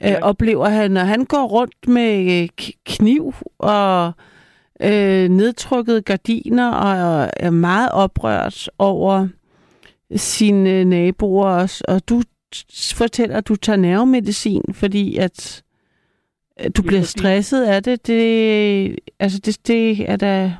Ja. 0.00 0.10
Øh, 0.10 0.18
oplever 0.22 0.68
han, 0.68 0.90
når 0.90 1.00
han 1.00 1.24
går 1.24 1.44
rundt 1.46 1.88
med 1.88 2.48
kniv 2.84 3.34
og 3.58 4.12
øh, 4.80 5.28
nedtrykkede 5.28 6.02
gardiner 6.02 6.70
og 6.70 7.30
er 7.36 7.50
meget 7.50 7.90
oprørt 7.92 8.70
over 8.78 9.28
sine 10.16 10.84
naboer 10.84 11.48
også. 11.48 11.84
Og 11.88 12.08
du 12.08 12.22
fortæller, 12.94 13.36
at 13.36 13.48
du 13.48 13.56
tager 13.56 13.76
nervemedicin, 13.76 14.62
fordi 14.72 15.16
at 15.16 15.62
du 16.76 16.82
bliver 16.82 17.02
stresset 17.02 17.64
af 17.64 17.82
det. 17.82 18.06
Det, 18.06 18.98
altså 19.20 19.38
det, 19.44 19.66
det 19.66 20.10
er 20.10 20.16
da 20.16 20.52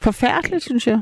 forfærdeligt, 0.00 0.62
synes 0.62 0.86
jeg. 0.86 1.00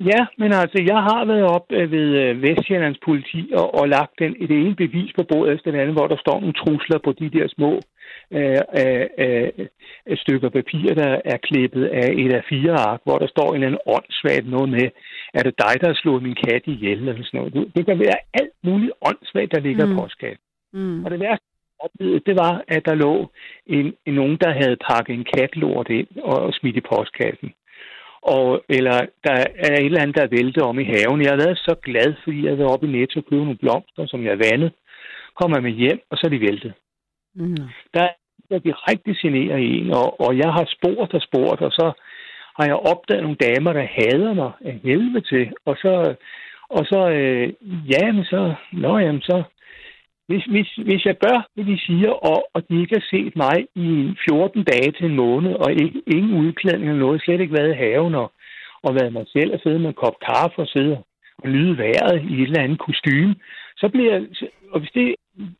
Ja, 0.00 0.26
men 0.38 0.52
altså, 0.52 0.78
jeg 0.86 1.00
har 1.08 1.24
været 1.24 1.42
op 1.42 1.66
øh, 1.72 1.90
ved 1.90 2.08
øh, 2.22 2.42
Vestjyllands 2.42 2.98
politi 3.04 3.52
og, 3.60 3.74
og 3.74 3.88
lagt 3.88 4.18
den, 4.18 4.32
det 4.50 4.56
ene 4.60 4.74
bevis 4.74 5.12
på 5.16 5.22
bordet 5.22 5.54
efter 5.54 5.70
den 5.70 5.80
anden, 5.80 5.96
hvor 5.96 6.06
der 6.06 6.16
står 6.16 6.40
nogle 6.40 6.58
trusler 6.62 6.98
på 7.04 7.12
de 7.12 7.30
der 7.30 7.46
små 7.48 7.80
øh, 8.38 8.60
øh, 8.80 9.06
øh, 9.18 10.16
stykker 10.16 10.48
papir, 10.48 10.94
der 10.94 11.20
er 11.24 11.36
klippet 11.36 11.84
af 11.84 12.08
et 12.22 12.32
af 12.32 12.44
fire 12.48 12.72
ark, 12.72 13.00
hvor 13.04 13.18
der 13.18 13.26
står 13.26 13.48
en 13.48 13.54
eller 13.54 13.66
anden 13.66 13.86
åndssvagt 13.86 14.50
noget 14.50 14.68
med, 14.68 14.86
er 15.34 15.42
det 15.42 15.54
dig, 15.64 15.74
der 15.80 15.86
har 15.86 15.98
slået 16.02 16.22
min 16.22 16.36
kat 16.44 16.62
ihjel, 16.66 16.98
eller 16.98 17.24
sådan 17.24 17.40
noget. 17.40 17.72
Det 17.76 17.86
kan 17.86 17.98
være 17.98 18.18
alt 18.40 18.56
muligt 18.62 18.92
åndssvagt, 19.08 19.54
der 19.54 19.60
ligger 19.60 19.86
mm. 19.86 19.94
på 19.94 20.00
postkassen. 20.00 20.44
Mm. 20.72 21.04
Og 21.04 21.10
det 21.10 21.20
værste, 21.20 21.46
det 22.26 22.36
var, 22.36 22.64
at 22.68 22.82
der 22.84 22.94
lå 22.94 23.30
en, 23.66 23.94
en 24.06 24.14
nogen, 24.14 24.36
der 24.36 24.52
havde 24.52 24.76
pakket 24.90 25.14
en 25.14 25.26
katlort 25.36 25.88
ind 25.88 26.08
og 26.22 26.54
smidt 26.54 26.76
i 26.76 26.80
postkassen 26.80 27.52
og, 28.24 28.64
eller 28.68 28.96
der 29.24 29.34
er 29.66 29.74
et 29.76 29.84
eller 29.84 30.02
andet, 30.02 30.16
der 30.16 30.34
vælter 30.36 30.64
om 30.64 30.78
i 30.78 30.84
haven. 30.84 31.22
Jeg 31.22 31.30
har 31.30 31.44
været 31.44 31.58
så 31.58 31.74
glad, 31.82 32.14
fordi 32.24 32.46
jeg 32.46 32.58
været 32.58 32.72
oppe 32.72 32.86
i 32.86 32.90
Netto 32.90 33.20
og 33.20 33.24
købt 33.24 33.42
nogle 33.42 33.62
blomster, 33.62 34.06
som 34.06 34.24
jeg 34.24 34.38
vandet. 34.38 34.72
Kommer 35.40 35.60
med 35.60 35.72
hjem, 35.72 36.00
og 36.10 36.16
så 36.16 36.22
er 36.26 36.30
de 36.30 36.40
væltet. 36.40 36.72
Mm. 37.34 37.68
Der 37.94 38.08
er 38.50 38.58
de 38.58 38.72
rigtig 38.90 39.16
generer 39.22 39.56
en, 39.56 39.90
og, 40.00 40.20
og 40.20 40.38
jeg 40.38 40.50
har 40.52 40.66
spurgt 40.76 41.14
og 41.14 41.22
spurgt, 41.22 41.60
og 41.60 41.72
så 41.72 41.86
har 42.56 42.64
jeg 42.66 42.76
opdaget 42.92 43.22
nogle 43.22 43.42
damer, 43.46 43.72
der 43.72 43.92
hader 43.98 44.34
mig 44.34 44.52
af 44.64 44.80
helvede 44.84 45.20
til. 45.20 45.52
Og 45.66 45.76
så, 45.76 46.14
og 46.68 46.82
så 46.90 47.00
øh, 47.10 47.52
ja, 47.92 48.12
men 48.12 48.24
så, 48.24 48.54
nå, 48.72 48.98
jamen, 48.98 49.20
så, 49.20 49.42
hvis, 50.28 50.44
hvis, 50.52 50.70
hvis 50.88 51.04
jeg 51.04 51.16
gør, 51.26 51.38
hvad 51.54 51.64
de 51.64 51.78
siger, 51.86 52.10
og, 52.10 52.40
og 52.54 52.60
de 52.68 52.80
ikke 52.80 52.96
har 52.98 53.06
set 53.14 53.36
mig 53.36 53.56
i 53.74 53.88
14 54.28 54.64
dage 54.64 54.92
til 54.92 55.06
en 55.06 55.16
måned, 55.16 55.52
og 55.52 55.72
ikke, 55.72 56.02
ingen 56.06 56.34
udklædning 56.44 56.88
eller 56.90 57.06
noget, 57.06 57.22
slet 57.22 57.40
ikke 57.40 57.58
været 57.58 57.74
i 57.74 57.80
haven, 57.84 58.14
og, 58.14 58.32
og 58.82 58.94
været 58.94 59.12
mig 59.12 59.26
selv 59.36 59.50
og 59.54 59.60
sidde 59.60 59.78
med 59.78 59.88
en 59.88 60.00
kop 60.02 60.16
kaffe 60.28 60.58
og 60.64 60.68
sidde 60.68 60.96
og 61.42 61.48
lyde 61.54 61.78
vejret 61.78 62.16
i 62.30 62.34
et 62.42 62.48
eller 62.48 62.62
andet 62.62 62.78
kostume, 62.86 63.34
så 63.76 63.88
bliver 63.88 64.12
jeg, 64.12 64.22
og 64.72 64.78
hvis, 64.80 64.92
det, 64.94 65.14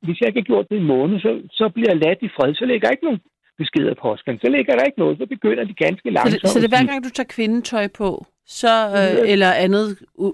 hvis 0.05 0.21
jeg 0.21 0.29
ikke 0.29 0.41
har 0.41 0.51
gjort 0.53 0.67
det 0.71 0.77
en 0.79 0.93
måned, 0.95 1.21
så, 1.21 1.31
så 1.51 1.69
bliver 1.75 1.91
jeg 1.93 2.03
ladt 2.05 2.19
i 2.23 2.35
fred. 2.37 2.55
Så 2.55 2.65
lægger 2.65 2.89
jeg 2.89 2.95
ikke 2.97 3.09
nogen 3.09 3.23
beskeder 3.59 3.95
på 4.01 4.13
Oscar. 4.13 4.37
Så 4.45 4.49
lægger 4.51 4.73
der 4.75 4.85
ikke 4.85 4.99
noget, 4.99 5.19
så 5.19 5.27
begynder 5.27 5.65
de 5.65 5.75
ganske 5.75 6.11
langsomt. 6.11 6.33
Så 6.33 6.39
det, 6.43 6.51
så 6.51 6.59
det 6.61 6.67
er 6.69 6.77
hver 6.77 6.87
gang, 6.91 7.05
du 7.05 7.11
tager 7.11 7.35
kvindetøj 7.37 7.87
på, 8.01 8.27
så, 8.47 8.75
øh, 8.99 9.31
eller 9.33 9.51
andet 9.65 9.87
uh, 10.15 10.33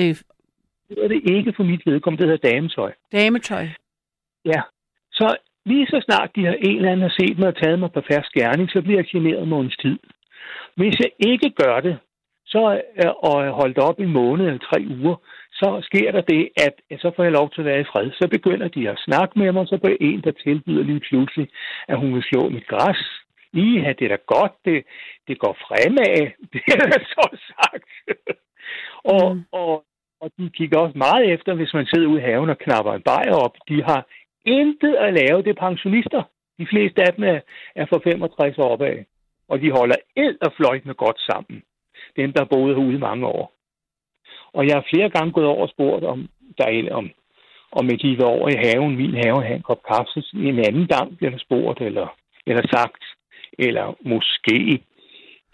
øh, 0.00 0.14
det 0.88 1.04
er 1.04 1.08
det 1.08 1.30
ikke 1.36 1.52
for 1.56 1.62
mit 1.62 1.82
vedkommende, 1.86 2.22
det 2.22 2.30
hedder 2.30 2.50
dametøj. 2.50 2.92
Dametøj? 3.12 3.66
Ja. 4.44 4.60
Så 5.12 5.36
lige 5.66 5.86
så 5.86 6.02
snart 6.04 6.30
de 6.36 6.44
har 6.44 6.52
en 6.52 6.76
eller 6.76 6.92
anden 6.92 7.08
har 7.08 7.16
set 7.20 7.38
mig 7.38 7.48
og 7.48 7.56
taget 7.62 7.78
mig 7.78 7.92
på 7.92 8.00
færre 8.10 8.24
skærning, 8.24 8.70
så 8.70 8.82
bliver 8.82 8.98
jeg 8.98 9.06
generet 9.06 9.48
måneds 9.48 9.76
tid. 9.76 9.98
Hvis 10.76 10.96
jeg 11.00 11.10
ikke 11.30 11.50
gør 11.50 11.80
det, 11.80 11.98
så 12.46 12.82
og 13.18 13.50
holdt 13.60 13.78
op 13.78 13.98
en 14.00 14.12
måned 14.12 14.46
eller 14.46 14.66
tre 14.70 14.80
uger, 15.00 15.16
så 15.52 15.68
sker 15.82 16.10
der 16.12 16.20
det, 16.20 16.48
at 16.66 17.00
så 17.00 17.12
får 17.16 17.22
jeg 17.22 17.32
lov 17.32 17.50
til 17.50 17.60
at 17.60 17.64
være 17.64 17.80
i 17.80 17.90
fred. 17.92 18.10
Så 18.20 18.28
begynder 18.28 18.68
de 18.68 18.90
at 18.90 19.02
snakke 19.06 19.38
med 19.38 19.52
mig, 19.52 19.68
så 19.68 19.78
bliver 19.78 19.96
en, 20.00 20.20
der 20.20 20.32
tilbyder 20.32 20.84
lige 20.84 21.00
pludselig, 21.00 21.48
at 21.88 21.98
hun 22.00 22.14
vil 22.14 22.22
slå 22.22 22.48
mit 22.48 22.66
græs. 22.66 23.02
Ja, 23.54 23.92
det 23.98 24.04
er 24.04 24.08
da 24.16 24.18
godt, 24.26 24.52
det, 24.64 24.84
det 25.28 25.38
går 25.38 25.54
fremad, 25.66 26.30
det 26.52 26.62
er 26.66 27.00
så 27.14 27.26
sagt. 27.50 27.90
og, 29.14 29.36
mm. 29.36 29.44
og 29.52 29.84
og 30.24 30.30
de 30.38 30.50
kigger 30.58 30.78
også 30.78 30.98
meget 30.98 31.32
efter, 31.34 31.54
hvis 31.54 31.74
man 31.74 31.86
sidder 31.86 32.08
ude 32.08 32.20
i 32.20 32.26
haven 32.28 32.50
og 32.50 32.58
knapper 32.58 32.92
en 32.92 33.08
bajer 33.10 33.36
op. 33.46 33.54
De 33.68 33.82
har 33.82 34.06
intet 34.44 34.94
at 34.94 35.14
lave. 35.20 35.42
Det 35.42 35.50
er 35.50 35.66
pensionister. 35.68 36.22
De 36.58 36.66
fleste 36.72 37.02
af 37.06 37.14
dem 37.14 37.24
er, 37.24 37.40
er 37.74 37.86
for 37.88 38.00
65 38.04 38.58
år 38.58 38.68
opad. 38.74 39.04
Og 39.48 39.60
de 39.60 39.70
holder 39.70 39.96
eld 40.16 40.38
og 40.46 40.52
fløjtende 40.56 40.94
godt 40.94 41.20
sammen. 41.20 41.62
Dem, 42.16 42.32
der 42.32 42.40
har 42.40 42.50
boet 42.54 42.76
herude 42.76 42.98
mange 42.98 43.26
år. 43.26 43.52
Og 44.52 44.66
jeg 44.66 44.74
har 44.76 44.86
flere 44.92 45.10
gange 45.10 45.32
gået 45.32 45.46
over 45.46 45.62
og 45.62 45.68
spurgt, 45.68 46.04
om, 46.04 46.28
der 46.58 46.66
er, 46.66 46.94
om, 46.94 47.10
om 47.72 47.84
jeg 47.90 47.98
gik 47.98 48.20
over 48.20 48.48
i 48.48 48.56
haven, 48.64 48.96
min 48.96 49.14
have, 49.14 49.36
og 49.36 49.50
en 49.50 49.62
kop 49.62 49.82
kaffe. 49.90 50.22
En 50.34 50.58
anden 50.68 50.86
gang 50.86 51.16
bliver 51.16 51.30
der 51.30 51.38
spurgt, 51.38 51.80
eller, 51.80 52.08
eller 52.46 52.62
sagt, 52.76 53.04
eller 53.58 53.96
måske 54.00 54.58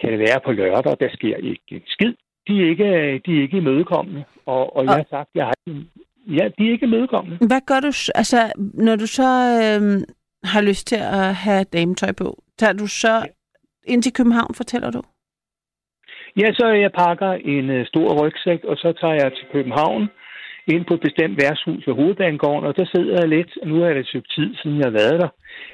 kan 0.00 0.10
det 0.12 0.18
være 0.18 0.40
på 0.44 0.52
lørdag, 0.52 0.96
der 1.00 1.08
sker 1.16 1.36
ikke 1.36 1.70
en 1.70 1.82
skid 1.86 2.14
de 2.48 2.62
er 2.62 2.68
ikke, 2.68 3.20
de 3.26 3.38
er 3.38 3.42
ikke 3.42 3.56
imødekommende. 3.56 4.24
Og, 4.46 4.76
og 4.76 4.84
jeg 4.84 4.94
har 4.94 5.06
sagt, 5.10 5.30
jeg 5.34 5.46
har 5.46 5.54
Ja, 6.26 6.48
de 6.58 6.68
er 6.68 6.72
ikke 6.72 6.86
imødekommende. 6.86 7.36
Hvad 7.46 7.60
gør 7.66 7.80
du, 7.80 7.92
altså, 8.14 8.52
når 8.74 8.96
du 8.96 9.06
så 9.06 9.30
øh, 9.62 9.82
har 10.44 10.60
lyst 10.60 10.86
til 10.86 10.96
at 10.96 11.34
have 11.34 11.64
dametøj 11.64 12.12
på? 12.12 12.42
Tager 12.58 12.72
du 12.72 12.86
så 12.86 13.14
ja. 13.14 13.22
ind 13.92 14.02
til 14.02 14.12
København, 14.12 14.54
fortæller 14.54 14.90
du? 14.90 15.02
Ja, 16.36 16.52
så 16.52 16.66
jeg 16.66 16.92
pakker 16.92 17.32
en 17.32 17.70
uh, 17.70 17.86
stor 17.86 18.08
rygsæk, 18.22 18.64
og 18.64 18.76
så 18.76 18.92
tager 19.00 19.14
jeg 19.14 19.32
til 19.32 19.46
København 19.52 20.08
ind 20.66 20.84
på 20.84 20.94
et 20.94 21.00
bestemt 21.00 21.42
værtshus 21.42 21.86
ved 21.86 21.94
Hovedbanegården, 21.94 22.64
og 22.68 22.76
der 22.76 22.86
sidder 22.94 23.16
jeg 23.20 23.28
lidt, 23.28 23.58
nu 23.66 23.82
er 23.82 23.88
det 23.88 24.00
et 24.00 24.06
stykke 24.06 24.28
tid, 24.36 24.56
siden 24.56 24.78
jeg 24.78 24.86
har 24.86 24.98
været 25.02 25.20
der. 25.20 25.28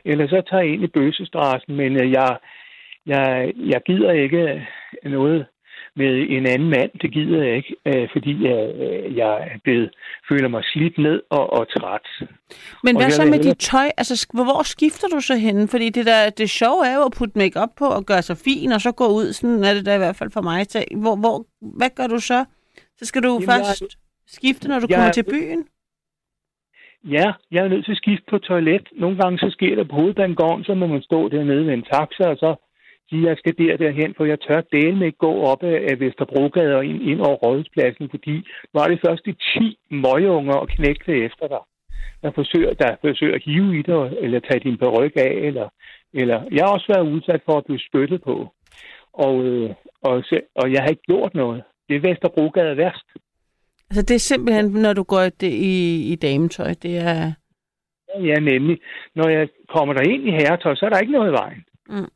Eller 0.04 0.28
så 0.28 0.42
tager 0.50 0.62
jeg 0.62 0.72
ind 0.72 0.84
i 0.84 0.94
Bøsestrassen, 0.96 1.76
men 1.76 1.92
uh, 2.02 2.10
jeg, 2.12 2.36
jeg, 3.06 3.52
jeg 3.72 3.80
gider 3.86 4.12
ikke 4.12 4.66
noget 5.04 5.46
med 5.96 6.26
en 6.28 6.46
anden 6.46 6.70
mand, 6.70 6.90
det 7.02 7.12
gider 7.12 7.42
jeg 7.42 7.56
ikke, 7.56 7.76
øh, 7.86 8.08
fordi 8.12 8.32
jeg, 8.48 8.60
øh, 8.84 9.16
jeg 9.16 9.32
er 9.52 9.58
blevet, 9.64 9.90
føler 10.28 10.48
mig 10.48 10.62
slidt 10.64 10.98
ned 10.98 11.22
og, 11.30 11.52
og 11.52 11.68
træt. 11.68 12.06
Men 12.84 12.96
og 12.96 13.02
hvad 13.02 13.10
så 13.10 13.24
med 13.24 13.38
dit 13.38 13.58
tøj? 13.58 13.88
Altså, 13.96 14.26
hvor 14.32 14.62
skifter 14.62 15.08
du 15.08 15.20
så 15.20 15.36
henne? 15.36 15.68
Fordi 15.68 15.88
det, 15.90 16.06
der, 16.06 16.30
det 16.30 16.50
sjove 16.50 16.86
er 16.86 16.94
jo 16.94 17.02
at 17.02 17.14
putte 17.18 17.38
makeup 17.38 17.72
på 17.78 17.84
og 17.84 18.04
gøre 18.04 18.22
sig 18.22 18.36
fin, 18.36 18.72
og 18.72 18.80
så 18.80 18.92
gå 18.92 19.06
ud. 19.06 19.32
Sådan 19.32 19.64
er 19.64 19.74
det 19.74 19.86
da 19.86 19.94
i 19.94 19.98
hvert 19.98 20.16
fald 20.16 20.30
for 20.30 20.42
mig. 20.42 20.66
Så, 20.70 20.84
hvor, 21.02 21.16
hvor, 21.16 21.36
hvad 21.78 21.90
gør 21.96 22.06
du 22.06 22.18
så? 22.20 22.44
Så 22.98 23.04
skal 23.04 23.22
du 23.22 23.32
Jamen, 23.32 23.48
først 23.50 23.80
jeg... 23.80 23.88
skifte, 24.26 24.68
når 24.68 24.78
du 24.80 24.86
jeg... 24.88 24.96
kommer 24.96 25.12
til 25.12 25.24
byen? 25.24 25.68
Ja, 27.04 27.32
jeg 27.50 27.64
er 27.64 27.68
nødt 27.68 27.84
til 27.84 27.92
at 27.92 28.02
skifte 28.02 28.24
på 28.30 28.38
toilet. 28.38 28.88
Nogle 28.92 29.16
gange 29.16 29.38
så 29.38 29.50
sker 29.50 29.74
det 29.76 29.88
på 29.88 29.96
hovedbanegården, 29.96 30.64
så 30.64 30.74
må 30.74 30.86
man 30.86 31.02
stå 31.02 31.28
dernede 31.28 31.66
ved 31.66 31.74
en 31.74 31.86
taxa, 31.92 32.24
og 32.28 32.36
så 32.36 32.65
sige, 33.10 33.22
at 33.22 33.28
jeg 33.28 33.36
skal 33.38 33.58
der 33.58 33.76
derhen, 33.76 34.14
for 34.16 34.24
jeg 34.24 34.40
tør 34.40 34.60
dele 34.72 34.96
med 34.96 35.06
ikke 35.06 35.18
gå 35.18 35.32
op 35.50 35.62
af 35.62 36.00
Vesterbrodgade 36.00 36.76
og 36.76 36.84
ind, 36.84 37.02
ind 37.02 37.20
over 37.20 37.36
Rådhuspladsen, 37.36 38.10
fordi 38.10 38.34
nu 38.72 38.80
er 38.80 38.88
det 38.88 39.04
først 39.06 39.26
de 39.26 39.32
10 39.32 39.78
møgeunger 39.90 40.56
og 40.62 40.68
knægte 40.68 41.12
efter 41.26 41.46
dig, 41.48 41.62
der 42.22 42.30
forsøger, 42.34 42.72
der 42.74 42.96
forsøger 43.00 43.34
at 43.34 43.42
hive 43.44 43.78
i 43.78 43.82
dig, 43.82 44.02
eller 44.24 44.40
tage 44.40 44.60
din 44.60 44.78
peruk 44.78 45.12
af, 45.16 45.32
eller, 45.48 45.68
eller 46.14 46.38
jeg 46.52 46.64
har 46.64 46.72
også 46.72 46.88
været 46.94 47.12
udsat 47.14 47.42
for 47.44 47.58
at 47.58 47.64
blive 47.64 47.80
spyttet 47.88 48.22
på, 48.22 48.36
og, 49.12 49.44
øh, 49.44 49.70
og, 50.02 50.24
og 50.54 50.72
jeg 50.72 50.80
har 50.82 50.88
ikke 50.88 51.08
gjort 51.12 51.34
noget. 51.34 51.62
Det 51.88 51.96
er 51.96 52.08
Vesterbrogade 52.08 52.76
værst. 52.76 53.08
Altså 53.90 54.02
det 54.02 54.14
er 54.14 54.28
simpelthen, 54.32 54.66
når 54.70 54.92
du 54.92 55.02
går 55.02 55.22
det 55.22 55.52
i, 55.72 55.76
i 56.12 56.14
dametøj, 56.16 56.74
det 56.82 56.96
er... 56.98 57.32
Ja, 58.20 58.34
nemlig. 58.34 58.78
Når 59.14 59.28
jeg 59.28 59.48
kommer 59.68 59.94
der 59.94 60.10
ind 60.10 60.28
i 60.28 60.30
herretøj, 60.30 60.74
så 60.74 60.86
er 60.86 60.90
der 60.90 60.98
ikke 60.98 61.12
noget 61.12 61.30
i 61.30 61.32
vejen. 61.32 61.64
Mm 61.88 62.10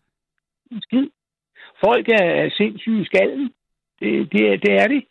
skid. 0.83 1.07
Folk 1.85 2.09
er 2.09 2.51
sindssyge 2.51 3.03
i 3.03 3.05
skallen. 3.05 3.53
Det, 4.01 4.33
det, 4.33 4.63
det 4.63 4.73
er 4.83 4.87
de. 4.89 5.03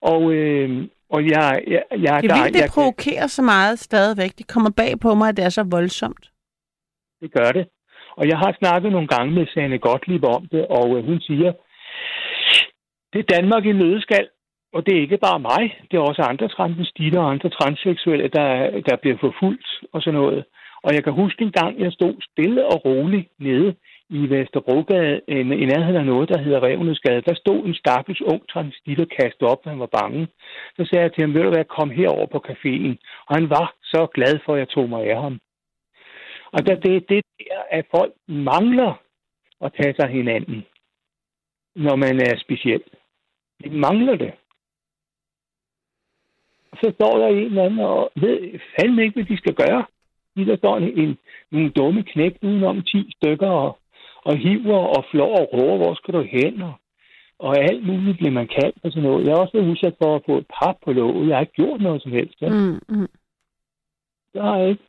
Og, 0.00 0.32
øh, 0.32 0.88
og 1.10 1.20
jeg, 1.28 1.62
jeg, 1.66 1.82
jeg, 1.90 2.22
Det 2.22 2.30
er 2.30 2.42
vildt, 2.42 2.56
jeg, 2.56 2.62
det 2.62 2.74
provokerer 2.74 3.26
så 3.26 3.42
meget 3.42 3.78
stadigvæk. 3.78 4.38
Det 4.38 4.48
kommer 4.48 4.70
bag 4.70 5.00
på 5.00 5.14
mig, 5.14 5.28
at 5.28 5.36
det 5.36 5.44
er 5.44 5.48
så 5.48 5.64
voldsomt. 5.70 6.30
det 7.20 7.32
gør 7.32 7.52
det. 7.52 7.68
Og 8.16 8.28
jeg 8.28 8.38
har 8.38 8.56
snakket 8.58 8.92
nogle 8.92 9.08
gange 9.08 9.34
med 9.34 9.46
Sanne 9.46 9.78
Gottlieb 9.78 10.24
om 10.24 10.46
det, 10.52 10.66
og 10.66 10.96
øh, 10.96 11.04
hun 11.04 11.20
siger, 11.20 11.52
det 13.12 13.18
er 13.18 13.32
Danmark 13.36 13.64
i 13.66 13.72
nødskal, 13.72 14.28
og 14.72 14.86
det 14.86 14.96
er 14.96 15.00
ikke 15.00 15.18
bare 15.18 15.40
mig, 15.40 15.62
det 15.90 15.96
er 15.96 16.00
også 16.00 16.22
andre 16.22 16.48
transvestitter 16.48 17.20
og 17.20 17.30
andre 17.30 17.50
transseksuelle, 17.50 18.28
der, 18.28 18.48
der 18.88 18.96
bliver 18.96 19.16
forfulgt 19.20 19.68
og 19.92 20.02
sådan 20.02 20.20
noget. 20.20 20.44
Og 20.84 20.94
jeg 20.94 21.04
kan 21.04 21.12
huske 21.12 21.44
en 21.44 21.52
gang, 21.52 21.80
jeg 21.80 21.92
stod 21.92 22.14
stille 22.30 22.66
og 22.66 22.84
roligt 22.84 23.28
nede 23.38 23.74
i 24.18 24.30
Vesterbrogade, 24.30 25.20
øh, 25.28 25.36
i 25.36 25.62
i 25.62 25.64
nærheden 25.72 25.96
af 25.96 26.06
noget, 26.06 26.28
der 26.28 26.38
hedder 26.38 26.62
Revnesgade. 26.62 27.22
Der 27.28 27.34
stod 27.34 27.64
en 27.64 27.74
stakkels 27.74 28.22
ung 28.22 28.48
transvestitter 28.48 29.04
kastet 29.04 29.48
op, 29.52 29.64
han 29.64 29.78
var 29.78 29.90
bange. 30.00 30.28
Så 30.76 30.82
sagde 30.84 31.02
jeg 31.02 31.12
til 31.12 31.22
ham, 31.22 31.34
ved 31.34 31.42
du 31.42 31.50
hvad, 31.50 31.64
kom 31.64 31.90
herover 31.90 32.26
på 32.26 32.44
caféen. 32.48 32.94
Og 33.26 33.32
han 33.38 33.50
var 33.50 33.74
så 33.82 34.06
glad 34.14 34.34
for, 34.44 34.52
at 34.54 34.58
jeg 34.58 34.68
tog 34.68 34.88
mig 34.88 35.02
af 35.10 35.22
ham. 35.22 35.40
Og 36.52 36.66
der, 36.66 36.74
det 36.74 36.96
er 36.96 37.00
det 37.00 37.24
der, 37.38 37.58
at 37.70 37.84
folk 37.96 38.12
mangler 38.28 38.92
at 39.60 39.72
tage 39.80 39.94
sig 39.94 40.08
hinanden, 40.08 40.66
når 41.76 41.96
man 41.96 42.20
er 42.20 42.36
speciel. 42.44 42.82
De 43.64 43.70
mangler 43.70 44.16
det. 44.16 44.32
Og 46.72 46.78
så 46.82 46.92
står 46.94 47.18
der 47.18 47.26
en 47.26 47.36
eller 47.36 47.64
anden 47.64 47.78
og 47.78 48.12
ved 48.16 48.60
fandme 48.74 49.02
ikke, 49.02 49.14
hvad 49.14 49.24
de 49.24 49.36
skal 49.36 49.54
gøre. 49.54 49.84
De 50.36 50.46
der 50.46 50.56
står 50.56 50.76
en, 50.76 50.98
en, 50.98 51.18
nogle 51.50 51.70
dumme 51.70 52.02
knæk 52.02 52.34
udenom 52.42 52.82
10 52.82 53.12
stykker 53.16 53.48
og, 53.48 53.78
og 54.24 54.36
hiver 54.36 54.78
og 54.96 55.04
flår 55.10 55.34
og 55.40 55.48
råber, 55.52 55.76
hvor 55.76 55.94
skal 55.94 56.14
du 56.14 56.22
hen? 56.22 56.62
Og, 56.62 56.74
og 57.38 57.58
alt 57.58 57.86
muligt 57.86 58.16
bliver 58.18 58.30
man 58.30 58.48
kaldt 58.48 58.76
og 58.84 58.92
sådan 58.92 59.02
noget. 59.08 59.26
Jeg 59.26 59.32
har 59.34 59.40
også 59.42 59.56
været 59.58 59.70
udsat 59.70 59.94
for 60.02 60.16
at 60.16 60.22
få 60.26 60.38
et 60.38 60.46
pap 60.56 60.76
på 60.84 60.92
låget. 60.92 61.28
Jeg 61.28 61.36
har 61.36 61.40
ikke 61.40 61.60
gjort 61.62 61.80
noget 61.80 62.02
som 62.02 62.12
helst. 62.12 62.42
Ja. 62.42 62.48
Mm, 62.48 62.80
mm. 62.88 63.08
Det 64.32 64.42
har 64.42 64.56
jeg 64.58 64.68
ikke. 64.70 64.82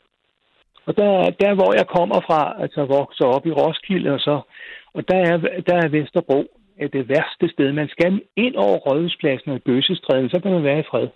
Og 0.85 0.97
der, 0.97 1.29
der, 1.29 1.53
hvor 1.53 1.73
jeg 1.79 1.87
kommer 1.87 2.19
fra, 2.27 2.61
altså 2.61 2.85
vokser 2.85 3.25
op 3.25 3.45
i 3.45 3.51
Roskilde, 3.51 4.09
og 4.13 4.19
så, 4.19 4.41
og 4.93 5.07
der 5.09 5.17
er, 5.17 5.37
der 5.67 5.75
er 5.75 5.87
Vesterbro 5.87 6.45
er 6.77 6.87
det 6.87 7.09
værste 7.09 7.49
sted. 7.49 7.71
Man 7.71 7.87
skal 7.89 8.21
ind 8.35 8.55
over 8.55 8.77
Rådhuspladsen 8.77 9.51
og 9.51 9.61
Bøsestræden, 9.65 10.29
så 10.29 10.39
kan 10.41 10.51
man 10.51 10.63
være 10.63 10.79
i 10.79 10.89
fred. 10.91 11.07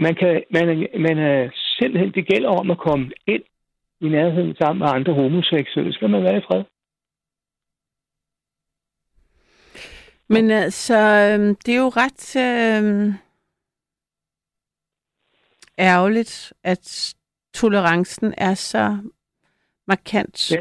Man 0.00 0.14
kan, 0.14 0.42
man, 0.50 0.68
er- 0.68 0.98
man 0.98 1.18
er 1.18 1.50
simpelthen, 1.78 2.12
det 2.12 2.26
gælder 2.26 2.48
om 2.48 2.70
at 2.70 2.78
komme 2.78 3.10
ind 3.26 3.42
i 4.00 4.08
nærheden 4.08 4.54
sammen 4.56 4.78
med 4.78 4.88
andre 4.88 5.12
homoseksuelle, 5.14 5.92
så 5.92 5.98
kan 5.98 6.10
man 6.10 6.22
være 6.22 6.38
i 6.38 6.40
fred. 6.48 6.64
Men 10.28 10.50
altså, 10.50 10.94
øhm, 10.98 11.54
det 11.66 11.74
er 11.74 11.78
jo 11.78 11.88
ret 11.88 12.36
øhm, 12.36 13.12
ærgerligt, 15.78 16.52
at 16.62 17.14
tolerancen 17.54 18.34
er 18.36 18.54
så 18.54 18.98
markant. 19.86 20.52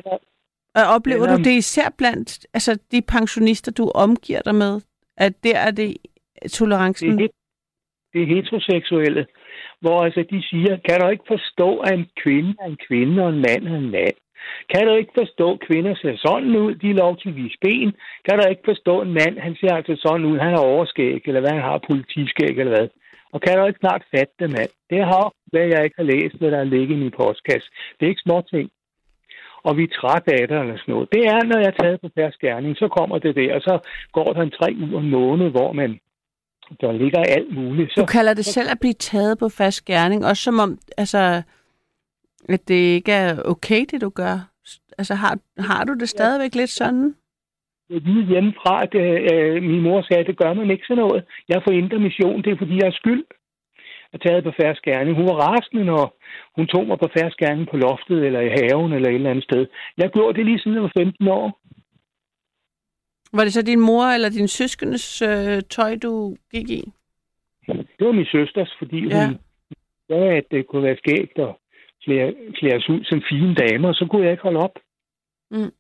Og 0.75 0.83
oplever 0.83 1.27
er- 1.27 1.38
du 1.38 1.43
det 1.43 1.51
især 1.57 1.89
blandt 1.97 2.47
altså, 2.53 2.79
de 2.91 3.01
pensionister, 3.01 3.71
du 3.71 3.91
omgiver 3.95 4.41
dig 4.41 4.55
med, 4.55 4.81
at 5.17 5.43
der 5.43 5.57
er 5.57 5.71
det 5.71 5.97
det, 6.43 6.51
tolerancen? 6.51 7.19
er, 7.19 7.27
det 8.13 8.21
er 8.23 8.27
heteroseksuelle, 8.36 9.27
hvor 9.86 9.99
altså 10.05 10.21
de 10.33 10.39
siger, 10.49 10.73
kan 10.88 10.97
du 11.01 11.07
ikke 11.07 11.27
forstå, 11.36 11.69
at 11.88 11.93
en 11.99 12.07
kvinde 12.23 12.51
er 12.61 12.67
en 12.73 12.79
kvinde, 12.88 13.23
og 13.23 13.29
en 13.29 13.41
mand 13.47 13.63
er 13.67 13.77
en 13.83 13.91
mand? 13.97 14.17
Kan 14.71 14.88
du 14.88 14.93
ikke 14.93 15.13
forstå, 15.21 15.47
at 15.53 15.63
kvinder 15.67 15.95
ser 15.95 16.15
sådan 16.17 16.55
ud, 16.63 16.75
de 16.81 16.89
er 16.89 17.01
lov 17.03 17.17
til 17.17 17.29
at 17.29 17.36
vise 17.36 17.57
ben? 17.65 17.89
Kan 18.25 18.39
du 18.39 18.49
ikke 18.49 18.69
forstå, 18.71 18.93
at 18.99 19.07
en 19.07 19.13
mand, 19.21 19.36
han 19.45 19.55
ser 19.61 19.73
altså 19.79 19.95
sådan 20.05 20.25
ud, 20.25 20.38
han 20.45 20.53
har 20.55 20.63
overskæg, 20.73 21.21
eller 21.25 21.41
hvad 21.41 21.53
han 21.57 21.67
har, 21.69 21.88
politiskæg, 21.89 22.53
eller 22.59 22.73
hvad? 22.75 22.88
Og 23.33 23.41
kan 23.41 23.57
du 23.57 23.65
ikke 23.65 23.83
snart 23.83 24.03
fatte 24.11 24.33
det, 24.39 24.49
mand? 24.57 24.71
Det 24.89 25.01
har 25.11 25.25
hvad 25.51 25.67
jeg 25.73 25.83
ikke 25.83 25.99
har 26.01 26.09
læst, 26.13 26.36
hvad 26.39 26.51
der 26.51 26.59
er 26.59 26.73
ligget 26.75 26.95
i 26.95 27.03
min 27.03 27.17
postkasse. 27.21 27.69
Det 27.95 28.03
er 28.05 28.13
ikke 28.13 28.27
små 28.27 28.38
ting. 28.53 28.67
Og 29.67 29.77
vi 29.77 29.83
er 29.83 29.95
trætte 29.99 30.31
af 30.39 30.47
det, 30.47 30.57
eller 30.59 30.77
sådan 30.77 30.93
noget. 30.93 31.13
Det 31.15 31.23
er, 31.33 31.39
når 31.43 31.59
jeg 31.59 31.71
er 31.73 31.81
taget 31.81 32.01
på 32.01 32.09
færds 32.15 32.38
gerning, 32.38 32.77
så 32.77 32.88
kommer 32.88 33.17
det 33.17 33.36
der, 33.36 33.55
og 33.55 33.61
så 33.61 33.75
går 34.11 34.29
der 34.33 34.41
en 34.41 34.57
tre 34.59 34.69
uger, 34.83 34.99
en 35.01 35.09
måned, 35.09 35.49
hvor 35.49 35.71
man 35.71 35.99
der 36.82 36.91
ligger 36.91 37.20
alt 37.20 37.55
muligt. 37.55 37.91
Så, 37.91 38.01
Du 38.01 38.05
kalder 38.05 38.34
det 38.34 38.45
selv 38.45 38.70
at 38.72 38.80
blive 38.80 38.93
taget 38.93 39.39
på 39.39 39.49
fast 39.49 39.86
gerning, 39.86 40.26
også 40.26 40.43
som 40.43 40.59
om, 40.59 40.78
altså, 40.97 41.41
at 42.49 42.68
det 42.68 42.82
ikke 42.97 43.11
er 43.11 43.41
okay, 43.45 43.86
det 43.91 44.01
du 44.01 44.09
gør. 44.09 44.38
Altså, 44.97 45.16
har, 45.16 45.38
har 45.59 45.84
du 45.84 45.93
det 45.93 46.09
stadigvæk 46.09 46.55
lidt 46.55 46.70
sådan? 46.70 47.16
Ved 47.89 48.28
hjemmefra, 48.28 48.84
at 48.84 48.95
øh, 48.95 49.63
min 49.63 49.82
mor 49.82 50.01
sagde, 50.01 50.22
at 50.22 50.28
det 50.28 50.38
gør 50.38 50.53
man 50.53 50.72
ikke 50.72 50.86
sådan 50.88 51.03
noget. 51.03 51.24
Jeg 51.49 51.61
får 51.63 51.72
indre 51.72 51.99
mission, 51.99 52.41
det 52.43 52.51
er 52.51 52.57
fordi, 52.57 52.76
jeg 52.76 52.88
er 52.88 52.99
skyld 53.01 53.24
at 54.16 54.22
taget 54.26 54.43
på 54.43 54.53
færds 54.61 54.80
gerning. 54.88 55.18
Hun 55.20 55.28
var 55.32 55.38
rasende, 55.47 55.84
når 55.91 56.03
hun 56.57 56.68
tog 56.68 56.84
mig 56.88 56.97
på 56.99 57.09
færds 57.18 57.36
gerning 57.41 57.66
på 57.70 57.78
loftet, 57.78 58.20
eller 58.28 58.41
i 58.47 58.51
haven, 58.57 58.93
eller 58.93 59.09
et 59.09 59.16
eller 59.16 59.34
andet 59.34 59.47
sted. 59.49 59.63
Jeg 59.97 60.09
gjorde 60.16 60.38
det 60.38 60.45
lige 60.45 60.59
siden 60.59 60.76
jeg 60.76 60.84
var 60.84 60.91
15 60.97 61.28
år. 61.28 61.45
Var 63.36 63.43
det 63.43 63.53
så 63.53 63.61
din 63.61 63.79
mor 63.79 64.05
eller 64.05 64.29
din 64.29 64.47
søskendes 64.47 65.21
øh, 65.21 65.61
tøj, 65.69 65.95
du 65.95 66.36
gik 66.51 66.69
i? 66.69 66.81
Det 67.67 68.07
var 68.07 68.11
min 68.11 68.25
søsters, 68.31 68.75
fordi 68.79 69.07
Ja. 69.07 69.27
hun 69.27 69.38
sagde, 70.07 70.31
at 70.39 70.45
det 70.51 70.67
kunne 70.67 70.83
være 70.83 70.97
skægt 70.97 71.39
at 71.39 71.55
klæde, 72.03 72.36
klæde 72.53 72.75
os 72.75 72.89
ud 72.89 73.03
som 73.03 73.21
fine 73.29 73.55
damer, 73.55 73.88
og 73.88 73.95
så 73.95 74.07
kunne 74.11 74.23
jeg 74.23 74.31
ikke 74.31 74.43
holde 74.43 74.59
op. 74.59 74.75
Mm. 75.51 75.71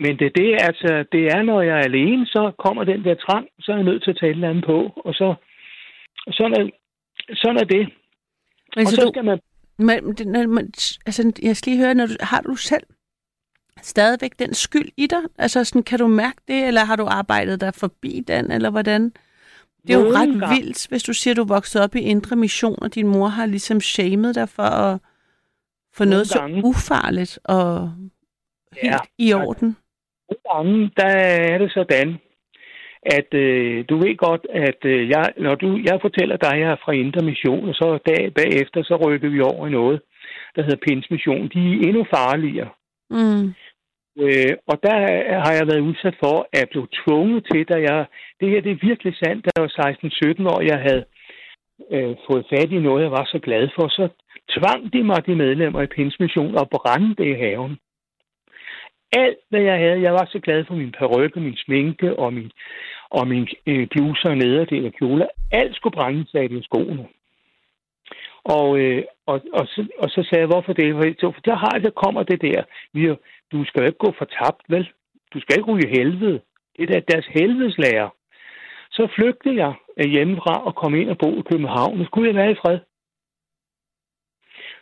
Men 0.00 0.18
det, 0.18 0.36
det, 0.38 0.48
er 0.54 0.66
altså, 0.70 1.04
det 1.12 1.26
er, 1.26 1.42
når 1.42 1.62
jeg 1.62 1.76
er 1.78 1.84
alene, 1.84 2.26
så 2.26 2.52
kommer 2.58 2.84
den 2.84 3.04
der 3.04 3.14
trang, 3.14 3.48
så 3.60 3.72
er 3.72 3.76
jeg 3.76 3.84
nødt 3.84 4.02
til 4.02 4.10
at 4.10 4.16
tage 4.20 4.30
et 4.30 4.34
eller 4.34 4.50
andet 4.50 4.64
på, 4.64 4.78
og 5.04 5.14
så 5.14 5.34
sådan 6.30 6.52
er, 6.60 6.70
sådan 7.34 7.56
er 7.56 7.64
det. 7.64 7.88
Men 8.76 8.86
og 8.86 8.90
så 8.90 8.96
så 8.96 9.02
du, 9.02 9.08
skal 9.08 9.24
man 9.24 9.38
men, 9.78 10.14
man, 10.54 10.66
altså, 11.06 11.32
jeg 11.42 11.56
skal 11.56 11.72
lige 11.72 11.84
høre, 11.84 11.94
når 11.94 12.06
du, 12.06 12.14
har 12.20 12.40
du 12.40 12.54
selv 12.54 12.86
stadigvæk 13.82 14.38
den 14.38 14.54
skyld 14.54 14.88
i 14.96 15.06
dig? 15.06 15.20
Altså, 15.38 15.64
sådan, 15.64 15.82
kan 15.82 15.98
du 15.98 16.06
mærke 16.06 16.40
det, 16.48 16.66
eller 16.66 16.84
har 16.84 16.96
du 16.96 17.06
arbejdet 17.06 17.60
dig 17.60 17.74
forbi 17.74 18.24
den, 18.28 18.50
eller 18.50 18.70
hvordan? 18.70 19.12
Det 19.86 19.94
er 19.94 19.98
jo 20.00 20.06
ret 20.06 20.34
vildt, 20.58 20.88
hvis 20.88 21.02
du 21.02 21.12
siger, 21.12 21.32
at 21.34 21.36
du 21.36 21.44
voksede 21.44 21.84
op 21.84 21.94
i 21.94 22.00
indre 22.00 22.36
mission, 22.36 22.78
og 22.82 22.94
din 22.94 23.06
mor 23.06 23.28
har 23.28 23.46
ligesom 23.46 23.80
shamed 23.80 24.34
dig 24.34 24.48
for, 24.48 24.62
at, 24.62 24.98
for 25.96 26.04
Nogle 26.04 26.10
noget 26.10 26.32
gange. 26.34 26.62
så 26.62 26.66
ufarligt 26.68 27.38
og 27.44 27.92
helt 28.82 28.92
Ja, 28.92 28.98
i 29.18 29.32
orden. 29.32 29.76
Nogle 30.28 30.42
gange, 30.52 30.90
der 30.96 31.06
er 31.52 31.58
det 31.58 31.72
sådan, 31.72 32.18
at 33.02 33.34
øh, 33.34 33.84
du 33.88 33.96
ved 33.98 34.16
godt, 34.16 34.46
at 34.50 34.80
øh, 34.84 35.08
jeg, 35.08 35.32
når 35.38 35.54
du, 35.54 35.78
jeg 35.84 35.98
fortæller 36.00 36.36
dig, 36.36 36.52
at 36.52 36.60
jeg 36.60 36.70
er 36.70 36.76
fra 36.84 36.92
Indre 36.92 37.22
Mission, 37.24 37.68
og 37.68 37.74
så 37.74 37.98
dag 38.06 38.34
bagefter, 38.34 38.82
så 38.82 38.94
rykker 39.06 39.28
vi 39.28 39.40
over 39.40 39.66
i 39.66 39.70
noget, 39.70 40.00
der 40.56 40.62
hedder 40.62 40.84
Pins 40.88 41.06
Mission. 41.10 41.48
De 41.54 41.58
er 41.58 41.80
endnu 41.88 42.06
farligere. 42.14 42.68
Mm. 43.10 43.54
Øh, 44.24 44.52
og 44.70 44.76
der 44.82 44.94
har 45.44 45.52
jeg 45.58 45.66
været 45.66 45.86
udsat 45.90 46.16
for 46.24 46.48
at 46.52 46.68
blive 46.70 46.88
tvunget 47.00 47.46
til, 47.50 47.64
da 47.68 47.76
jeg... 47.88 48.06
Det 48.40 48.50
her 48.50 48.60
det 48.60 48.72
er 48.72 48.86
virkelig 48.88 49.16
sandt, 49.16 49.44
da 49.44 49.50
jeg 49.56 49.62
var 49.62 49.92
16-17 50.48 50.54
år, 50.54 50.60
jeg 50.72 50.78
havde 50.86 51.04
øh, 51.90 52.16
fået 52.30 52.46
fat 52.50 52.70
i 52.72 52.78
noget, 52.78 53.02
jeg 53.02 53.10
var 53.10 53.24
så 53.24 53.38
glad 53.38 53.68
for, 53.74 53.88
så 53.88 54.08
tvang 54.56 54.92
de 54.92 55.02
mig, 55.04 55.26
de 55.26 55.34
medlemmer 55.34 55.82
i 55.82 55.86
Pins 55.86 56.20
Mission, 56.20 56.58
at 56.58 56.68
brænde 56.70 57.14
det 57.14 57.26
i 57.26 57.40
haven. 57.44 57.78
Alt, 59.12 59.38
hvad 59.50 59.60
jeg 59.60 59.78
havde, 59.78 60.02
jeg 60.02 60.12
var 60.12 60.28
så 60.32 60.38
glad 60.38 60.64
for 60.64 60.74
min 60.74 60.92
perukke, 60.98 61.40
min 61.40 61.56
sminke 61.56 62.18
og 62.18 62.32
min, 62.34 62.50
og 63.10 63.28
min 63.28 63.48
øh, 63.66 63.86
bluser 63.86 64.28
og 64.30 64.36
nederdel 64.36 64.86
af 64.86 64.92
kjoler. 64.92 65.26
Alt 65.52 65.76
skulle 65.76 65.94
brændes 65.96 66.34
af 66.34 66.48
i 66.50 66.62
skoene. 66.62 67.06
Og, 68.44 68.78
øh, 68.78 69.02
og, 69.26 69.40
og, 69.52 69.66
så, 69.66 69.86
og 69.98 70.08
så 70.10 70.22
sagde 70.22 70.40
jeg, 70.40 70.46
hvorfor 70.46 70.72
det? 70.72 70.94
For 71.20 71.34
der, 71.44 71.54
har, 71.54 71.78
der 71.78 71.90
kommer 71.90 72.22
det 72.22 72.42
der. 72.42 72.62
Vi, 72.92 73.06
er- 73.06 73.16
du 73.52 73.64
skal 73.64 73.80
jo 73.80 73.86
ikke 73.86 74.04
gå 74.06 74.12
fortabt, 74.18 74.62
vel? 74.68 74.88
Du 75.32 75.40
skal 75.40 75.58
ikke 75.58 75.72
ryge 75.72 75.88
i 75.88 75.96
helvede. 75.98 76.40
Det 76.78 76.90
er 76.96 77.00
deres 77.00 77.26
helvedeslærer. 77.26 78.08
Så 78.90 79.08
flygtede 79.16 79.56
jeg 79.56 79.74
hjemmefra 80.08 80.54
og 80.66 80.74
kom 80.74 80.94
ind 80.94 81.10
og 81.10 81.18
bo 81.18 81.30
i 81.38 81.42
København. 81.50 81.98
Nu 81.98 82.04
skulle 82.04 82.28
jeg 82.28 82.36
være 82.36 82.52
i 82.52 82.60
fred. 82.62 82.78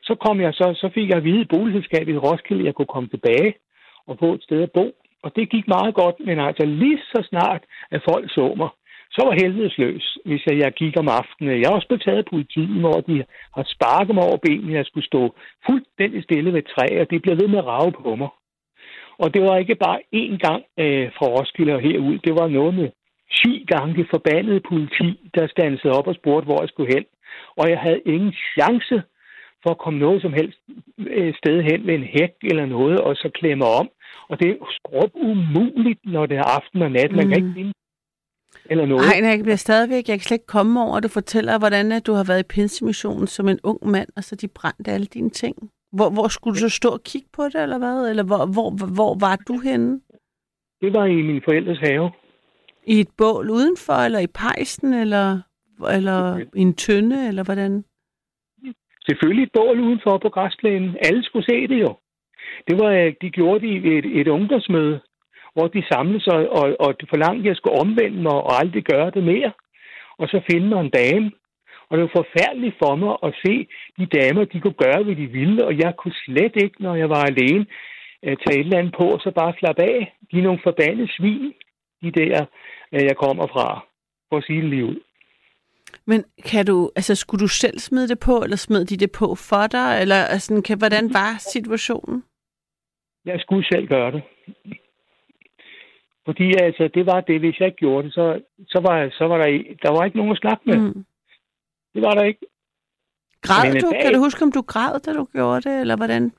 Så 0.03 0.15
kom 0.15 0.41
jeg 0.41 0.55
så, 0.55 0.67
så 0.75 0.91
fik 0.95 1.09
jeg 1.09 1.17
at 1.17 1.25
vide 1.25 1.41
i 1.41 1.53
boligselskabet 1.55 2.15
i 2.15 2.23
Roskilde, 2.27 2.63
at 2.63 2.67
jeg 2.67 2.75
kunne 2.75 2.95
komme 2.95 3.09
tilbage 3.09 3.55
og 4.07 4.19
få 4.19 4.35
et 4.35 4.43
sted 4.43 4.63
at 4.63 4.73
bo. 4.73 4.87
Og 5.23 5.37
det 5.37 5.51
gik 5.51 5.69
meget 5.69 5.95
godt, 5.95 6.17
men 6.21 6.41
altså 6.41 6.67
lige 6.67 6.99
så 6.99 7.27
snart, 7.31 7.63
at 7.91 8.03
folk 8.11 8.31
så 8.31 8.55
mig, 8.57 8.69
så 9.11 9.21
var 9.27 9.41
helvedesløs, 9.43 10.19
hvis 10.25 10.47
jeg, 10.47 10.59
jeg 10.59 10.73
gik 10.73 10.95
om 10.99 11.09
aftenen. 11.09 11.61
Jeg 11.61 11.69
er 11.69 11.75
også 11.75 11.89
blevet 11.89 12.03
taget 12.03 12.19
af 12.19 12.31
politiet, 12.33 12.81
hvor 12.81 13.01
de 13.09 13.25
har 13.57 13.65
sparket 13.75 14.15
mig 14.15 14.25
over 14.25 14.39
benene, 14.47 14.79
jeg 14.79 14.87
skulle 14.87 15.07
stå 15.07 15.35
fuldstændig 15.67 16.23
stille 16.23 16.53
ved 16.53 16.63
træ, 16.63 17.01
og 17.01 17.11
det 17.11 17.23
blev 17.23 17.35
ved 17.41 17.49
med 17.49 17.59
at 17.59 17.67
rave 17.67 17.93
på 17.93 18.15
mig. 18.15 18.29
Og 19.19 19.35
det 19.35 19.43
var 19.43 19.57
ikke 19.57 19.75
bare 19.75 19.99
én 20.23 20.37
gang 20.47 20.63
øh, 20.79 21.07
fra 21.17 21.27
Roskilde 21.27 21.75
og 21.75 21.81
herud, 21.81 22.19
det 22.19 22.35
var 22.35 22.49
noget 22.49 22.75
med 22.75 22.89
10 23.45 23.65
gange 23.73 23.97
det 23.99 24.07
forbandede 24.11 24.61
politi, 24.69 25.09
der 25.35 25.47
standsede 25.47 25.93
op 25.99 26.07
og 26.07 26.15
spurgte, 26.15 26.47
hvor 26.47 26.61
jeg 26.63 26.69
skulle 26.69 26.95
hen. 26.95 27.05
Og 27.57 27.71
jeg 27.71 27.79
havde 27.79 28.01
ingen 28.07 28.33
chance 28.55 29.03
for 29.63 29.71
at 29.71 29.79
komme 29.79 29.99
noget 29.99 30.23
som 30.23 30.33
helst 30.33 30.59
øh, 30.99 31.35
sted 31.41 31.63
hen 31.63 31.87
ved 31.87 31.95
en 31.95 32.09
hæk 32.15 32.35
eller 32.43 32.67
noget, 32.67 33.01
og 33.01 33.17
så 33.17 33.31
klemme 33.35 33.65
om. 33.65 33.89
Og 34.29 34.41
det 34.41 34.49
er 34.51 34.57
skrub 34.79 35.13
umuligt, 35.15 36.01
når 36.05 36.27
det 36.27 36.37
er 36.37 36.49
aften 36.59 36.83
og 36.83 36.91
nat. 36.91 37.13
Man 37.13 37.25
mm. 37.25 37.31
kan 37.31 37.39
ikke 37.43 37.55
finde 37.57 37.73
eller 38.71 38.87
noget. 38.87 39.07
Nej, 39.07 39.31
jeg 39.31 39.43
bliver 39.43 39.57
stadigvæk, 39.57 40.09
jeg 40.09 40.19
kan 40.19 40.21
slet 40.21 40.35
ikke 40.35 40.47
komme 40.47 40.83
over, 40.83 40.97
at 40.97 41.03
du 41.03 41.09
fortæller, 41.09 41.59
hvordan 41.59 42.03
du 42.03 42.13
har 42.13 42.25
været 42.25 42.41
i 42.41 42.53
pinsemissionen 42.55 43.27
som 43.27 43.49
en 43.49 43.59
ung 43.63 43.87
mand, 43.87 44.09
og 44.17 44.25
så 44.25 44.37
de 44.37 44.49
brændte 44.49 44.91
alle 44.91 45.07
dine 45.07 45.31
ting. 45.31 45.57
Hvor, 45.97 46.11
hvor 46.11 46.29
skulle 46.29 46.55
du 46.55 46.61
så 46.61 46.69
stå 46.69 46.89
og 46.89 47.03
kigge 47.05 47.29
på 47.37 47.43
det, 47.45 47.63
eller 47.63 47.79
hvad? 47.79 48.11
Eller 48.11 48.25
hvor, 48.31 48.45
hvor, 48.55 48.69
hvor 48.99 49.13
var 49.27 49.37
du 49.49 49.55
henne? 49.69 50.01
Det 50.81 50.95
var 50.95 51.05
i 51.07 51.23
min 51.23 51.43
forældres 51.45 51.79
have. 51.79 52.11
I 52.87 53.01
et 53.01 53.09
bål 53.19 53.51
udenfor, 53.51 53.99
eller 54.07 54.19
i 54.19 54.27
pejsen, 54.27 54.95
eller, 54.95 55.41
eller 55.97 56.39
i 56.39 56.61
en 56.61 56.75
tønde, 56.75 57.29
eller 57.29 57.45
hvordan? 57.45 57.85
Selvfølgelig 59.09 59.43
et 59.45 59.53
bål 59.55 59.81
udenfor 59.81 60.19
på 60.19 60.29
græsplænen. 60.29 60.97
Alle 61.07 61.25
skulle 61.25 61.47
se 61.47 61.69
det 61.69 61.81
jo. 61.81 61.97
Det 62.69 62.79
var, 62.79 62.91
de 63.23 63.31
gjorde 63.31 63.61
det 63.61 63.73
i 63.73 63.99
et, 63.99 64.21
et 64.21 64.29
ungdomsmøde, 64.29 65.01
hvor 65.55 65.67
de 65.69 65.85
samlede 65.93 66.25
sig, 66.25 66.49
og, 66.59 66.77
og 66.81 67.01
det 67.01 67.09
forlangte, 67.09 67.41
at 67.41 67.47
jeg 67.47 67.57
skulle 67.57 67.81
omvende 67.81 68.23
mig 68.23 68.33
og 68.33 68.53
aldrig 68.61 68.85
gøre 68.85 69.11
det 69.11 69.25
mere. 69.25 69.53
Og 70.19 70.29
så 70.29 70.41
finde 70.51 70.69
mig 70.69 70.81
en 70.81 70.91
dame. 70.91 71.31
Og 71.89 71.93
det 71.97 72.03
var 72.03 72.21
forfærdeligt 72.21 72.77
for 72.83 72.93
mig 72.97 73.13
at 73.23 73.33
se 73.45 73.55
de 73.99 74.07
damer, 74.19 74.45
de 74.45 74.61
kunne 74.61 74.83
gøre, 74.85 75.03
hvad 75.05 75.17
de 75.17 75.27
ville, 75.27 75.67
og 75.67 75.79
jeg 75.79 75.93
kunne 75.97 76.19
slet 76.25 76.55
ikke, 76.65 76.83
når 76.83 76.95
jeg 76.95 77.09
var 77.09 77.25
alene, 77.25 77.67
øh, 78.25 78.37
tage 78.43 78.59
et 78.61 78.65
eller 78.67 78.79
andet 78.79 78.95
på, 78.99 79.07
og 79.15 79.21
så 79.21 79.31
bare 79.31 79.55
slappe 79.59 79.83
af. 79.83 80.17
De 80.31 80.39
er 80.39 80.43
nogle 80.43 80.65
forbandede 80.65 81.13
svin, 81.17 81.53
de 82.03 82.11
der, 82.21 82.47
øh, 82.93 83.03
jeg 83.11 83.17
kommer 83.17 83.47
fra, 83.47 83.87
for 84.29 84.37
at 84.37 84.45
sige 84.45 84.61
det 84.61 84.71
lige 84.71 84.85
ud. 84.85 85.01
Men 86.07 86.25
kan 86.51 86.67
du, 86.67 86.91
altså 86.97 87.15
skulle 87.15 87.41
du 87.41 87.49
selv 87.49 87.79
smide 87.79 88.09
det 88.09 88.19
på, 88.19 88.35
eller 88.45 88.57
smed 88.57 88.85
de 88.85 88.97
det 88.97 89.13
på 89.13 89.35
for 89.35 89.67
dig, 89.67 90.01
eller 90.01 90.17
altså, 90.17 90.63
kan, 90.67 90.79
hvordan 90.79 91.05
var 91.15 91.33
situationen? 91.39 92.25
Jeg 93.25 93.41
skulle 93.41 93.67
selv 93.73 93.87
gøre 93.89 94.13
det. 94.13 94.23
Fordi 96.25 96.53
altså, 96.63 96.91
det 96.95 97.07
var 97.07 97.21
det, 97.21 97.41
hvis 97.41 97.61
jeg 97.61 97.67
ikke 97.67 97.77
gjorde 97.77 98.05
det, 98.07 98.15
så, 98.15 98.41
så, 98.69 98.81
var, 98.81 99.11
så 99.19 99.25
var 99.25 99.37
der, 99.39 99.47
der 99.83 99.91
var 99.91 100.05
ikke 100.05 100.17
nogen 100.17 100.33
at 100.33 100.39
snakke 100.39 100.63
med. 100.67 100.79
Mm. 100.79 101.05
Det 101.95 102.03
var 102.03 102.15
der 102.15 102.25
ikke. 102.25 102.47
Græd 103.43 103.73
Men 103.73 103.83
du? 103.83 103.91
Dag, 103.91 104.03
kan 104.03 104.15
du 104.15 104.19
huske, 104.19 104.43
om 104.43 104.53
du 104.53 104.63
græd, 104.63 105.01
da 105.01 105.13
du 105.13 105.25
gjorde 105.25 105.61
det, 105.69 105.81
eller 105.81 105.97
hvordan? 105.97 106.33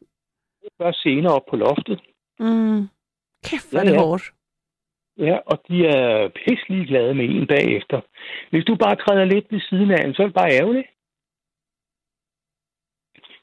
Først 0.81 1.01
senere 1.01 1.33
op 1.33 1.45
på 1.49 1.55
loftet. 1.55 2.01
Mm. 2.39 2.81
Kæft, 3.47 3.71
hvor 3.71 3.79
ja, 3.79 3.85
det 3.85 3.93
ja. 3.93 3.99
hårdt. 3.99 4.23
Ja, 5.17 5.37
og 5.45 5.57
de 5.67 5.77
er 5.85 6.29
pisselig 6.39 6.87
glade 6.87 7.13
med 7.13 7.25
en 7.29 7.47
bagefter. 7.47 8.01
Hvis 8.49 8.65
du 8.65 8.75
bare 8.75 8.95
træder 8.95 9.25
lidt 9.25 9.47
ved 9.51 9.61
siden 9.69 9.91
af 9.91 9.99
en, 10.05 10.13
så 10.13 10.21
er 10.21 10.27
det 10.27 10.41
bare 10.41 10.57
ærgerligt. 10.59 10.87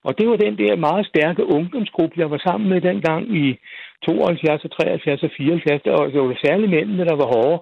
Og 0.04 0.18
det 0.18 0.28
var 0.28 0.36
den 0.36 0.58
der 0.58 0.76
meget 0.76 1.06
stærke 1.06 1.46
ungdomsgruppe, 1.46 2.20
jeg 2.20 2.30
var 2.30 2.38
sammen 2.38 2.70
med 2.70 2.80
dengang 2.80 3.36
i 3.36 3.58
72 4.06 4.64
og 4.64 4.70
73 4.70 5.22
og 5.22 5.30
74. 5.36 5.82
Og 5.86 6.12
det 6.12 6.20
var 6.20 6.38
særligt 6.46 6.70
mændene, 6.70 7.04
der 7.04 7.16
var 7.22 7.28
hårde. 7.34 7.58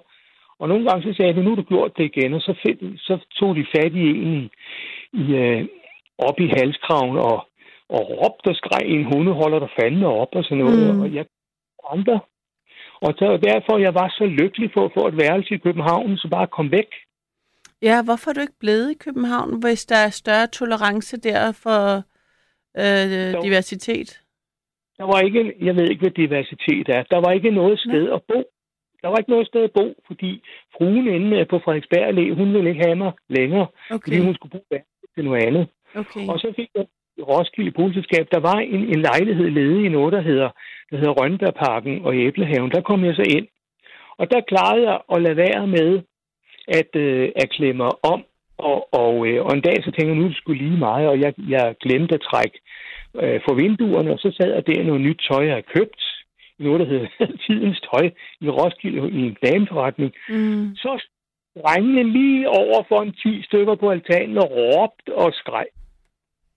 Og 0.61 0.65
nogle 0.69 0.85
gange 0.87 1.03
så 1.03 1.11
sagde 1.17 1.33
de, 1.33 1.43
nu 1.43 1.49
har 1.49 1.61
du 1.61 1.71
gjort 1.73 1.97
det 1.97 2.05
igen. 2.11 2.33
Og 2.33 2.41
så, 2.41 2.53
find, 2.63 2.97
så 2.97 3.13
tog 3.39 3.55
de 3.55 3.65
fat 3.75 3.93
i 3.93 4.07
en 4.27 4.33
i, 4.33 5.21
i, 5.21 5.25
uh, 5.41 5.61
op 6.27 6.39
i 6.39 6.47
halskraven 6.57 7.17
og, 7.17 7.37
og 7.95 8.01
råbte 8.09 8.47
og 8.53 8.55
skreg, 8.55 8.83
en 8.85 9.05
hundeholder 9.11 9.59
der 9.59 9.71
fandme 9.79 10.07
op 10.07 10.31
og 10.39 10.43
sådan 10.43 10.57
noget. 10.63 10.95
Mm. 10.95 11.01
Og 11.01 11.13
jeg 11.13 11.25
andre. 11.95 12.19
Og 13.05 13.13
så 13.19 13.27
derfor 13.49 13.77
jeg 13.77 13.93
var 13.93 14.09
så 14.17 14.25
lykkelig 14.25 14.69
for 14.73 14.85
at 14.85 14.91
få 14.97 15.07
et 15.07 15.17
værelse 15.17 15.53
i 15.55 15.63
København, 15.65 16.17
så 16.17 16.27
bare 16.31 16.47
kom 16.47 16.71
væk. 16.71 16.89
Ja, 17.81 18.03
hvorfor 18.03 18.29
er 18.29 18.33
du 18.33 18.41
ikke 18.41 18.59
blevet 18.59 18.91
i 18.91 18.97
København, 19.05 19.59
hvis 19.63 19.85
der 19.85 19.95
er 19.95 20.09
større 20.09 20.47
tolerance 20.47 21.17
der 21.17 21.51
for 21.63 21.79
øh, 22.77 23.05
der, 23.11 23.41
diversitet? 23.41 24.09
Der 24.97 25.03
var 25.03 25.19
ikke, 25.19 25.53
jeg 25.61 25.75
ved 25.75 25.89
ikke, 25.89 26.01
hvad 26.01 26.11
diversitet 26.11 26.89
er. 26.89 27.03
Der 27.03 27.19
var 27.25 27.31
ikke 27.31 27.51
noget 27.51 27.79
sted 27.79 28.03
Nej. 28.03 28.15
at 28.15 28.21
bo. 28.27 28.43
Der 29.01 29.07
var 29.07 29.17
ikke 29.17 29.29
noget 29.29 29.47
sted 29.47 29.63
at 29.63 29.71
bo, 29.71 29.85
fordi 30.07 30.41
fruen 30.75 31.07
inde 31.07 31.45
på 31.45 31.59
Frederiksberg 31.59 32.07
Allé, 32.09 32.33
hun 32.39 32.53
ville 32.53 32.69
ikke 32.69 32.85
have 32.85 32.95
mig 32.95 33.11
længere, 33.29 33.67
okay. 33.89 34.03
fordi 34.03 34.19
hun 34.25 34.35
skulle 34.35 34.51
bruge 34.51 34.81
til 35.15 35.25
noget 35.25 35.43
andet. 35.47 35.67
Okay. 35.95 36.27
Og 36.27 36.39
så 36.39 36.53
fik 36.55 36.69
jeg 36.75 36.85
i 37.17 37.21
Roskilde 37.21 37.71
Boligselskab, 37.71 38.27
der 38.31 38.39
var 38.39 38.59
en, 38.59 38.83
en 38.93 39.01
lejlighed 39.01 39.49
ledig 39.49 39.85
i 39.85 39.89
noget, 39.89 40.13
der 40.13 40.21
hedder, 40.21 40.49
der 40.91 40.97
hedder 40.97 41.17
Rønbergparken 41.19 42.05
og 42.05 42.15
Æblehaven. 42.15 42.71
Der 42.71 42.81
kom 42.81 43.05
jeg 43.05 43.15
så 43.15 43.25
ind. 43.37 43.47
Og 44.17 44.31
der 44.31 44.41
klarede 44.41 44.89
jeg 44.89 44.99
at 45.13 45.21
lade 45.21 45.37
være 45.37 45.67
med 45.67 46.01
at, 46.67 46.95
øh, 46.95 47.31
at 47.35 47.49
klemme 47.49 47.83
om 48.05 48.23
og, 48.57 48.79
og, 49.03 49.27
øh, 49.27 49.45
og 49.45 49.53
en 49.53 49.61
dag 49.61 49.77
så 49.83 49.91
tænkte 49.91 50.11
jeg, 50.11 50.15
nu 50.15 50.27
det 50.27 50.37
skulle 50.37 50.63
lige 50.63 50.77
meget, 50.77 51.07
og 51.07 51.19
jeg, 51.19 51.33
jeg 51.49 51.75
glemte 51.83 52.15
at 52.15 52.21
trække 52.21 52.57
øh, 53.21 53.39
for 53.45 53.53
vinduerne, 53.53 54.11
og 54.11 54.19
så 54.19 54.29
sad 54.37 54.53
jeg 54.53 54.67
der 54.67 54.83
noget 54.83 55.01
nyt 55.01 55.21
tøj, 55.29 55.43
jeg 55.45 55.53
havde 55.53 55.71
købt, 55.75 56.03
noget, 56.63 56.79
der 56.79 56.85
hedder 56.85 57.07
Tidens 57.45 57.81
Tøj, 57.81 58.05
i 58.41 58.49
Roskilde 58.49 59.11
i 59.11 59.21
en 59.27 59.37
dameforretning. 59.45 60.11
Mm. 60.29 60.75
Så 60.75 61.03
drengene 61.61 62.03
lige 62.03 62.49
over 62.49 62.83
for 62.89 63.01
en 63.01 63.13
10 63.13 63.43
stykker 63.43 63.75
på 63.75 63.89
altanen 63.89 64.37
og 64.37 64.51
råbte 64.51 65.15
og 65.15 65.33
skreg. 65.33 65.65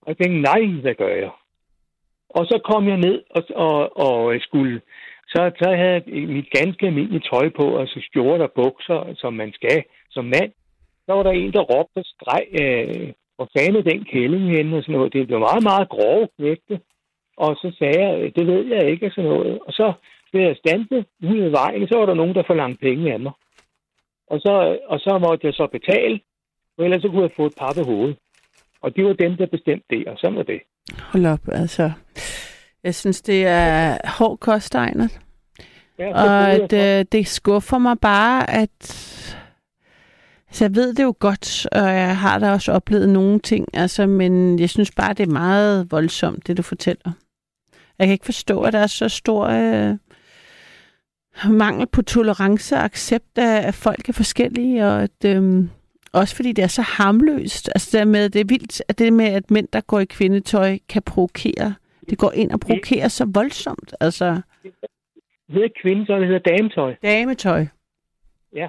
Og 0.03 0.09
jeg 0.09 0.17
tænkte, 0.17 0.41
nej, 0.41 0.81
hvad 0.83 0.95
gør 0.95 1.15
jeg? 1.25 1.31
Og 2.29 2.47
så 2.47 2.61
kom 2.71 2.89
jeg 2.89 2.97
ned 2.97 3.23
og, 3.31 3.43
og, 3.55 3.97
og 4.07 4.37
skulle... 4.41 4.81
Så, 5.27 5.51
så 5.59 5.69
havde 5.77 5.93
jeg 5.93 6.03
mit 6.29 6.51
ganske 6.51 6.87
almindelige 6.87 7.29
tøj 7.33 7.49
på, 7.49 7.79
altså 7.79 8.01
skjorte 8.03 8.43
og 8.43 8.53
bukser, 8.53 9.15
som 9.17 9.33
man 9.35 9.53
skal 9.53 9.85
som 10.15 10.25
mand 10.25 10.53
så 11.07 11.13
var 11.17 11.23
der 11.23 11.31
en, 11.31 11.53
der 11.53 11.71
råbte 11.73 11.99
og 12.03 12.05
skreg, 12.15 12.45
øh, 12.63 13.13
hvor 13.37 13.49
fanden 13.55 13.85
den 13.91 14.05
kælling 14.05 14.45
henne 14.57 14.77
og 14.77 14.83
sådan 14.83 14.95
noget. 14.95 15.13
Det 15.13 15.27
blev 15.27 15.39
meget, 15.39 15.63
meget 15.63 15.89
grove 15.89 16.29
knægte. 16.37 16.75
Og 17.37 17.57
så 17.57 17.73
sagde 17.79 18.01
jeg, 18.05 18.37
det 18.37 18.47
ved 18.47 18.65
jeg 18.67 18.91
ikke 18.91 19.07
og 19.07 19.13
sådan 19.13 19.31
noget. 19.31 19.59
Og 19.67 19.73
så 19.73 19.93
blev 20.33 20.43
jeg 20.43 20.57
standet 20.57 21.07
ud 21.23 21.39
af 21.39 21.53
vejen, 21.53 21.89
så 21.89 21.99
var 21.99 22.07
der 22.07 22.15
nogen, 22.15 22.35
der 22.35 22.43
forlangte 22.47 22.81
penge 22.81 23.13
af 23.13 23.21
mig. 23.21 23.33
Og 24.27 24.41
så, 24.41 24.79
og 24.87 25.01
så 25.01 25.19
måtte 25.19 25.47
jeg 25.47 25.55
så 25.55 25.67
betale, 25.73 26.21
og 26.79 26.85
ellers 26.85 27.03
så 27.03 27.09
kunne 27.09 27.23
jeg 27.23 27.37
få 27.37 27.47
et 27.47 27.55
par 27.59 27.73
på 27.79 27.83
hovedet. 27.91 28.17
Og 28.83 28.97
det 28.97 29.05
var 29.05 29.13
dem, 29.13 29.37
der 29.37 29.47
bestemte 29.47 29.87
det, 29.91 30.09
og 30.09 30.19
sådan 30.19 30.37
var 30.37 30.43
det. 30.43 30.61
Hold 31.13 31.27
op, 31.27 31.49
altså. 31.53 31.91
Jeg 32.85 32.95
synes, 32.95 33.23
det 33.23 33.47
er 33.47 33.97
hård 34.19 34.39
kost, 34.39 34.75
Ejner. 34.75 35.09
Ja, 35.99 36.13
og 36.15 36.51
at, 36.51 36.73
øh, 36.73 37.05
det 37.13 37.27
skuffer 37.27 37.79
mig 37.79 37.97
bare, 38.01 38.51
at 38.51 38.85
så 40.55 40.65
jeg 40.65 40.75
ved 40.75 40.95
det 40.95 41.03
jo 41.03 41.15
godt, 41.19 41.67
og 41.73 41.89
jeg 41.89 42.17
har 42.19 42.39
da 42.39 42.53
også 42.53 42.73
oplevet 42.73 43.09
nogle 43.09 43.39
ting, 43.39 43.69
altså, 43.73 44.07
men 44.07 44.59
jeg 44.59 44.71
synes 44.71 44.91
bare, 44.91 45.15
det 45.15 45.29
er 45.29 45.33
meget 45.33 45.93
voldsomt, 45.93 46.47
det 46.47 46.57
du 46.57 46.63
fortæller. 46.63 47.13
Jeg 47.99 48.07
kan 48.07 48.13
ikke 48.13 48.25
forstå, 48.25 48.63
at 48.63 48.73
der 48.73 48.79
er 48.79 48.87
så 48.87 49.09
stor 49.09 49.45
øh, 49.47 49.97
mangel 51.51 51.87
på 51.87 52.03
tolerance 52.03 52.77
og 52.77 52.85
accept 52.85 53.39
af, 53.39 53.69
at 53.69 53.75
folk 53.75 54.09
er 54.09 54.13
forskellige, 54.13 54.85
og 54.85 55.03
at, 55.03 55.25
øh, 55.27 55.65
også 56.13 56.37
fordi 56.37 56.53
det 56.53 56.63
er 56.63 56.67
så 56.79 56.83
harmløst. 56.83 57.69
Altså 57.69 57.99
det, 57.99 58.09
med, 58.09 58.29
det 58.29 58.41
er 58.41 58.45
vildt, 58.49 58.83
at 58.89 58.99
det 58.99 59.13
med, 59.13 59.25
at 59.27 59.51
mænd, 59.51 59.69
der 59.73 59.81
går 59.81 60.01
i 60.01 60.05
kvindetøj, 60.05 60.79
kan 60.89 61.03
provokere. 61.03 61.75
Det 62.11 62.19
går 62.19 62.33
ind 62.33 62.51
og 62.51 62.61
provokerer 62.61 63.09
så 63.09 63.27
voldsomt. 63.35 63.95
Altså. 64.01 64.41
Det 64.63 64.73
hedder 65.49 65.69
kvindetøj, 65.83 66.19
det 66.19 66.29
hedder 66.29 66.57
dametøj. 66.57 66.95
Dametøj. 67.03 67.67
Ja. 68.55 68.69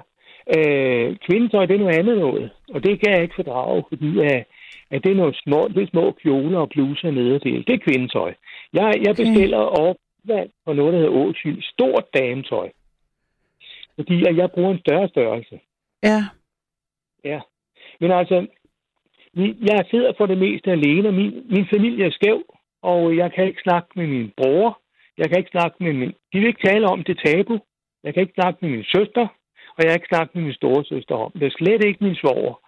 Øh, 0.56 1.16
kvindetøj, 1.26 1.66
det 1.66 1.74
er 1.74 1.78
noget 1.78 1.98
andet 1.98 2.18
noget, 2.18 2.50
og 2.74 2.84
det 2.84 3.00
kan 3.00 3.12
jeg 3.12 3.22
ikke 3.22 3.34
fordrage, 3.34 3.84
fordi 3.88 4.20
at, 4.20 4.44
at 4.90 5.04
det 5.04 5.12
er 5.12 5.16
nogle 5.16 5.34
små, 5.34 5.60
er 5.82 5.86
små 5.90 6.12
kjoler 6.12 6.58
og 6.58 6.68
bluser 6.68 7.10
nederdel. 7.10 7.66
Det 7.66 7.74
er 7.74 7.84
kvindetøj. 7.86 8.34
Jeg, 8.72 8.94
jeg 9.06 9.14
bestiller 9.16 9.58
okay. 9.58 9.80
over 9.80 9.94
for 10.64 10.74
noget, 10.74 10.92
der 10.92 10.98
hedder 10.98 11.14
Åsyl, 11.14 11.62
stort 11.62 12.04
dametøj. 12.14 12.68
Fordi 13.94 14.26
at 14.28 14.36
jeg 14.36 14.50
bruger 14.50 14.72
en 14.72 14.80
større 14.80 15.08
størrelse. 15.08 15.60
Ja. 16.02 16.20
Ja. 17.24 17.40
Men 18.00 18.10
altså, 18.10 18.46
jeg 19.70 19.86
sidder 19.90 20.12
for 20.16 20.26
det 20.26 20.38
meste 20.38 20.70
alene, 20.70 21.08
og 21.08 21.14
min, 21.14 21.46
min 21.50 21.66
familie 21.74 22.06
er 22.06 22.10
skæv, 22.10 22.42
og 22.82 23.16
jeg 23.16 23.32
kan 23.32 23.46
ikke 23.46 23.62
snakke 23.62 23.88
med 23.96 24.06
min 24.06 24.32
bror. 24.36 24.80
Jeg 25.18 25.28
kan 25.28 25.38
ikke 25.38 25.50
snakke 25.50 25.76
med 25.84 25.92
min... 25.92 26.08
De 26.32 26.38
vil 26.38 26.46
ikke 26.46 26.68
tale 26.68 26.86
om 26.86 27.04
det 27.04 27.20
tabu. 27.24 27.58
Jeg 28.04 28.14
kan 28.14 28.20
ikke 28.20 28.38
snakke 28.40 28.58
med 28.62 28.70
min 28.70 28.84
søster 28.84 29.26
og 29.76 29.84
jeg 29.84 29.90
har 29.90 29.94
ikke 29.94 30.06
snakket 30.08 30.34
med 30.34 30.42
min 30.42 30.54
storesøster 30.54 31.14
om 31.14 31.32
det. 31.40 31.52
slet 31.52 31.84
ikke 31.84 32.04
min 32.04 32.14
svoger. 32.14 32.60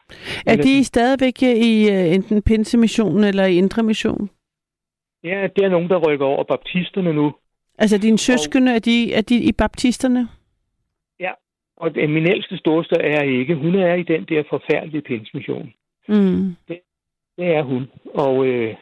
Er 0.46 0.56
de 0.56 0.84
stadigvæk 0.84 1.42
i 1.42 1.88
uh, 1.92 2.14
enten 2.14 2.42
Pinsemissionen 2.42 3.24
eller 3.24 3.44
i 3.44 3.56
Indre 3.56 3.82
Mission? 3.82 4.30
Ja, 5.24 5.48
det 5.56 5.64
er 5.64 5.68
nogen, 5.68 5.88
der 5.88 5.98
rykker 6.09 6.26
over 6.26 6.44
baptisterne 6.44 7.12
nu. 7.12 7.34
Altså 7.78 7.98
dine 7.98 8.18
søskende, 8.18 8.70
og... 8.72 8.76
er, 8.76 8.78
de, 8.78 9.14
er 9.14 9.20
de 9.20 9.36
i 9.36 9.52
baptisterne? 9.52 10.28
Ja, 11.20 11.32
og 11.76 11.90
min 11.94 12.30
ældste 12.30 12.56
storesøster 12.56 13.00
er 13.00 13.22
ikke. 13.22 13.54
Hun 13.54 13.74
er 13.74 13.94
i 13.94 14.02
den 14.02 14.24
der 14.24 14.42
forfærdelige 14.50 15.02
Pinsemission. 15.02 15.72
Mm. 16.09 16.56
Det, 16.68 16.80
det 17.36 17.46
er 17.56 17.62
hun. 17.62 17.90
Og, 18.14 18.46
øh, 18.46 18.74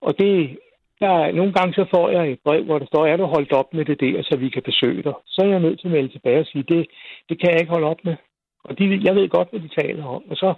og 0.00 0.18
det, 0.18 0.58
der, 1.00 1.32
nogle 1.32 1.52
gange 1.52 1.74
så 1.74 1.84
får 1.94 2.10
jeg 2.10 2.30
et 2.30 2.40
brev, 2.44 2.64
hvor 2.64 2.78
der 2.78 2.86
står, 2.86 3.06
er 3.06 3.16
du 3.16 3.24
holdt 3.24 3.52
op 3.52 3.74
med 3.74 3.84
det 3.84 4.00
der, 4.00 4.22
så 4.22 4.36
vi 4.36 4.48
kan 4.48 4.62
besøge 4.62 5.02
dig? 5.02 5.14
Så 5.26 5.42
er 5.42 5.48
jeg 5.48 5.60
nødt 5.60 5.80
til 5.80 5.88
at 5.88 5.92
melde 5.92 6.12
tilbage 6.12 6.40
og 6.40 6.46
sige, 6.46 6.64
det, 6.68 6.86
det 7.28 7.40
kan 7.40 7.50
jeg 7.50 7.60
ikke 7.60 7.72
holde 7.72 7.86
op 7.86 8.04
med. 8.04 8.16
Og 8.64 8.78
de, 8.78 9.00
jeg 9.04 9.14
ved 9.14 9.28
godt, 9.28 9.50
hvad 9.50 9.60
de 9.60 9.80
taler 9.80 10.04
om. 10.04 10.22
Og 10.30 10.36
så, 10.36 10.54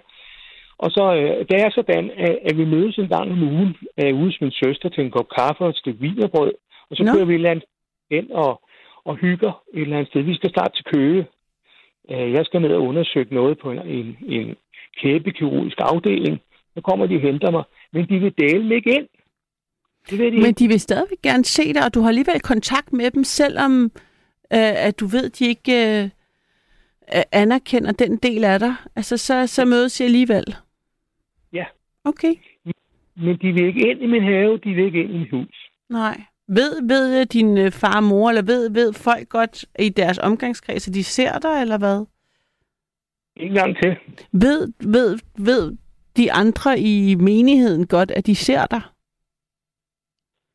Og 0.77 0.91
så 0.91 1.03
øh, 1.15 1.39
det 1.49 1.57
er 1.61 1.69
sådan, 1.69 2.11
at, 2.11 2.39
at 2.49 2.57
vi 2.57 2.65
mødes 2.65 2.97
en 2.97 3.07
gang 3.07 3.31
om 3.31 3.43
ugen 3.43 3.75
øh, 3.99 4.15
ude 4.15 4.25
hos 4.25 4.41
min 4.41 4.51
søster 4.51 4.89
til 4.89 5.03
en 5.03 5.11
kop 5.11 5.29
kaffe 5.37 5.63
og 5.63 5.69
et 5.69 5.75
stykke 5.75 5.99
vinerbrød. 5.99 6.53
Og 6.89 6.95
så 6.95 7.03
Nå. 7.03 7.11
kører 7.13 7.25
vi 7.25 7.33
et 7.33 7.35
eller 7.35 7.51
andet 7.51 7.65
hen 8.11 8.31
og, 8.31 8.61
og 9.05 9.15
hygger 9.15 9.61
et 9.73 9.81
eller 9.81 9.97
andet 9.97 10.09
sted. 10.09 10.21
Vi 10.21 10.35
skal 10.35 10.49
starte 10.49 10.75
til 10.75 10.85
Køge. 10.85 11.25
Øh, 12.11 12.31
jeg 12.31 12.45
skal 12.45 12.61
ned 12.61 12.73
og 12.73 12.81
undersøge 12.81 13.27
noget 13.31 13.59
på 13.59 13.71
en, 13.71 13.79
en, 13.87 14.17
en 14.27 14.55
kæbekirurgisk 15.01 15.77
afdeling. 15.79 16.41
Så 16.75 16.81
kommer 16.81 17.05
de 17.05 17.15
og 17.15 17.21
henter 17.21 17.51
mig. 17.51 17.63
Men 17.93 18.09
de 18.09 18.19
vil 18.19 18.33
dele 18.37 18.63
mig 18.63 18.75
ikke 18.75 18.95
ind. 18.97 19.07
Det 20.09 20.19
ved 20.19 20.25
de 20.25 20.37
Men 20.37 20.45
ikke. 20.45 20.59
de 20.59 20.67
vil 20.67 20.79
stadigvæk 20.79 21.21
gerne 21.21 21.45
se 21.45 21.73
dig, 21.73 21.85
og 21.85 21.93
du 21.93 22.01
har 22.01 22.07
alligevel 22.07 22.41
kontakt 22.41 22.93
med 22.93 23.11
dem, 23.11 23.23
selvom 23.23 23.83
øh, 24.53 24.87
at 24.87 24.99
du 24.99 25.05
ved, 25.05 25.29
de 25.29 25.47
ikke 25.47 26.03
øh, 26.03 26.09
anerkender 27.31 27.91
den 27.91 28.17
del 28.17 28.43
af 28.43 28.59
dig. 28.59 28.75
Altså, 28.95 29.17
så, 29.17 29.47
så 29.47 29.65
mødes 29.65 29.99
I 29.99 30.03
alligevel. 30.03 30.55
Ja. 31.53 31.65
Okay. 32.03 32.33
Men 33.15 33.37
de 33.37 33.51
vil 33.51 33.65
ikke 33.65 33.89
ind 33.91 34.01
i 34.01 34.05
min 34.05 34.23
have. 34.23 34.57
De 34.57 34.73
vil 34.73 34.85
ikke 34.85 35.03
ind 35.03 35.11
i 35.11 35.17
mit 35.17 35.31
hus. 35.31 35.69
Nej. 35.89 36.21
Ved, 36.47 36.87
ved 36.87 37.19
øh, 37.19 37.25
din 37.33 37.57
øh, 37.57 37.71
far 37.71 37.97
og 37.97 38.03
mor, 38.03 38.29
eller 38.29 38.41
ved, 38.41 38.69
ved 38.69 38.93
folk 38.93 39.29
godt 39.29 39.65
i 39.79 39.89
deres 39.89 40.17
omgangskreds, 40.17 40.87
at 40.87 40.93
de 40.93 41.03
ser 41.03 41.39
dig, 41.39 41.61
eller 41.61 41.77
hvad? 41.77 42.05
En 43.37 43.53
gang 43.53 43.77
til. 43.77 43.95
Ved, 44.31 44.73
ved, 44.79 45.19
ved 45.37 45.77
de 46.17 46.31
andre 46.31 46.79
i 46.79 47.15
menigheden 47.15 47.87
godt, 47.87 48.11
at 48.11 48.25
de 48.25 48.35
ser 48.35 48.65
dig? 48.65 48.81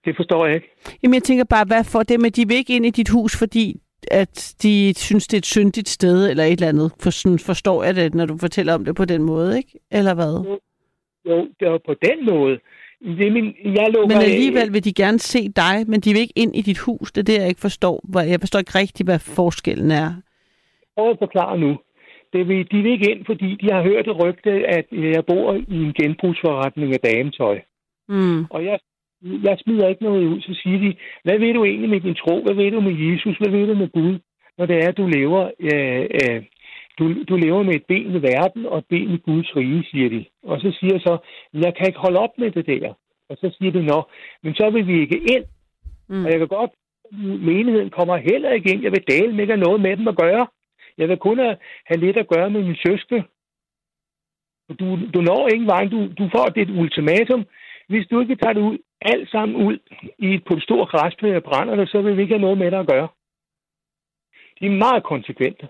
Det 0.09 0.17
forstår 0.17 0.47
jeg 0.47 0.55
ikke. 0.55 0.69
Jamen, 1.03 1.15
jeg 1.15 1.23
tænker 1.23 1.45
bare, 1.45 1.65
hvad 1.65 1.85
for 1.85 2.03
dem, 2.03 2.25
at 2.25 2.37
de 2.37 2.49
vil 2.49 2.57
ikke 2.57 2.77
ind 2.77 2.87
i 2.87 2.91
dit 2.91 3.09
hus, 3.09 3.39
fordi 3.39 3.81
at 4.11 4.55
de 4.63 4.95
synes, 4.97 5.27
det 5.27 5.37
er 5.37 5.39
et 5.39 5.47
syndigt 5.47 5.89
sted, 5.89 6.31
eller 6.31 6.45
et 6.45 6.53
eller 6.53 6.69
andet. 6.69 6.93
For 7.03 7.11
sådan 7.11 7.39
forstår 7.39 7.85
jeg 7.85 7.97
det, 7.97 8.15
når 8.15 8.27
du 8.27 8.39
fortæller 8.39 8.75
om 8.75 8.85
det 8.85 8.97
på 8.97 9.05
den 9.05 9.23
måde, 9.23 9.57
ikke? 9.57 9.73
Eller 9.91 10.15
hvad? 10.15 10.35
Jo, 11.29 11.49
det 11.61 11.71
var 11.71 11.81
på 11.87 11.95
den 12.03 12.19
måde. 12.33 12.59
Det 13.19 13.33
min, 13.33 13.55
jeg 13.65 13.87
lukker 13.95 14.17
Men 14.17 14.25
alligevel 14.25 14.73
vil 14.73 14.85
de 14.85 14.93
gerne 14.93 15.19
se 15.19 15.49
dig, 15.49 15.75
men 15.87 16.01
de 16.01 16.13
vil 16.13 16.21
ikke 16.21 16.39
ind 16.43 16.57
i 16.57 16.63
dit 16.63 16.79
hus. 16.79 17.13
Det 17.13 17.21
er 17.21 17.25
det, 17.25 17.41
jeg 17.41 17.49
ikke 17.49 17.61
forstår. 17.61 18.23
Jeg 18.23 18.41
forstår 18.41 18.59
ikke 18.59 18.79
rigtigt, 18.79 19.07
hvad 19.07 19.19
forskellen 19.19 19.91
er. 19.91 20.11
prøv 20.97 21.11
at 21.11 21.19
forklare 21.19 21.59
nu. 21.59 21.79
Det 22.33 22.49
vil, 22.49 22.71
de 22.71 22.77
vil 22.83 22.93
ikke 22.93 23.11
ind, 23.11 23.27
fordi 23.27 23.49
de 23.61 23.73
har 23.73 23.83
hørt 23.83 24.07
et 24.07 24.21
rygte, 24.25 24.51
at 24.51 24.87
jeg 24.93 25.25
bor 25.27 25.55
i 25.55 25.77
en 25.87 25.93
genbrugsforretning 26.01 26.93
af 26.93 27.01
dametøj. 27.01 27.61
Mm. 28.09 28.45
Og 28.51 28.65
jeg, 28.65 28.79
jeg 29.23 29.59
smider 29.59 29.89
ikke 29.89 30.03
noget 30.03 30.27
ud, 30.27 30.41
så 30.41 30.55
siger 30.63 30.79
de, 30.79 30.97
hvad 31.23 31.39
ved 31.39 31.55
du 31.55 31.65
egentlig 31.65 31.91
med 31.91 32.01
din 32.01 32.15
tro? 32.15 32.43
Hvad 32.43 32.55
ved 32.55 32.71
du 32.71 32.81
med 32.81 32.97
Jesus? 33.05 33.37
Hvad 33.37 33.51
ved 33.51 33.67
du 33.67 33.75
med 33.75 33.89
Gud? 33.89 34.19
Når 34.59 34.67
det 34.67 34.77
er, 34.77 34.89
at 34.89 34.97
du 34.97 35.07
lever, 35.07 35.51
øh, 35.61 36.07
øh, 36.19 36.43
du, 36.99 37.25
du 37.25 37.37
lever 37.37 37.63
med 37.63 37.75
et 37.75 37.87
ben 37.89 38.17
i 38.17 38.23
verden 38.23 38.67
og 38.67 38.79
et 38.79 38.85
ben 38.89 39.11
i 39.11 39.17
Guds 39.17 39.57
rige, 39.57 39.85
siger 39.91 40.09
de. 40.09 40.25
Og 40.43 40.61
så 40.61 40.77
siger 40.81 40.95
jeg 40.95 41.01
så, 41.01 41.19
jeg 41.53 41.75
kan 41.75 41.87
ikke 41.87 41.99
holde 41.99 42.19
op 42.19 42.39
med 42.39 42.51
det 42.51 42.67
der. 42.67 42.93
Og 43.29 43.37
så 43.41 43.55
siger 43.59 43.73
de, 43.73 43.83
nå, 43.83 44.03
men 44.43 44.55
så 44.55 44.71
vil 44.71 44.87
vi 44.87 45.01
ikke 45.01 45.17
ind. 45.35 45.45
Mm. 46.09 46.25
Og 46.25 46.31
jeg 46.31 46.39
kan 46.39 46.49
godt, 46.49 46.71
menigheden 47.51 47.91
kommer 47.91 48.17
heller 48.17 48.51
ikke 48.51 48.73
ind. 48.73 48.83
Jeg 48.83 48.93
vil 48.93 49.09
dele 49.09 49.33
med 49.33 49.41
ikke 49.41 49.53
have 49.53 49.67
noget 49.67 49.81
med 49.81 49.97
dem 49.97 50.09
at 50.09 50.17
gøre. 50.17 50.47
Jeg 50.99 51.09
vil 51.09 51.17
kun 51.17 51.39
have 51.89 52.01
lidt 52.05 52.17
at 52.17 52.29
gøre 52.29 52.51
med 52.51 52.63
min 52.63 52.77
søske. 52.87 53.25
Du, 54.81 54.99
du 55.15 55.21
når 55.21 55.49
ingen 55.55 55.67
vej. 55.67 55.85
Du, 55.85 55.99
du 56.19 56.31
får 56.35 56.47
det 56.55 56.63
et 56.63 56.79
ultimatum. 56.81 57.45
Hvis 57.89 58.07
du 58.07 58.21
ikke 58.21 58.37
tager 58.37 58.53
det 58.53 58.61
ud, 58.61 58.79
alt 59.01 59.31
sammen 59.31 59.67
ud 59.67 59.79
i 60.19 60.35
et 60.35 60.45
på 60.45 60.55
et 60.55 60.63
stort 60.63 60.89
græsplæne 60.89 61.37
og 61.37 61.43
brænder 61.43 61.77
det, 61.77 61.89
så 61.89 62.03
vil 62.03 62.17
vi 62.17 62.23
ikke 62.23 62.35
have 62.35 62.41
noget 62.47 62.59
med 62.59 62.71
dig 62.71 62.81
at 62.81 62.89
gøre. 62.89 63.09
De 64.61 64.67
er 64.67 64.71
meget 64.71 65.05
konsekvente. 65.05 65.69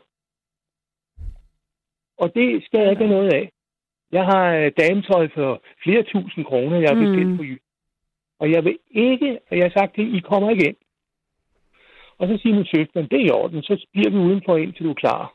Og 2.19 2.35
det 2.35 2.65
skal 2.65 2.81
jeg 2.81 2.91
ikke 2.91 3.05
have 3.07 3.17
noget 3.17 3.33
af. 3.35 3.51
Jeg 4.13 4.25
har 4.25 4.55
øh, 4.55 4.73
dametøj 4.81 5.29
for 5.35 5.63
flere 5.83 6.03
tusind 6.03 6.45
kroner, 6.45 6.77
jeg 6.81 6.89
har 6.91 6.95
Mm. 6.97 7.05
bestilt 7.07 7.37
på 7.37 7.43
Jylland. 7.43 7.61
Og 8.41 8.51
jeg 8.51 8.65
vil 8.65 8.79
ikke, 8.91 9.39
og 9.51 9.57
jeg 9.57 9.65
har 9.65 9.81
sagt 9.81 9.95
til, 9.95 10.17
I 10.17 10.21
kommer 10.21 10.51
ikke 10.51 10.69
ind. 10.69 10.77
Og 12.19 12.29
så 12.29 12.39
siger 12.43 12.55
min 12.55 12.67
søster, 12.75 13.03
det 13.03 13.21
er 13.21 13.27
i 13.27 13.31
orden, 13.31 13.63
så 13.63 13.87
bliver 13.93 14.11
vi 14.11 14.17
udenfor 14.17 14.57
indtil 14.57 14.85
du 14.85 14.91
er 14.91 14.95
klar. 14.95 15.35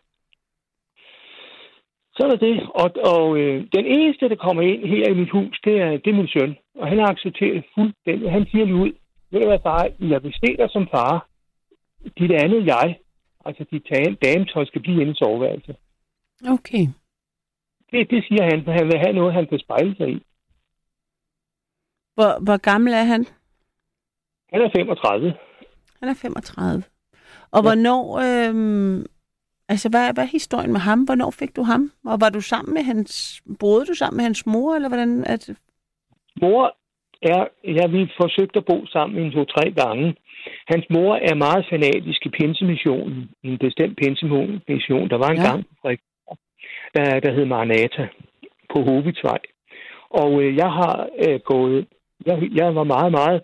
Så 2.15 2.23
er 2.23 2.29
der 2.29 2.37
det. 2.47 2.55
Og, 2.81 2.89
og 3.13 3.37
øh, 3.37 3.67
den 3.77 3.85
eneste, 3.85 4.29
der 4.29 4.35
kommer 4.35 4.61
ind 4.61 4.81
her 4.93 5.05
i 5.09 5.19
mit 5.21 5.31
hus, 5.31 5.59
det 5.65 5.81
er, 5.81 5.91
det 5.91 6.07
er 6.07 6.19
min 6.21 6.27
søn. 6.27 6.55
Og 6.79 6.87
han 6.87 6.97
har 6.99 7.07
accepteret 7.07 7.65
fuldstændig. 7.75 8.31
Han 8.31 8.45
siger 8.51 8.65
lige 8.65 8.81
ud, 8.85 8.91
ved 9.31 9.41
du 9.41 9.47
hvad 9.47 9.59
far, 9.63 9.89
jeg 9.99 10.23
vil 10.23 10.33
se 10.33 10.57
dig 10.57 10.69
som 10.69 10.87
far. 10.95 11.27
Dit 12.19 12.31
andet 12.31 12.65
jeg, 12.65 12.97
altså 13.45 13.65
dit 13.71 13.87
dametøj, 14.25 14.65
skal 14.65 14.81
blive 14.81 15.01
inde 15.01 15.11
i 15.11 15.15
soveværelset. 15.15 15.75
Okay. 16.55 16.85
Det, 17.91 18.09
det 18.09 18.25
siger 18.27 18.43
han, 18.43 18.63
for 18.63 18.71
han 18.71 18.87
vil 18.87 18.99
have 19.05 19.13
noget, 19.13 19.33
han 19.33 19.47
kan 19.47 19.59
spejle 19.59 19.95
sig 19.95 20.09
i. 20.09 20.23
Hvor, 22.15 22.43
hvor 22.43 22.57
gammel 22.57 22.93
er 22.93 23.03
han? 23.03 23.25
Han 24.53 24.61
er 24.61 24.69
35. 24.77 25.33
Han 25.99 26.09
er 26.09 26.13
35. 26.13 26.83
Og 27.51 27.59
ja. 27.59 27.61
hvornår... 27.61 28.01
Øhm, 28.25 29.05
altså, 29.69 29.89
hvad, 29.89 30.13
hvad 30.13 30.23
er 30.23 30.27
historien 30.39 30.71
med 30.71 30.79
ham? 30.79 30.99
Hvornår 31.03 31.31
fik 31.31 31.55
du 31.55 31.63
ham? 31.63 31.91
Og 32.05 32.21
var 32.21 32.29
du 32.29 32.41
sammen 32.41 32.73
med 32.73 32.83
hans... 32.83 33.41
Boede 33.59 33.85
du 33.85 33.93
sammen 33.93 34.17
med 34.17 34.23
hans 34.23 34.45
mor, 34.45 34.75
eller 34.75 34.89
hvordan... 34.89 35.23
At, 35.27 35.49
Mor 36.41 36.75
er, 37.21 37.47
ja, 37.63 37.87
vi 37.87 38.11
forsøgte 38.21 38.59
at 38.59 38.65
bo 38.65 38.85
sammen 38.85 39.23
en 39.23 39.31
to-tre 39.31 39.71
gange. 39.71 40.15
Hans 40.67 40.85
mor 40.89 41.15
er 41.15 41.35
meget 41.35 41.65
fanatisk 41.71 42.25
i 42.25 42.29
pinsemissionen, 42.29 43.29
en 43.43 43.57
bestemt 43.57 43.97
pinsemission. 43.97 45.09
Der 45.09 45.17
var 45.17 45.29
en 45.29 45.37
Ja. 45.37 45.49
gang 45.49 45.63
der, 46.95 47.19
der 47.19 47.31
hed 47.33 47.45
Maranata 47.45 48.07
på 48.73 48.81
Hovitsvej. 48.83 49.39
Og 50.09 50.43
øh, 50.43 50.55
jeg 50.55 50.71
har 50.71 51.09
øh, 51.27 51.39
gået, 51.39 51.87
jeg, 52.25 52.49
jeg 52.55 52.75
var 52.75 52.83
meget, 52.83 53.11
meget 53.11 53.41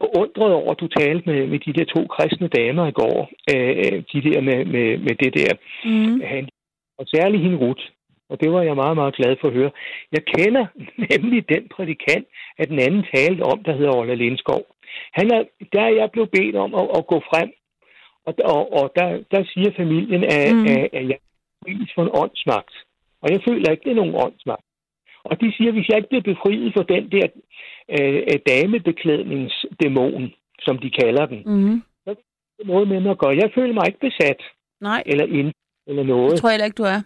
beundret 0.00 0.52
over, 0.52 0.70
at 0.72 0.80
du 0.80 0.88
talte 0.88 1.30
med, 1.30 1.46
med 1.46 1.58
de 1.58 1.72
der 1.72 1.84
to 1.84 2.06
kristne 2.06 2.48
damer 2.48 2.86
i 2.86 2.98
går. 3.00 3.30
Øh, 3.52 3.96
de 4.12 4.20
der 4.28 4.40
med, 4.40 4.64
med, 4.64 4.98
med 4.98 5.14
det 5.22 5.32
der 5.40 5.52
mm. 5.84 6.20
han, 6.20 6.48
og 6.98 7.04
særligt 7.06 7.42
hende 7.42 7.58
Ruth. 7.58 7.84
Og 8.28 8.40
det 8.40 8.52
var 8.52 8.62
jeg 8.62 8.76
meget, 8.76 8.96
meget 8.96 9.14
glad 9.14 9.36
for 9.40 9.48
at 9.48 9.54
høre. 9.54 9.70
Jeg 10.12 10.22
kender 10.24 10.66
nemlig 11.10 11.48
den 11.48 11.68
prædikant, 11.74 12.26
at 12.58 12.68
den 12.68 12.78
anden 12.78 13.04
talte 13.14 13.42
om, 13.42 13.62
der 13.62 13.76
hedder 13.76 13.96
Ola 13.96 14.14
Lindskov. 14.14 14.62
Han 15.12 15.26
er, 15.30 15.44
der 15.72 15.82
er 15.82 15.94
jeg 16.00 16.10
blevet 16.10 16.30
bedt 16.30 16.56
om 16.56 16.74
at, 16.74 16.86
at 16.98 17.06
gå 17.06 17.18
frem, 17.30 17.50
og, 18.26 18.34
og, 18.44 18.72
og 18.78 18.92
der, 18.96 19.08
der 19.30 19.44
siger 19.52 19.70
familien, 19.76 20.24
at, 20.24 20.54
mm. 20.54 20.64
at, 20.64 20.88
at 20.92 21.08
jeg 21.08 21.18
er 21.66 21.92
for 21.94 22.02
en 22.02 22.16
åndsmagt. 22.22 22.74
Og 23.22 23.32
jeg 23.32 23.40
føler 23.48 23.70
ikke, 23.70 23.84
det 23.84 23.90
er 23.90 24.02
nogen 24.02 24.14
åndsmagt. 24.14 24.66
Og 25.24 25.40
de 25.40 25.52
siger, 25.56 25.68
at 25.70 25.74
hvis 25.74 25.88
jeg 25.88 25.96
ikke 25.96 26.08
bliver 26.08 26.22
befriet 26.34 26.72
for 26.76 26.82
den 26.82 27.04
der 27.14 27.26
øh, 27.96 28.38
damebeklædningsdæmon, 28.48 30.32
som 30.58 30.78
de 30.78 30.90
kalder 30.90 31.26
den, 31.26 31.42
Mm. 31.46 31.82
det 32.06 32.16
er 32.60 32.66
noget 32.66 32.88
med 32.88 33.00
mig 33.00 33.10
at 33.10 33.18
gøre. 33.18 33.36
Jeg 33.42 33.50
føler 33.54 33.74
mig 33.74 33.84
ikke 33.86 34.00
besat 34.08 34.40
Nej, 34.80 35.02
eller 35.06 35.26
ind 35.26 35.52
eller 35.86 36.02
noget. 36.02 36.30
det 36.30 36.40
tror 36.40 36.48
jeg 36.48 36.54
heller 36.54 36.64
ikke, 36.70 36.82
du 36.82 36.88
er. 36.96 37.00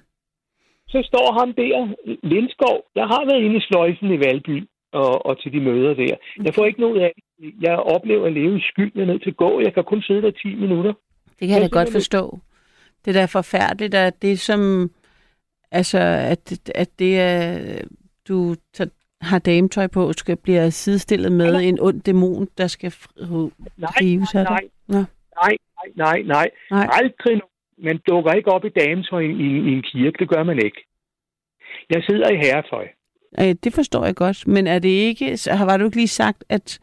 så 0.89 1.03
står 1.11 1.39
ham 1.41 1.53
der, 1.55 1.95
Lindskov. 2.23 2.77
Jeg 2.95 3.07
har 3.07 3.25
været 3.31 3.43
inde 3.45 3.57
i 3.57 3.61
sløjfen 3.61 4.13
i 4.13 4.21
Valby 4.21 4.57
og, 4.93 5.27
og 5.27 5.41
til 5.43 5.53
de 5.53 5.61
møder 5.61 5.95
der. 5.95 6.17
Jeg 6.45 6.55
får 6.55 6.65
ikke 6.67 6.81
noget 6.81 7.01
af 7.01 7.13
Jeg 7.61 7.77
oplever 7.79 8.27
at 8.27 8.33
leve 8.33 8.57
i 8.59 8.61
skyld. 8.71 8.93
Jeg 8.95 9.03
er 9.03 9.07
nødt 9.07 9.23
til 9.23 9.31
at 9.31 9.37
gå. 9.37 9.61
Jeg 9.61 9.75
kan 9.75 9.85
kun 9.85 10.03
sidde 10.03 10.23
der 10.23 10.31
10 10.31 10.55
minutter. 10.55 10.93
Det 11.41 11.49
kan 11.49 11.49
jeg 11.49 11.57
da 11.57 11.63
Jeg 11.63 11.71
godt 11.71 11.89
synes, 11.89 12.05
forstå. 12.05 12.39
Det 13.05 13.15
der 13.15 13.23
er 13.23 13.27
forfærdeligt, 13.41 13.95
at 13.95 14.23
det 14.23 14.39
som... 14.41 14.91
Altså, 15.71 15.99
at, 16.33 16.71
at 16.75 16.89
det 16.99 17.21
er... 17.21 17.59
Du 18.29 18.55
tager, 18.73 18.91
har 19.21 19.39
dametøj 19.39 19.87
på, 19.87 20.13
skal 20.13 20.37
blive 20.37 20.71
sidestillet 20.71 21.33
med 21.33 21.53
Nej. 21.53 21.61
en 21.63 21.81
ond 21.81 22.01
dæmon, 22.03 22.49
der 22.59 22.67
skal 22.67 22.93
Nej, 23.77 23.91
drives 24.01 24.35
af 24.35 24.45
dig. 24.47 24.59
nej, 24.89 25.05
nej, 25.43 25.57
nej, 25.97 26.23
nej, 26.23 26.51
nej. 26.71 26.89
Aldrig. 26.93 27.41
Man 27.79 27.99
dukker 28.09 28.33
ikke 28.33 28.51
op 28.53 28.65
i 28.65 28.69
dametøj 28.69 29.21
i, 29.21 29.31
i, 29.31 29.49
i 29.69 29.73
en 29.77 29.83
kirke. 29.83 30.17
Det 30.19 30.29
gør 30.29 30.43
man 30.43 30.59
ikke. 30.65 30.85
Jeg 31.91 32.03
sidder 32.03 32.31
i 32.31 32.37
herretøj. 32.37 32.89
Øh, 33.41 33.55
Det 33.65 33.75
forstår 33.75 34.05
jeg 34.05 34.15
godt, 34.15 34.47
men 34.47 34.67
er 34.67 34.79
det 34.79 34.89
ikke, 34.89 35.39
har 35.51 35.65
var 35.65 35.77
du 35.77 35.85
ikke 35.85 35.97
lige 35.97 36.09
sagt, 36.09 36.45
at 36.49 36.81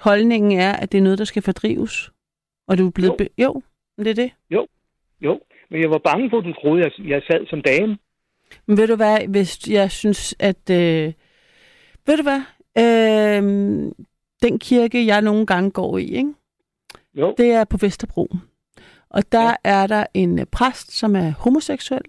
holdningen 0.00 0.52
er, 0.60 0.72
at 0.72 0.92
det 0.92 0.98
er 0.98 1.02
noget, 1.02 1.18
der 1.18 1.24
skal 1.24 1.42
fordrives? 1.42 2.10
Og 2.68 2.78
du 2.78 2.86
er 2.86 2.90
blevet... 2.90 3.10
Jo. 3.10 3.16
Be- 3.18 3.42
jo, 3.42 3.62
det 3.98 4.06
er 4.06 4.14
det. 4.14 4.30
Jo, 4.50 5.40
men 5.70 5.80
jeg 5.82 5.90
var 5.90 5.98
bange 5.98 6.30
for, 6.30 6.38
at 6.38 6.44
du 6.44 6.52
troede, 6.52 6.84
at 6.86 6.92
jeg 6.98 7.22
sad 7.30 7.46
som 7.46 7.62
dame. 7.62 7.98
Men 8.66 8.76
ved 8.76 8.88
du 8.88 8.96
hvad, 8.96 9.18
hvis 9.28 9.68
jeg 9.68 9.90
synes, 9.90 10.34
at... 10.38 10.70
Øh, 10.70 11.12
ved 12.06 12.16
du 12.16 12.22
hvad? 12.22 12.40
Øh, 12.78 13.42
den 14.42 14.58
kirke, 14.58 15.06
jeg 15.06 15.22
nogle 15.22 15.46
gange 15.46 15.70
går 15.70 15.98
i, 15.98 16.04
ikke? 16.04 16.32
Jo, 17.14 17.34
det 17.38 17.52
er 17.52 17.64
på 17.64 17.76
Vesterbro. 17.76 18.28
Og 19.10 19.32
der 19.32 19.42
ja. 19.42 19.54
er 19.64 19.86
der 19.86 20.06
en 20.14 20.38
øh, 20.38 20.46
præst, 20.46 20.92
som 20.92 21.16
er 21.16 21.30
homoseksuel, 21.30 22.02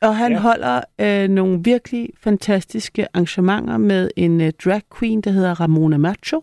og 0.00 0.16
han 0.16 0.32
ja. 0.32 0.38
Holder 0.38 0.80
øh, 0.98 1.28
nogle 1.28 1.60
virkelig 1.64 2.10
fantastiske 2.20 3.06
arrangementer 3.14 3.76
med 3.76 4.10
en 4.16 4.40
øh, 4.40 4.52
drag 4.64 4.82
queen, 4.98 5.20
der 5.20 5.30
hedder 5.30 5.60
Ramona 5.60 5.96
Macho. 5.96 6.42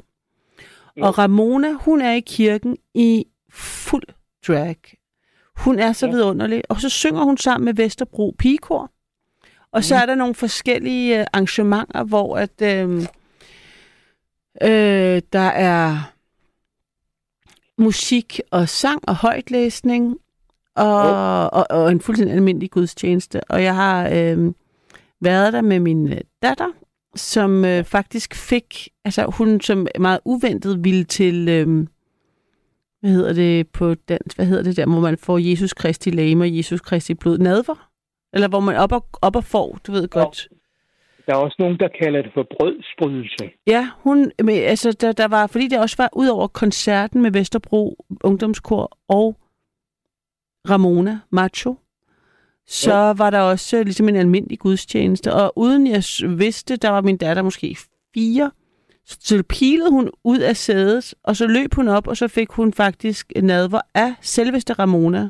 Ja. 0.98 1.06
Og 1.06 1.18
Ramona, 1.18 1.74
hun 1.74 2.02
er 2.02 2.12
i 2.12 2.20
kirken 2.20 2.78
i 2.94 3.26
fuld 3.50 4.08
drag. 4.48 4.78
Hun 5.56 5.80
er 5.80 5.94
så. 5.94 6.06
Ja. 6.06 6.12
vidunderlig, 6.12 6.64
og 6.70 6.82
så 6.82 6.90
synger 6.90 7.24
hun 7.24 7.38
sammen 7.38 7.66
med 7.66 7.74
Vesterbro 7.74 8.36
Pigekor. 8.40 8.92
Og 9.76 9.84
så 9.84 9.96
er 9.96 10.06
der 10.06 10.16
nogle 10.16 10.36
forskellige 10.36 11.20
øh, 11.20 11.26
arrangementer, 11.34 12.04
hvor 12.04 12.38
at 12.38 12.62
øh, 12.62 13.02
øh, 14.62 15.22
der 15.34 15.40
er 15.40 16.12
musik 17.78 18.40
og 18.52 18.70
sang 18.70 19.10
og 19.10 19.16
højtlæsning 19.16 20.18
og, 20.76 21.54
og, 21.54 21.68
og 21.70 21.92
en 21.92 22.02
fuldstændig 22.02 22.36
almindelig 22.36 22.72
gudstjeneste. 22.72 23.44
Og 23.44 23.64
jeg 23.64 23.76
har 23.76 24.10
øh, 24.10 24.54
været 25.22 25.54
der 25.54 25.62
med 25.62 25.80
min 25.80 26.14
øh, 26.14 26.22
datter, 26.42 26.72
som 27.16 27.66
øh, 27.66 27.84
faktisk 27.84 28.36
fik, 28.36 28.90
altså 29.06 29.26
hun 29.26 29.62
som 29.62 29.88
meget 30.00 30.20
uventet 30.26 30.84
ville 30.84 31.04
til, 31.04 31.50
øh, 31.50 31.88
hvad 33.02 33.12
hedder 33.12 33.34
det 33.34 33.68
på 33.68 33.96
dansk, 33.96 34.36
hvad 34.36 34.46
hedder 34.46 34.64
det 34.64 34.78
der, 34.78 34.86
hvor 34.86 35.00
man 35.00 35.18
får 35.18 35.38
Jesus 35.38 35.74
Kristi 35.74 36.10
læme 36.10 36.44
og 36.44 36.58
Jesus 36.58 36.82
Kristi 36.82 37.14
blod, 37.14 37.38
nadver? 37.38 37.95
Eller 38.36 38.48
hvor 38.48 38.60
man 38.60 38.76
op 38.76 38.92
og, 38.92 39.06
op 39.22 39.36
og 39.36 39.44
får, 39.44 39.80
du 39.88 39.92
ved 39.92 40.08
godt. 40.08 40.48
Der 41.26 41.34
er 41.34 41.38
også 41.38 41.56
nogen, 41.60 41.80
der 41.80 41.88
kalder 42.02 42.22
det 42.22 42.32
for 42.34 42.48
brødsprydelse. 42.58 43.50
Ja, 43.68 43.90
hun, 43.98 44.32
men, 44.44 44.56
altså, 44.56 44.92
der, 44.92 45.12
der 45.12 45.28
var, 45.28 45.48
fordi 45.48 45.68
det 45.68 45.80
også 45.80 45.96
var 45.98 46.10
ud 46.14 46.28
over 46.28 46.48
koncerten 46.48 47.22
med 47.22 47.32
Vesterbro 47.32 48.06
Ungdomskor 48.24 48.98
og 49.08 49.36
Ramona 50.70 51.20
Macho, 51.30 51.76
så 52.68 52.94
ja. 52.94 53.14
var 53.14 53.30
der 53.30 53.40
også 53.40 53.84
ligesom 53.84 54.10
en 54.10 54.16
almindelig 54.16 54.60
gudstjeneste. 54.60 55.34
Og 55.34 55.54
uden 55.56 55.88
jeg 55.88 56.04
vidste, 56.38 56.76
der 56.76 56.90
var 56.90 57.02
min 57.02 57.18
datter 57.18 57.44
måske 57.44 57.78
fire, 58.14 58.52
så 59.06 59.44
pilede 59.50 59.92
hun 59.92 60.12
ud 60.24 60.40
af 60.40 60.58
sædet, 60.58 61.14
og 61.24 61.36
så 61.36 61.48
løb 61.48 61.74
hun 61.74 61.88
op, 61.88 62.08
og 62.08 62.18
så 62.18 62.28
fik 62.28 62.52
hun 62.52 62.74
faktisk 62.74 63.32
nadver 63.44 63.82
af 63.94 64.14
selveste 64.22 64.74
Ramona. 64.74 65.30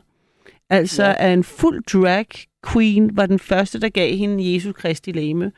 Altså 0.69 1.03
ja. 1.03 1.13
af 1.13 1.29
en 1.29 1.43
fuld 1.43 1.83
drag 1.83 2.27
queen 2.71 3.17
var 3.17 3.25
den 3.25 3.39
første, 3.39 3.79
der 3.79 3.89
gav 3.89 4.15
hende 4.15 4.53
Jesus 4.53 4.73
Kristi 4.73 5.11
læme, 5.11 5.51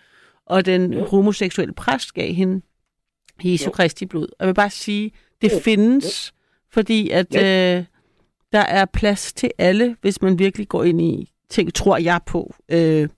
og 0.46 0.66
den 0.66 0.94
ja. 0.94 1.06
homoseksuelle 1.06 1.74
præst 1.74 2.14
gav 2.14 2.34
hende 2.34 2.62
Jesus 3.44 3.66
ja. 3.66 3.72
Kristi 3.72 4.06
blod. 4.06 4.28
Jeg 4.40 4.48
vil 4.48 4.54
bare 4.54 4.70
sige, 4.70 5.12
det 5.42 5.52
ja. 5.52 5.60
findes, 5.60 6.34
fordi 6.72 7.10
at 7.10 7.36
ja. 7.36 7.78
øh, 7.78 7.84
der 8.52 8.60
er 8.60 8.86
plads 8.86 9.34
til 9.34 9.52
alle, 9.58 9.96
hvis 10.02 10.22
man 10.22 10.40
virkelig 10.40 10.68
går 10.68 10.84
ind 10.84 11.02
i 11.02 11.34
ting, 11.50 11.74
tror 11.74 11.98
jeg 11.98 12.20
på. 12.26 12.54
Øh, 12.70 13.10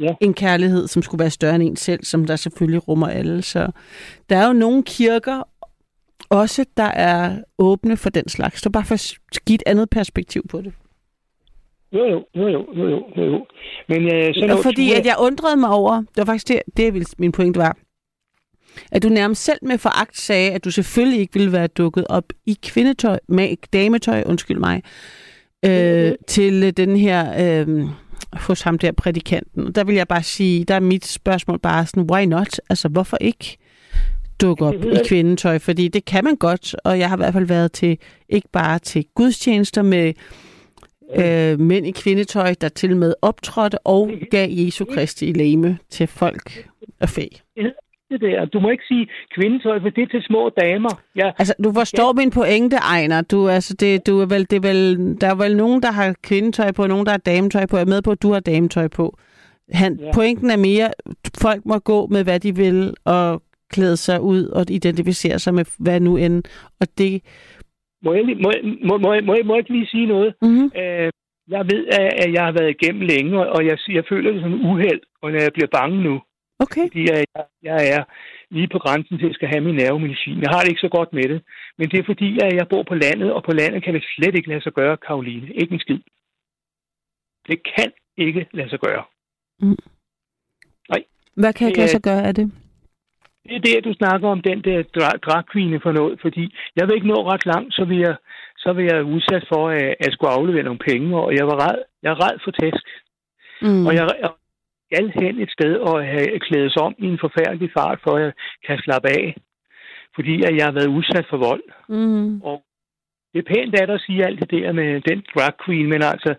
ja. 0.00 0.14
En 0.20 0.34
kærlighed, 0.34 0.88
som 0.88 1.02
skulle 1.02 1.18
være 1.18 1.30
større 1.30 1.54
end 1.54 1.62
en 1.62 1.76
selv, 1.76 2.04
som 2.04 2.24
der 2.24 2.36
selvfølgelig 2.36 2.88
rummer 2.88 3.08
alle. 3.08 3.42
Så 3.42 3.70
der 4.28 4.36
er 4.36 4.46
jo 4.46 4.52
nogle 4.52 4.82
kirker, 4.82 5.42
også 6.28 6.64
der 6.76 6.82
er 6.82 7.38
åbne 7.58 7.96
for 7.96 8.10
den 8.10 8.28
slags. 8.28 8.60
Så 8.60 8.70
bare 8.70 8.84
for 8.84 8.94
at 8.94 9.18
give 9.46 9.54
et 9.54 9.62
andet 9.66 9.90
perspektiv 9.90 10.48
på 10.48 10.60
det. 10.60 10.72
Jo, 11.92 12.04
jo, 12.06 12.24
jo, 12.34 12.48
jo, 12.48 12.66
jo, 12.76 13.02
jo. 13.16 13.24
jo. 13.24 13.46
Men 13.88 14.14
øh, 14.14 14.34
så 14.34 14.48
og 14.50 14.62
fordi 14.62 14.92
at 14.92 15.06
jeg 15.06 15.16
undrede 15.20 15.56
mig 15.56 15.70
over, 15.70 15.96
det 15.96 16.16
var 16.16 16.24
faktisk 16.24 16.48
det, 16.48 16.60
det 16.76 17.18
min 17.18 17.32
point 17.32 17.56
var, 17.56 17.76
at 18.92 19.02
du 19.02 19.08
nærmest 19.08 19.44
selv 19.44 19.58
med 19.62 19.78
foragt 19.78 20.18
sagde, 20.18 20.50
at 20.50 20.64
du 20.64 20.70
selvfølgelig 20.70 21.20
ikke 21.20 21.32
ville 21.32 21.52
være 21.52 21.66
dukket 21.66 22.06
op 22.08 22.24
i 22.46 22.56
kvindetøj, 22.62 23.18
med 23.28 23.56
dametøj, 23.72 24.22
undskyld 24.26 24.58
mig, 24.58 24.82
øh, 25.64 26.02
mm-hmm. 26.02 26.16
til 26.26 26.76
den 26.76 26.96
her, 26.96 27.34
øh, 27.66 27.88
hos 28.32 28.62
ham 28.62 28.78
der 28.78 28.92
prædikanten. 28.92 29.66
Og 29.66 29.74
der 29.74 29.84
vil 29.84 29.94
jeg 29.94 30.08
bare 30.08 30.22
sige, 30.22 30.64
der 30.64 30.74
er 30.74 30.80
mit 30.80 31.06
spørgsmål 31.06 31.58
bare 31.58 31.86
sådan, 31.86 32.10
why 32.10 32.24
not? 32.24 32.60
Altså, 32.70 32.88
hvorfor 32.88 33.16
ikke 33.20 33.58
dukke 34.40 34.64
op 34.64 34.74
i 34.74 34.98
kvindetøj? 35.08 35.58
Fordi 35.58 35.88
det 35.88 36.04
kan 36.04 36.24
man 36.24 36.36
godt, 36.36 36.76
og 36.84 36.98
jeg 36.98 37.08
har 37.08 37.16
i 37.16 37.20
hvert 37.20 37.32
fald 37.32 37.46
været 37.46 37.72
til, 37.72 37.98
ikke 38.28 38.48
bare 38.52 38.78
til 38.78 39.04
gudstjenester 39.14 39.82
med 39.82 40.12
øh, 41.16 41.60
mænd 41.60 41.86
i 41.86 41.90
kvindetøj, 41.90 42.54
der 42.60 42.68
til 42.68 42.96
med 42.96 43.14
optrådte 43.22 43.78
og 43.86 44.10
gav 44.30 44.48
Jesu 44.50 44.84
Kristi 44.84 45.26
i 45.26 45.32
læme 45.32 45.78
til 45.90 46.06
folk 46.06 46.68
og 47.00 47.08
fæ. 47.08 47.24
Det 48.10 48.20
der. 48.20 48.44
Du 48.44 48.60
må 48.60 48.70
ikke 48.70 48.84
sige 48.88 49.08
kvindetøj, 49.34 49.80
for 49.80 49.88
det 49.88 50.02
er 50.02 50.06
til 50.06 50.22
små 50.22 50.50
damer. 50.62 51.02
Ja. 51.16 51.30
Altså, 51.38 51.54
du 51.64 51.72
forstår 51.72 52.08
ja. 52.08 52.12
min 52.12 52.30
pointe, 52.30 52.76
Ejner. 52.76 53.22
Du, 53.22 53.48
altså, 53.48 53.74
det, 53.74 54.06
du 54.06 54.20
er 54.20 54.26
vel, 54.26 54.50
det 54.50 54.56
er 54.56 54.68
vel, 54.68 55.16
der 55.20 55.26
er 55.26 55.34
vel 55.34 55.56
nogen, 55.56 55.82
der 55.82 55.90
har 55.90 56.14
kvindetøj 56.22 56.72
på, 56.72 56.82
og 56.82 56.88
nogen, 56.88 57.06
der 57.06 57.12
har 57.12 57.18
dametøj 57.18 57.66
på. 57.66 57.76
Jeg 57.76 57.82
er 57.82 57.88
med 57.88 58.02
på, 58.02 58.10
at 58.10 58.22
du 58.22 58.32
har 58.32 58.40
dametøj 58.40 58.88
på. 58.88 59.18
Han, 59.72 59.98
ja. 60.00 60.10
Pointen 60.14 60.50
er 60.50 60.56
mere, 60.56 60.90
folk 61.40 61.66
må 61.66 61.78
gå 61.78 62.06
med, 62.06 62.24
hvad 62.24 62.40
de 62.40 62.56
vil, 62.56 62.94
og 63.04 63.42
klæde 63.72 63.96
sig 63.96 64.20
ud 64.20 64.44
og 64.44 64.70
identificere 64.70 65.38
sig 65.38 65.54
med 65.54 65.64
hvad 65.78 66.00
nu 66.00 66.16
end. 66.16 66.42
Og 66.80 66.86
det 66.98 67.22
må 68.04 68.14
jeg, 68.14 68.24
må, 68.44 68.50
må, 68.88 68.94
må, 69.04 69.08
må, 69.28 69.32
må 69.44 69.54
jeg 69.54 69.62
ikke 69.62 69.72
lige 69.72 69.92
sige 69.94 70.06
noget? 70.06 70.34
Mm-hmm. 70.42 70.70
Øh, 70.80 71.10
jeg 71.54 71.64
ved, 71.72 71.82
at 72.24 72.32
jeg 72.32 72.44
har 72.44 72.52
været 72.52 72.74
igennem 72.76 73.02
længe, 73.12 73.34
og 73.54 73.66
jeg, 73.66 73.78
jeg 73.88 74.04
føler 74.08 74.32
det 74.32 74.42
som 74.42 74.64
uheld, 74.70 75.00
og 75.22 75.32
når 75.32 75.40
jeg 75.40 75.52
bliver 75.52 75.70
bange 75.78 76.02
nu. 76.02 76.14
Okay. 76.64 76.86
Fordi 76.88 77.02
jeg, 77.10 77.24
jeg 77.62 77.78
er 77.96 78.02
lige 78.50 78.68
på 78.68 78.78
grænsen 78.78 79.18
til 79.18 79.28
at 79.28 79.34
skal 79.34 79.48
have 79.48 79.64
min 79.64 79.74
nervemedicin. 79.74 80.42
Jeg 80.42 80.50
har 80.52 80.60
det 80.60 80.68
ikke 80.68 80.86
så 80.86 80.92
godt 80.98 81.12
med 81.12 81.22
det. 81.32 81.40
Men 81.78 81.90
det 81.90 81.98
er 81.98 82.04
fordi, 82.06 82.38
at 82.44 82.52
jeg 82.58 82.68
bor 82.68 82.82
på 82.82 82.94
landet, 82.94 83.32
og 83.32 83.42
på 83.44 83.52
landet 83.52 83.84
kan 83.84 83.94
det 83.94 84.04
slet 84.16 84.34
ikke 84.34 84.48
lade 84.48 84.62
sig 84.62 84.72
gøre, 84.72 84.96
Karoline. 84.96 85.46
Ikke 85.60 85.72
en 85.74 85.80
skid. 85.80 86.00
Det 87.48 87.58
kan 87.76 87.92
ikke 88.16 88.46
lade 88.52 88.70
sig 88.70 88.80
gøre. 88.80 89.04
Mm. 89.60 89.78
Nej. 90.88 91.02
Hvad 91.34 91.52
kan 91.52 91.68
ikke 91.68 91.78
lade 91.78 91.90
sig 91.90 92.02
gøre 92.02 92.22
af 92.28 92.34
det? 92.34 92.52
Det 93.50 93.56
er 93.56 93.66
det, 93.68 93.84
du 93.84 93.92
snakker 93.94 94.28
om, 94.28 94.40
den 94.42 94.60
der 94.68 94.82
dragkvine 95.26 95.80
for 95.80 95.92
noget, 95.92 96.20
fordi 96.20 96.44
jeg 96.76 96.84
vil 96.86 96.94
ikke 96.94 97.12
nå 97.14 97.18
ret 97.32 97.46
langt, 97.46 97.74
så 97.74 97.84
vil 97.84 97.98
jeg, 97.98 98.16
så 98.58 98.72
vil 98.72 98.84
jeg 98.84 99.04
udsat 99.04 99.44
for, 99.52 99.68
at 99.68 99.82
jeg 100.04 100.12
skulle 100.12 100.36
aflevere 100.38 100.68
nogle 100.68 100.86
penge, 100.90 101.16
og 101.16 101.34
jeg 101.38 101.46
var 101.46 101.56
red, 101.64 101.78
jeg 102.02 102.10
er 102.10 102.20
red 102.24 102.36
for 102.44 102.50
tæsk. 102.50 102.86
Mm. 103.62 103.86
Og 103.86 103.94
jeg, 103.94 104.04
jeg 104.22 104.30
skal 104.90 105.12
hen 105.22 105.40
et 105.40 105.50
sted 105.50 105.74
og 105.76 106.04
have 106.04 106.38
klædet 106.46 106.76
om 106.76 106.94
i 106.98 107.06
en 107.06 107.18
forfærdelig 107.24 107.70
fart, 107.78 107.98
for 108.04 108.12
at 108.16 108.22
jeg 108.22 108.32
kan 108.66 108.78
slappe 108.78 109.08
af. 109.08 109.36
Fordi 110.14 110.34
at 110.48 110.56
jeg 110.56 110.64
har 110.64 110.72
været 110.72 110.94
udsat 110.98 111.26
for 111.30 111.36
vold. 111.36 111.64
Mm. 111.88 112.42
Og 112.42 112.62
det 113.32 113.38
er 113.38 113.50
pænt 113.54 113.74
at 113.80 113.90
at 113.90 114.00
sige 114.00 114.24
alt 114.26 114.40
det 114.40 114.50
der 114.50 114.72
med 114.72 115.00
den 115.00 115.24
drag 115.34 115.52
queen, 115.64 115.88
men 115.88 116.02
altså, 116.02 116.34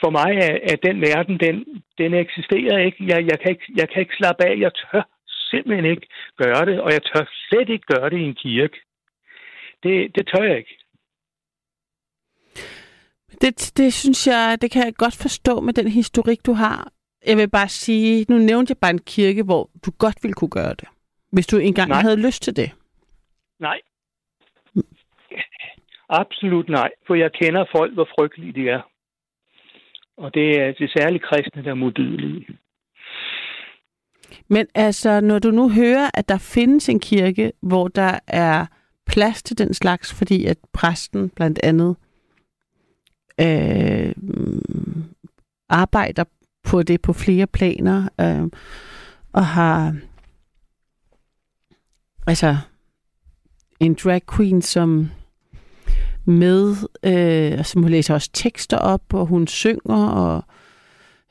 for 0.00 0.10
mig 0.18 0.30
er, 0.48 0.54
er 0.72 0.76
den 0.86 1.00
verden, 1.00 1.36
den, 1.46 1.56
den 1.98 2.14
eksisterer 2.14 2.78
ikke. 2.78 3.00
Jeg, 3.12 3.26
jeg, 3.30 3.38
kan 3.40 3.50
ikke. 3.50 3.66
jeg 3.76 3.88
kan 3.88 4.00
ikke 4.00 4.16
slappe 4.16 4.44
af. 4.44 4.54
Jeg 4.58 4.72
tør 4.74 5.02
simpelthen 5.50 5.84
ikke 5.84 6.06
gøre 6.36 6.66
det, 6.66 6.80
og 6.80 6.92
jeg 6.92 7.02
tør 7.02 7.24
slet 7.48 7.68
ikke 7.68 7.86
gøre 7.86 8.10
det 8.10 8.18
i 8.18 8.28
en 8.30 8.34
kirke. 8.34 8.76
Det, 9.82 10.16
det 10.16 10.26
tør 10.26 10.44
jeg 10.44 10.58
ikke. 10.58 10.76
Det, 13.40 13.72
det 13.76 13.92
synes 13.92 14.26
jeg, 14.26 14.58
det 14.62 14.70
kan 14.70 14.84
jeg 14.84 14.94
godt 14.94 15.16
forstå 15.22 15.60
med 15.60 15.72
den 15.74 15.88
historik, 15.88 16.46
du 16.46 16.52
har. 16.52 16.92
Jeg 17.26 17.36
vil 17.36 17.50
bare 17.50 17.68
sige, 17.68 18.26
nu 18.28 18.38
nævnte 18.38 18.70
jeg 18.70 18.78
bare 18.80 18.90
en 18.90 19.06
kirke, 19.14 19.42
hvor 19.42 19.70
du 19.86 19.90
godt 19.98 20.18
ville 20.22 20.34
kunne 20.34 20.50
gøre 20.50 20.74
det. 20.80 20.88
Hvis 21.32 21.46
du 21.46 21.56
engang 21.56 21.88
nej. 21.88 22.00
havde 22.00 22.26
lyst 22.26 22.42
til 22.42 22.56
det. 22.56 22.70
Nej. 23.60 23.80
Absolut 26.08 26.68
nej, 26.68 26.90
for 27.06 27.14
jeg 27.14 27.32
kender 27.32 27.64
folk, 27.76 27.94
hvor 27.94 28.08
frygtelige 28.18 28.52
de 28.52 28.68
er. 28.68 28.82
Og 30.16 30.34
det 30.34 30.60
er 30.60 30.72
det 30.72 30.90
særligt 30.90 31.24
kristne, 31.24 31.64
der 31.64 31.70
er 31.70 31.74
modbydelige. 31.74 32.46
Men 34.48 34.66
altså, 34.74 35.20
når 35.20 35.38
du 35.38 35.50
nu 35.50 35.70
hører, 35.70 36.10
at 36.14 36.28
der 36.28 36.38
findes 36.38 36.88
en 36.88 37.00
kirke, 37.00 37.52
hvor 37.60 37.88
der 37.88 38.18
er 38.26 38.66
plads 39.06 39.42
til 39.42 39.58
den 39.58 39.74
slags, 39.74 40.12
fordi 40.12 40.44
at 40.44 40.58
præsten 40.72 41.28
blandt 41.28 41.60
andet 41.62 41.96
øh, 43.40 44.14
arbejder 45.68 46.24
på 46.64 46.82
det 46.82 47.02
på 47.02 47.12
flere 47.12 47.46
planer, 47.46 48.08
øh, 48.20 48.50
og 49.32 49.46
har 49.46 49.96
altså 52.26 52.56
en 53.80 53.94
drag 53.94 54.22
queen, 54.36 54.62
som 54.62 55.10
med, 56.24 56.76
øh, 57.02 57.64
som 57.64 57.82
hun 57.82 57.90
læser 57.90 58.14
også 58.14 58.30
tekster 58.32 58.78
op, 58.78 59.14
og 59.14 59.26
hun 59.26 59.46
synger, 59.46 60.06
og 60.08 60.44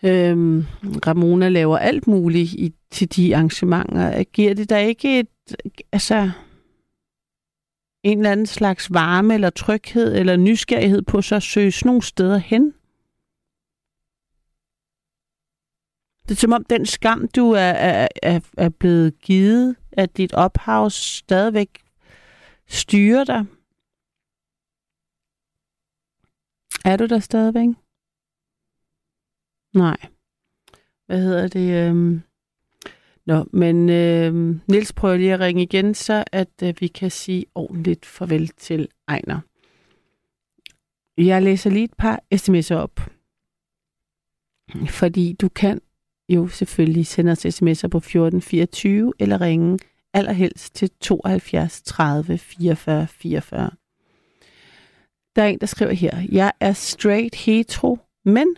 Øhm, 0.06 0.66
Ramona 1.08 1.50
laver 1.50 1.78
alt 1.78 2.08
muligt 2.08 2.54
i, 2.54 2.74
til 2.92 3.16
de 3.16 3.36
arrangementer. 3.36 4.24
Giver 4.24 4.54
det 4.54 4.70
der 4.70 4.78
ikke 4.78 5.20
et, 5.20 5.28
altså, 5.92 6.32
en 8.04 8.18
eller 8.18 8.32
anden 8.32 8.46
slags 8.46 8.94
varme 8.94 9.34
eller 9.34 9.50
tryghed 9.50 10.16
eller 10.16 10.38
nysgerrighed 10.38 11.02
på 11.02 11.22
så 11.22 11.36
at 11.36 11.44
søge 11.44 11.72
sådan 11.72 11.90
nogle 11.90 12.02
steder 12.02 12.38
hen? 12.38 12.74
Det 16.24 16.32
er 16.32 16.40
som 16.40 16.54
om 16.54 16.64
den 16.64 16.86
skam, 16.86 17.28
du 17.28 17.52
er, 17.52 17.60
er, 17.60 18.08
er, 18.24 18.40
er 18.58 18.70
blevet 18.70 19.20
givet, 19.20 19.76
at 19.92 20.18
dit 20.18 20.34
ophav 20.34 20.90
stadigvæk 20.90 21.70
styrer 22.68 23.24
dig. 23.24 23.46
Er 26.86 26.98
du 26.98 27.06
der 27.06 27.20
stadigvæk? 27.20 27.85
Nej. 29.76 29.98
Hvad 31.06 31.22
hedder 31.22 31.48
det? 31.48 31.88
Øhm... 31.90 32.22
Nå, 33.26 33.46
men 33.54 33.90
øh, 33.90 34.56
Nils 34.68 34.94
prøver 34.94 35.18
lige 35.18 35.34
at 35.34 35.40
ringe 35.40 35.64
igen, 35.64 35.94
så 35.94 36.24
at 36.32 36.50
øh, 36.64 36.74
vi 36.80 36.88
kan 36.88 37.12
sige 37.12 37.46
ordentligt 37.56 38.06
farvel 38.06 38.48
til 38.48 38.88
Ejner. 39.08 39.40
Jeg 41.18 41.42
læser 41.42 41.70
lige 41.70 41.84
et 41.84 41.94
par 41.98 42.20
sms'er 42.36 42.76
op. 42.76 43.00
Fordi 44.90 45.34
du 45.42 45.50
kan 45.50 45.82
jo 46.30 46.48
selvfølgelig 46.48 47.08
sende 47.08 47.32
os 47.32 47.46
sms'er 47.46 47.88
på 47.88 47.98
1424 47.98 49.14
eller 49.20 49.42
ringe 49.42 49.80
allerhelst 50.14 50.76
til 50.76 50.90
72 51.02 51.82
30 51.82 52.38
44 52.38 53.08
44. 53.08 53.72
Der 55.36 55.44
er 55.44 55.48
en, 55.48 55.60
der 55.60 55.66
skriver 55.66 55.92
her, 55.92 56.28
jeg 56.32 56.52
er 56.60 56.74
straight 56.74 57.36
hetero, 57.36 57.98
men 58.26 58.56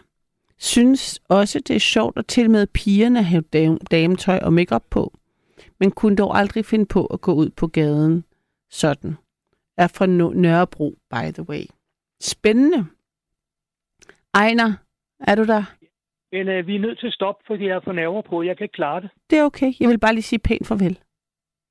synes 0.60 1.22
også, 1.30 1.60
det 1.60 1.76
er 1.76 1.80
sjovt 1.80 2.18
at 2.18 2.28
til 2.28 2.50
med 2.50 2.68
pigerne 2.68 3.24
have 3.24 3.44
dametøj 3.92 4.40
og 4.40 4.54
makeup 4.54 4.84
på, 4.90 5.14
men 5.80 5.92
kunne 5.92 6.16
dog 6.16 6.38
aldrig 6.38 6.66
finde 6.66 6.86
på 6.86 7.06
at 7.06 7.22
gå 7.22 7.34
ud 7.34 7.50
på 7.50 7.68
gaden 7.68 8.24
sådan. 8.70 9.18
Er 9.78 9.88
fra 9.88 10.06
Nørrebro, 10.36 10.98
by 11.10 11.32
the 11.34 11.50
way. 11.50 11.64
Spændende. 12.22 12.86
Ejner, 14.34 14.74
er 15.20 15.36
du 15.36 15.44
der? 15.44 15.64
Men 16.32 16.48
øh, 16.48 16.68
vi 16.68 16.76
er 16.76 16.80
nødt 16.80 17.00
til 17.00 17.08
at 17.08 17.14
stoppe, 17.14 17.44
fordi 17.48 17.64
jeg 17.66 17.76
er 17.76 17.82
for 17.84 17.92
nerver 17.92 18.22
på. 18.22 18.44
Jeg 18.44 18.58
kan 18.58 18.64
ikke 18.64 18.74
klare 18.74 19.02
det. 19.02 19.10
Det 19.30 19.40
er 19.40 19.44
okay. 19.44 19.74
Jeg 19.80 19.90
vil 19.90 20.00
bare 20.00 20.14
lige 20.14 20.24
sige 20.24 20.40
pænt 20.40 20.68
farvel. 20.68 21.00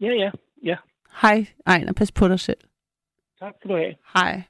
Ja, 0.01 0.13
ja, 0.13 0.31
ja. 0.65 0.77
Hej, 1.23 1.47
Ejner. 1.67 1.93
Pas 1.93 2.13
på 2.13 2.29
dig 2.29 2.41
selv. 2.41 2.61
Tak 3.39 3.55
skal 3.59 3.71
du 3.71 3.77
have. 3.77 3.95
Hej. 4.15 4.43